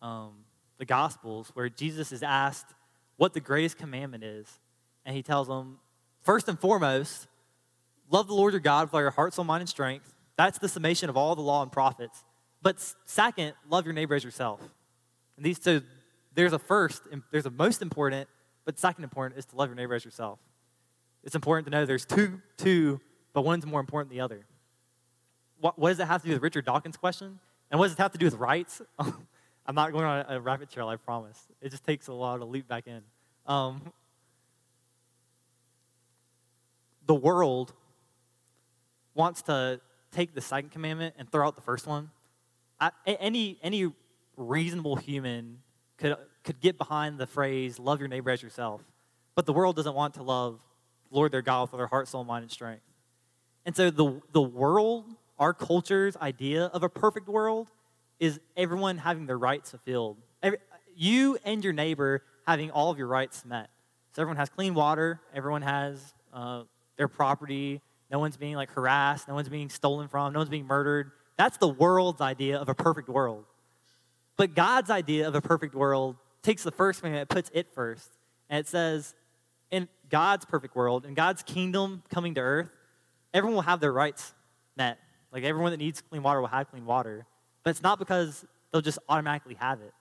um, 0.00 0.32
the 0.78 0.86
Gospels, 0.86 1.50
where 1.54 1.68
Jesus 1.68 2.12
is 2.12 2.22
asked 2.22 2.74
what 3.16 3.34
the 3.34 3.40
greatest 3.40 3.76
commandment 3.76 4.24
is. 4.24 4.46
And 5.04 5.14
he 5.14 5.22
tells 5.22 5.48
them, 5.48 5.78
first 6.22 6.48
and 6.48 6.58
foremost, 6.58 7.26
love 8.10 8.26
the 8.26 8.34
Lord 8.34 8.52
your 8.52 8.60
God 8.60 8.88
with 8.88 8.94
all 8.94 9.00
your 9.00 9.10
heart, 9.10 9.34
soul, 9.34 9.44
mind, 9.44 9.60
and 9.60 9.68
strength. 9.68 10.14
That's 10.36 10.58
the 10.58 10.68
summation 10.68 11.08
of 11.08 11.16
all 11.16 11.34
the 11.34 11.42
law 11.42 11.62
and 11.62 11.72
prophets. 11.72 12.24
But 12.62 12.76
second, 13.04 13.54
love 13.68 13.84
your 13.84 13.94
neighbor 13.94 14.14
as 14.14 14.24
yourself. 14.24 14.60
And 15.36 15.44
these 15.44 15.58
two, 15.58 15.82
there's 16.34 16.52
a 16.52 16.58
first, 16.58 17.02
there's 17.30 17.46
a 17.46 17.50
most 17.50 17.82
important, 17.82 18.28
but 18.64 18.78
second 18.78 19.04
important 19.04 19.38
is 19.38 19.46
to 19.46 19.56
love 19.56 19.68
your 19.68 19.76
neighbor 19.76 19.94
as 19.94 20.04
yourself. 20.04 20.38
It's 21.24 21.34
important 21.34 21.66
to 21.66 21.70
know 21.70 21.84
there's 21.86 22.06
two, 22.06 22.40
two, 22.56 23.00
but 23.32 23.42
one's 23.42 23.66
more 23.66 23.80
important 23.80 24.10
than 24.10 24.18
the 24.18 24.24
other 24.24 24.46
what, 25.60 25.78
what 25.78 25.90
does 25.90 26.00
it 26.00 26.06
have 26.06 26.22
to 26.22 26.28
do 26.28 26.34
with 26.34 26.42
Richard 26.42 26.64
Dawkins' 26.64 26.96
question? 26.96 27.38
And 27.70 27.78
what 27.78 27.86
does 27.86 27.92
it 27.92 27.98
have 27.98 28.12
to 28.12 28.18
do 28.18 28.26
with 28.26 28.34
rights? 28.34 28.80
I'm 28.98 29.74
not 29.74 29.92
going 29.92 30.04
on 30.04 30.24
a 30.28 30.40
rabbit 30.40 30.70
trail, 30.70 30.88
I 30.88 30.96
promise. 30.96 31.38
It 31.60 31.70
just 31.70 31.84
takes 31.84 32.08
a 32.08 32.14
while 32.14 32.38
to 32.38 32.44
leap 32.44 32.66
back 32.66 32.86
in. 32.86 33.02
Um, 33.46 33.92
the 37.06 37.14
world 37.14 37.72
wants 39.18 39.42
to 39.42 39.80
take 40.12 40.34
the 40.34 40.40
second 40.40 40.70
commandment 40.70 41.14
and 41.18 41.30
throw 41.30 41.46
out 41.46 41.56
the 41.56 41.62
first 41.62 41.86
one. 41.86 42.10
I, 42.80 42.92
any, 43.06 43.58
any 43.62 43.92
reasonable 44.36 44.96
human 44.96 45.58
could, 45.98 46.16
could 46.44 46.60
get 46.60 46.78
behind 46.78 47.18
the 47.18 47.26
phrase, 47.26 47.78
love 47.78 47.98
your 47.98 48.08
neighbor 48.08 48.30
as 48.30 48.42
yourself. 48.42 48.82
But 49.34 49.44
the 49.44 49.52
world 49.52 49.76
doesn't 49.76 49.94
want 49.94 50.14
to 50.14 50.22
love 50.22 50.60
Lord 51.10 51.32
their 51.32 51.42
God 51.42 51.62
with 51.62 51.72
all 51.74 51.78
their 51.78 51.88
heart, 51.88 52.08
soul, 52.08 52.24
mind, 52.24 52.44
and 52.44 52.50
strength. 52.50 52.82
And 53.66 53.76
so 53.76 53.90
the, 53.90 54.22
the 54.32 54.40
world 54.40 55.04
our 55.38 55.54
culture's 55.54 56.16
idea 56.16 56.64
of 56.64 56.82
a 56.82 56.88
perfect 56.88 57.28
world 57.28 57.70
is 58.18 58.40
everyone 58.56 58.98
having 58.98 59.26
their 59.26 59.38
rights 59.38 59.70
fulfilled. 59.70 60.16
Every, 60.42 60.58
you 60.96 61.38
and 61.44 61.62
your 61.62 61.72
neighbor 61.72 62.22
having 62.46 62.70
all 62.70 62.90
of 62.90 62.98
your 62.98 63.06
rights 63.06 63.44
met. 63.44 63.70
So 64.12 64.22
everyone 64.22 64.38
has 64.38 64.48
clean 64.48 64.74
water, 64.74 65.20
everyone 65.32 65.62
has 65.62 66.14
uh, 66.32 66.64
their 66.96 67.06
property, 67.06 67.80
no 68.10 68.18
one's 68.18 68.36
being 68.36 68.56
like 68.56 68.70
harassed, 68.70 69.28
no 69.28 69.34
one's 69.34 69.48
being 69.48 69.68
stolen 69.68 70.08
from, 70.08 70.32
no 70.32 70.40
one's 70.40 70.50
being 70.50 70.66
murdered. 70.66 71.10
That's 71.36 71.56
the 71.58 71.68
world's 71.68 72.20
idea 72.20 72.58
of 72.58 72.68
a 72.68 72.74
perfect 72.74 73.08
world. 73.08 73.44
But 74.36 74.54
God's 74.54 74.90
idea 74.90 75.28
of 75.28 75.34
a 75.34 75.40
perfect 75.40 75.74
world 75.74 76.16
takes 76.42 76.62
the 76.62 76.70
first 76.70 77.00
thing 77.00 77.14
and 77.14 77.28
puts 77.28 77.50
it 77.52 77.68
first. 77.74 78.10
And 78.48 78.58
it 78.58 78.68
says, 78.68 79.14
in 79.70 79.88
God's 80.08 80.44
perfect 80.44 80.74
world, 80.74 81.04
in 81.04 81.14
God's 81.14 81.42
kingdom 81.42 82.02
coming 82.10 82.34
to 82.34 82.40
earth, 82.40 82.70
everyone 83.34 83.54
will 83.54 83.62
have 83.62 83.80
their 83.80 83.92
rights 83.92 84.32
met. 84.76 84.98
Like 85.32 85.44
everyone 85.44 85.72
that 85.72 85.78
needs 85.78 86.00
clean 86.00 86.22
water 86.22 86.40
will 86.40 86.48
have 86.48 86.70
clean 86.70 86.86
water. 86.86 87.26
But 87.62 87.70
it's 87.70 87.82
not 87.82 87.98
because 87.98 88.44
they'll 88.72 88.80
just 88.80 88.98
automatically 89.08 89.56
have 89.60 89.80
it. 89.80 89.92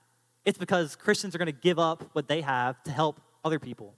It's 0.46 0.58
because 0.58 0.96
Christians 0.96 1.36
are 1.36 1.38
going 1.38 1.48
to 1.48 1.52
give 1.52 1.80
up 1.80 2.10
what 2.14 2.30
they 2.30 2.42
have 2.42 2.82
to 2.84 2.92
help 2.92 3.20
other 3.44 3.60
people. 3.60 3.94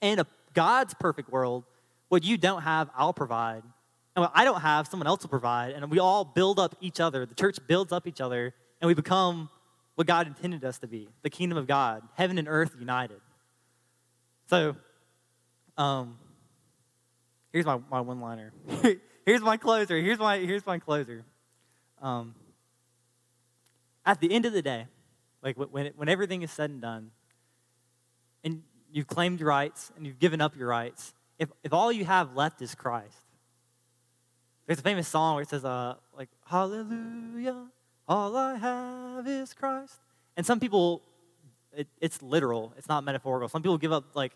In 0.00 0.20
a 0.20 0.26
God's 0.54 0.94
perfect 0.94 1.30
world, 1.30 1.64
what 2.08 2.24
you 2.24 2.36
don't 2.36 2.62
have, 2.62 2.90
I'll 2.96 3.12
provide. 3.12 3.62
And 4.16 4.22
what 4.22 4.32
I 4.34 4.44
don't 4.44 4.60
have, 4.60 4.88
someone 4.88 5.06
else 5.06 5.22
will 5.22 5.30
provide. 5.30 5.72
And 5.72 5.90
we 5.90 5.98
all 5.98 6.24
build 6.24 6.58
up 6.58 6.74
each 6.80 7.00
other. 7.00 7.26
The 7.26 7.34
church 7.34 7.58
builds 7.66 7.92
up 7.92 8.06
each 8.06 8.20
other, 8.20 8.54
and 8.80 8.88
we 8.88 8.94
become 8.94 9.48
what 9.94 10.06
God 10.06 10.26
intended 10.26 10.64
us 10.64 10.78
to 10.78 10.86
be 10.86 11.08
the 11.22 11.30
kingdom 11.30 11.58
of 11.58 11.66
God, 11.66 12.02
heaven 12.14 12.38
and 12.38 12.48
earth 12.48 12.76
united. 12.78 13.20
So, 14.46 14.76
um, 15.76 16.18
here's 17.52 17.66
my, 17.66 17.78
my 17.90 18.00
one 18.00 18.20
liner. 18.20 18.52
here's 19.26 19.40
my 19.40 19.56
closer. 19.56 19.98
Here's 19.98 20.18
my 20.18 20.38
here's 20.38 20.64
my 20.64 20.78
closer. 20.78 21.24
Um, 22.00 22.34
at 24.06 24.20
the 24.20 24.32
end 24.32 24.46
of 24.46 24.52
the 24.52 24.62
day, 24.62 24.86
like 25.42 25.56
when 25.56 25.86
it, 25.86 25.94
when 25.96 26.08
everything 26.08 26.42
is 26.42 26.50
said 26.50 26.70
and 26.70 26.80
done, 26.80 27.10
and 28.42 28.62
you've 28.90 29.06
claimed 29.06 29.40
your 29.40 29.48
rights 29.48 29.92
and 29.96 30.06
you've 30.06 30.18
given 30.18 30.40
up 30.40 30.56
your 30.56 30.68
rights, 30.68 31.12
if 31.38 31.48
if 31.62 31.72
all 31.72 31.92
you 31.92 32.04
have 32.04 32.34
left 32.34 32.62
is 32.62 32.74
Christ, 32.74 33.24
there's 34.66 34.78
a 34.78 34.82
famous 34.82 35.08
song 35.08 35.34
where 35.34 35.42
it 35.42 35.48
says, 35.48 35.64
uh, 35.64 35.94
like 36.16 36.28
Hallelujah, 36.46 37.66
all 38.06 38.36
I 38.36 38.56
have 38.56 39.26
is 39.26 39.54
Christ. 39.54 40.00
And 40.36 40.44
some 40.44 40.60
people, 40.60 41.02
it, 41.76 41.88
it's 42.00 42.22
literal. 42.22 42.72
It's 42.76 42.88
not 42.88 43.04
metaphorical. 43.04 43.48
Some 43.48 43.62
people 43.62 43.78
give 43.78 43.92
up 43.92 44.14
like 44.14 44.32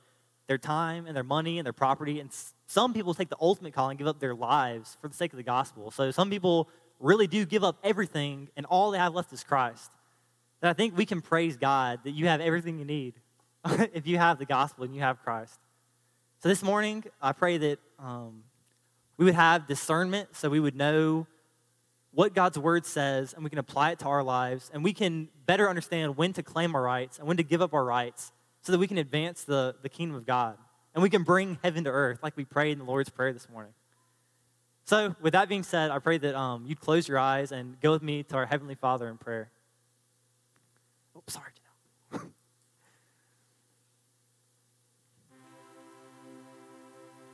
their 0.48 0.58
time 0.58 1.06
and 1.06 1.16
their 1.16 1.24
money 1.24 1.58
and 1.58 1.66
their 1.66 1.72
property. 1.72 2.20
And 2.20 2.30
some 2.66 2.92
people 2.92 3.14
take 3.14 3.28
the 3.28 3.36
ultimate 3.40 3.72
call 3.72 3.88
and 3.88 3.98
give 3.98 4.06
up 4.06 4.20
their 4.20 4.34
lives 4.34 4.96
for 5.00 5.08
the 5.08 5.14
sake 5.14 5.32
of 5.32 5.36
the 5.36 5.42
gospel. 5.42 5.90
So 5.90 6.10
some 6.10 6.30
people 6.30 6.68
really 6.98 7.26
do 7.26 7.44
give 7.44 7.64
up 7.64 7.78
everything, 7.82 8.48
and 8.56 8.64
all 8.66 8.90
they 8.90 8.98
have 8.98 9.14
left 9.14 9.32
is 9.32 9.44
Christ. 9.44 9.90
And 10.60 10.68
I 10.68 10.72
think 10.72 10.96
we 10.96 11.04
can 11.04 11.20
praise 11.20 11.56
God 11.56 12.00
that 12.04 12.12
you 12.12 12.28
have 12.28 12.40
everything 12.40 12.78
you 12.78 12.84
need 12.84 13.14
if 13.92 14.06
you 14.06 14.18
have 14.18 14.38
the 14.38 14.46
gospel 14.46 14.84
and 14.84 14.94
you 14.94 15.00
have 15.00 15.22
Christ. 15.22 15.58
So 16.42 16.48
this 16.48 16.64
morning, 16.64 17.04
I 17.20 17.30
pray 17.30 17.56
that 17.56 17.78
um, 18.00 18.42
we 19.16 19.24
would 19.24 19.36
have 19.36 19.68
discernment 19.68 20.34
so 20.34 20.50
we 20.50 20.58
would 20.58 20.74
know 20.74 21.28
what 22.10 22.34
God's 22.34 22.58
word 22.58 22.84
says 22.84 23.32
and 23.32 23.44
we 23.44 23.50
can 23.50 23.60
apply 23.60 23.92
it 23.92 24.00
to 24.00 24.06
our 24.06 24.24
lives 24.24 24.68
and 24.74 24.82
we 24.82 24.92
can 24.92 25.28
better 25.46 25.70
understand 25.70 26.16
when 26.16 26.32
to 26.32 26.42
claim 26.42 26.74
our 26.74 26.82
rights 26.82 27.20
and 27.20 27.28
when 27.28 27.36
to 27.36 27.44
give 27.44 27.62
up 27.62 27.72
our 27.72 27.84
rights 27.84 28.32
so 28.62 28.72
that 28.72 28.78
we 28.78 28.88
can 28.88 28.98
advance 28.98 29.44
the, 29.44 29.76
the 29.82 29.88
kingdom 29.88 30.16
of 30.16 30.26
God 30.26 30.58
and 30.96 31.02
we 31.04 31.08
can 31.10 31.22
bring 31.22 31.60
heaven 31.62 31.84
to 31.84 31.90
earth 31.90 32.18
like 32.24 32.36
we 32.36 32.44
prayed 32.44 32.72
in 32.72 32.78
the 32.80 32.84
Lord's 32.86 33.08
Prayer 33.08 33.32
this 33.32 33.48
morning. 33.48 33.72
So, 34.84 35.14
with 35.22 35.34
that 35.34 35.48
being 35.48 35.62
said, 35.62 35.92
I 35.92 36.00
pray 36.00 36.18
that 36.18 36.34
um, 36.34 36.64
you'd 36.66 36.80
close 36.80 37.06
your 37.06 37.20
eyes 37.20 37.52
and 37.52 37.80
go 37.80 37.92
with 37.92 38.02
me 38.02 38.24
to 38.24 38.34
our 38.34 38.46
Heavenly 38.46 38.74
Father 38.74 39.08
in 39.08 39.16
prayer. 39.16 39.52
Oh, 41.14 41.22
sorry, 41.28 41.52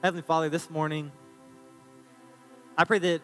Heavenly 0.00 0.22
Father, 0.22 0.48
this 0.48 0.70
morning, 0.70 1.10
I 2.76 2.84
pray 2.84 3.00
that 3.00 3.20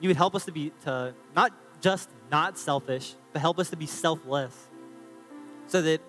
you 0.00 0.08
would 0.08 0.16
help 0.16 0.34
us 0.34 0.46
to 0.46 0.52
be 0.52 0.72
to 0.84 1.14
not 1.36 1.52
just 1.82 2.08
not 2.30 2.56
selfish, 2.56 3.14
but 3.34 3.42
help 3.42 3.58
us 3.58 3.68
to 3.68 3.76
be 3.76 3.84
selfless, 3.84 4.54
so 5.66 5.82
that 5.82 6.00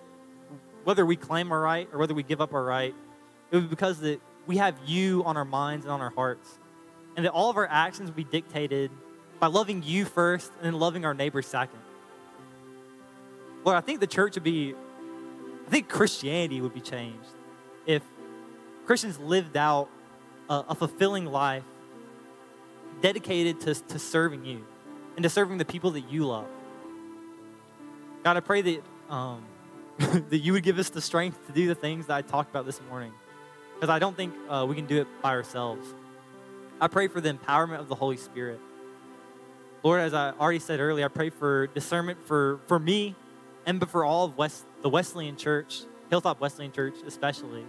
whether 0.84 1.04
we 1.04 1.16
claim 1.16 1.52
our 1.52 1.60
right 1.60 1.86
or 1.92 1.98
whether 1.98 2.14
we 2.14 2.22
give 2.22 2.40
up 2.40 2.54
our 2.54 2.64
right, 2.64 2.94
it 3.50 3.56
would 3.56 3.64
be 3.64 3.68
because 3.68 4.00
that 4.00 4.22
we 4.46 4.56
have 4.56 4.74
you 4.86 5.22
on 5.24 5.36
our 5.36 5.44
minds 5.44 5.84
and 5.84 5.92
on 5.92 6.00
our 6.00 6.10
hearts. 6.10 6.58
And 7.14 7.26
that 7.26 7.32
all 7.32 7.50
of 7.50 7.58
our 7.58 7.68
actions 7.68 8.08
would 8.08 8.16
be 8.16 8.24
dictated 8.24 8.90
by 9.38 9.48
loving 9.48 9.82
you 9.84 10.06
first 10.06 10.50
and 10.56 10.64
then 10.64 10.80
loving 10.80 11.04
our 11.04 11.12
neighbor 11.12 11.42
second. 11.42 11.80
Lord, 13.64 13.76
I 13.76 13.82
think 13.82 14.00
the 14.00 14.06
church 14.06 14.36
would 14.36 14.44
be, 14.44 14.74
I 15.66 15.70
think 15.70 15.90
Christianity 15.90 16.62
would 16.62 16.72
be 16.72 16.80
changed 16.80 17.28
if 17.84 18.02
Christians 18.90 19.20
lived 19.20 19.56
out 19.56 19.88
a, 20.48 20.64
a 20.70 20.74
fulfilling 20.74 21.24
life 21.24 21.62
dedicated 23.00 23.60
to, 23.60 23.72
to 23.72 24.00
serving 24.00 24.44
you 24.44 24.66
and 25.14 25.22
to 25.22 25.30
serving 25.30 25.58
the 25.58 25.64
people 25.64 25.92
that 25.92 26.10
you 26.10 26.26
love. 26.26 26.48
God, 28.24 28.36
I 28.36 28.40
pray 28.40 28.62
that 28.62 28.82
um, 29.08 29.44
that 29.98 30.38
you 30.38 30.54
would 30.54 30.64
give 30.64 30.80
us 30.80 30.90
the 30.90 31.00
strength 31.00 31.46
to 31.46 31.52
do 31.52 31.68
the 31.68 31.74
things 31.76 32.06
that 32.06 32.16
I 32.16 32.22
talked 32.22 32.50
about 32.50 32.66
this 32.66 32.80
morning. 32.90 33.12
Because 33.76 33.90
I 33.90 34.00
don't 34.00 34.16
think 34.16 34.34
uh, 34.48 34.66
we 34.68 34.74
can 34.74 34.86
do 34.86 35.00
it 35.00 35.06
by 35.22 35.30
ourselves. 35.30 35.86
I 36.80 36.88
pray 36.88 37.06
for 37.06 37.20
the 37.20 37.32
empowerment 37.32 37.78
of 37.78 37.86
the 37.86 37.94
Holy 37.94 38.16
Spirit. 38.16 38.58
Lord, 39.84 40.00
as 40.00 40.14
I 40.14 40.32
already 40.32 40.58
said 40.58 40.80
earlier, 40.80 41.04
I 41.04 41.08
pray 41.10 41.30
for 41.30 41.68
discernment 41.68 42.26
for, 42.26 42.58
for 42.66 42.80
me 42.80 43.14
and 43.66 43.88
for 43.88 44.04
all 44.04 44.24
of 44.24 44.36
West, 44.36 44.64
the 44.82 44.88
Wesleyan 44.88 45.36
Church, 45.36 45.82
Hilltop 46.08 46.40
Wesleyan 46.40 46.72
Church 46.72 46.96
especially, 47.06 47.64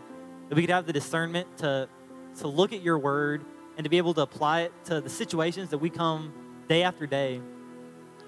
that 0.51 0.57
we 0.57 0.63
could 0.63 0.69
have 0.71 0.85
the 0.85 0.91
discernment 0.91 1.47
to, 1.59 1.87
to 2.37 2.47
look 2.49 2.73
at 2.73 2.81
your 2.81 2.99
word 2.99 3.45
and 3.77 3.85
to 3.85 3.89
be 3.89 3.97
able 3.97 4.13
to 4.13 4.19
apply 4.19 4.63
it 4.63 4.73
to 4.83 4.99
the 4.99 5.09
situations 5.09 5.69
that 5.69 5.77
we 5.77 5.89
come 5.89 6.33
day 6.67 6.83
after 6.83 7.07
day, 7.07 7.39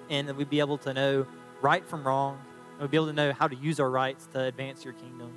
and 0.08 0.26
that 0.26 0.34
we'd 0.34 0.48
be 0.48 0.60
able 0.60 0.78
to 0.78 0.94
know 0.94 1.26
right 1.60 1.84
from 1.84 2.02
wrong, 2.02 2.40
and 2.72 2.80
we'd 2.80 2.90
be 2.90 2.96
able 2.96 3.08
to 3.08 3.12
know 3.12 3.34
how 3.34 3.46
to 3.46 3.54
use 3.54 3.78
our 3.78 3.90
rights 3.90 4.26
to 4.32 4.40
advance 4.40 4.86
your 4.86 4.94
kingdom. 4.94 5.34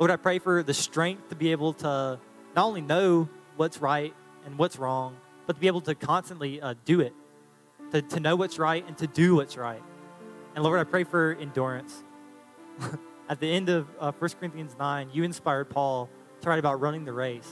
Lord, 0.00 0.10
I 0.10 0.16
pray 0.16 0.40
for 0.40 0.64
the 0.64 0.74
strength 0.74 1.28
to 1.28 1.36
be 1.36 1.52
able 1.52 1.72
to 1.74 2.18
not 2.56 2.64
only 2.66 2.80
know 2.80 3.28
what's 3.54 3.80
right 3.80 4.12
and 4.44 4.58
what's 4.58 4.80
wrong, 4.80 5.16
but 5.46 5.52
to 5.52 5.60
be 5.60 5.68
able 5.68 5.82
to 5.82 5.94
constantly 5.94 6.60
uh, 6.60 6.74
do 6.84 6.98
it, 6.98 7.14
to, 7.92 8.02
to 8.02 8.18
know 8.18 8.34
what's 8.34 8.58
right 8.58 8.84
and 8.88 8.98
to 8.98 9.06
do 9.06 9.36
what's 9.36 9.56
right. 9.56 9.82
And 10.56 10.64
Lord, 10.64 10.80
I 10.80 10.84
pray 10.84 11.04
for 11.04 11.36
endurance. 11.40 12.02
At 13.28 13.40
the 13.40 13.50
end 13.50 13.68
of 13.68 13.86
uh, 14.00 14.12
1 14.12 14.30
Corinthians 14.38 14.76
9, 14.78 15.10
you 15.12 15.22
inspired 15.22 15.70
Paul 15.70 16.10
to 16.40 16.48
write 16.48 16.58
about 16.58 16.80
running 16.80 17.04
the 17.04 17.12
race. 17.12 17.48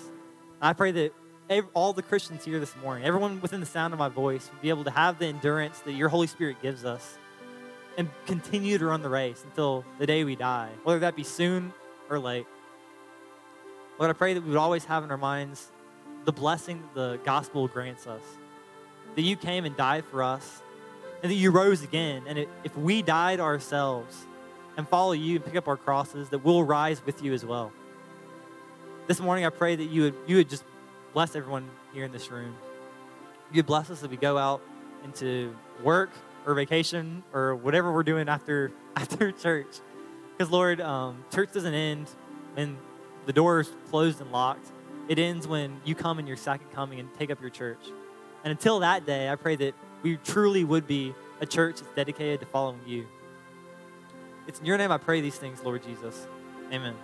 I 0.60 0.72
pray 0.72 0.90
that 0.92 1.14
all 1.74 1.92
the 1.92 2.02
Christians 2.02 2.44
here 2.44 2.60
this 2.60 2.74
morning, 2.76 3.04
everyone 3.04 3.40
within 3.40 3.60
the 3.60 3.66
sound 3.66 3.92
of 3.92 3.98
my 3.98 4.08
voice, 4.08 4.50
would 4.52 4.62
be 4.62 4.68
able 4.68 4.84
to 4.84 4.90
have 4.90 5.18
the 5.18 5.26
endurance 5.26 5.78
that 5.80 5.92
your 5.92 6.08
Holy 6.08 6.26
Spirit 6.26 6.60
gives 6.60 6.84
us 6.84 7.18
and 7.96 8.08
continue 8.26 8.78
to 8.78 8.86
run 8.86 9.02
the 9.02 9.08
race 9.08 9.42
until 9.44 9.84
the 9.98 10.06
day 10.06 10.24
we 10.24 10.36
die, 10.36 10.70
whether 10.84 11.00
that 11.00 11.16
be 11.16 11.24
soon 11.24 11.72
or 12.08 12.18
late. 12.18 12.46
Lord, 13.98 14.10
I 14.10 14.14
pray 14.14 14.34
that 14.34 14.42
we 14.42 14.48
would 14.48 14.58
always 14.58 14.84
have 14.84 15.04
in 15.04 15.10
our 15.10 15.18
minds 15.18 15.70
the 16.24 16.32
blessing 16.32 16.82
that 16.82 16.94
the 16.94 17.20
gospel 17.24 17.68
grants 17.68 18.06
us. 18.06 18.22
That 19.16 19.22
you 19.22 19.36
came 19.36 19.64
and 19.64 19.76
died 19.76 20.04
for 20.04 20.22
us, 20.22 20.62
and 21.22 21.30
that 21.30 21.36
you 21.36 21.50
rose 21.50 21.82
again. 21.82 22.22
And 22.26 22.38
if 22.64 22.76
we 22.76 23.02
died 23.02 23.40
ourselves 23.40 24.26
and 24.80 24.88
follow 24.88 25.12
you 25.12 25.36
and 25.36 25.44
pick 25.44 25.56
up 25.56 25.68
our 25.68 25.76
crosses, 25.76 26.30
that 26.30 26.38
we'll 26.38 26.64
rise 26.64 27.04
with 27.04 27.22
you 27.22 27.32
as 27.32 27.44
well. 27.44 27.70
This 29.06 29.20
morning, 29.20 29.44
I 29.44 29.50
pray 29.50 29.76
that 29.76 29.84
you 29.84 30.02
would, 30.02 30.14
you 30.26 30.36
would 30.36 30.48
just 30.48 30.64
bless 31.12 31.36
everyone 31.36 31.68
here 31.92 32.04
in 32.04 32.12
this 32.12 32.30
room. 32.30 32.56
You 33.52 33.62
bless 33.62 33.90
us 33.90 34.02
as 34.02 34.08
we 34.08 34.16
go 34.16 34.38
out 34.38 34.62
into 35.04 35.54
work 35.82 36.10
or 36.46 36.54
vacation 36.54 37.22
or 37.32 37.54
whatever 37.54 37.92
we're 37.92 38.02
doing 38.02 38.28
after 38.28 38.72
after 38.96 39.32
church. 39.32 39.80
Because 40.32 40.50
Lord, 40.50 40.80
um, 40.80 41.24
church 41.32 41.52
doesn't 41.52 41.74
end 41.74 42.08
when 42.54 42.78
the 43.26 43.32
door 43.32 43.60
is 43.60 43.70
closed 43.90 44.20
and 44.20 44.32
locked. 44.32 44.66
It 45.08 45.18
ends 45.18 45.46
when 45.46 45.80
you 45.84 45.94
come 45.94 46.18
in 46.18 46.26
your 46.26 46.36
second 46.36 46.70
coming 46.72 47.00
and 47.00 47.08
take 47.18 47.30
up 47.30 47.40
your 47.40 47.50
church. 47.50 47.84
And 48.44 48.50
until 48.50 48.80
that 48.80 49.04
day, 49.04 49.28
I 49.28 49.36
pray 49.36 49.56
that 49.56 49.74
we 50.02 50.16
truly 50.16 50.64
would 50.64 50.86
be 50.86 51.14
a 51.40 51.46
church 51.46 51.80
that's 51.80 51.94
dedicated 51.94 52.40
to 52.40 52.46
following 52.46 52.80
you. 52.86 53.06
It's 54.50 54.58
in 54.58 54.66
your 54.66 54.78
name 54.78 54.90
I 54.90 54.98
pray 54.98 55.20
these 55.20 55.36
things, 55.36 55.62
Lord 55.62 55.80
Jesus. 55.80 56.26
Amen. 56.72 56.96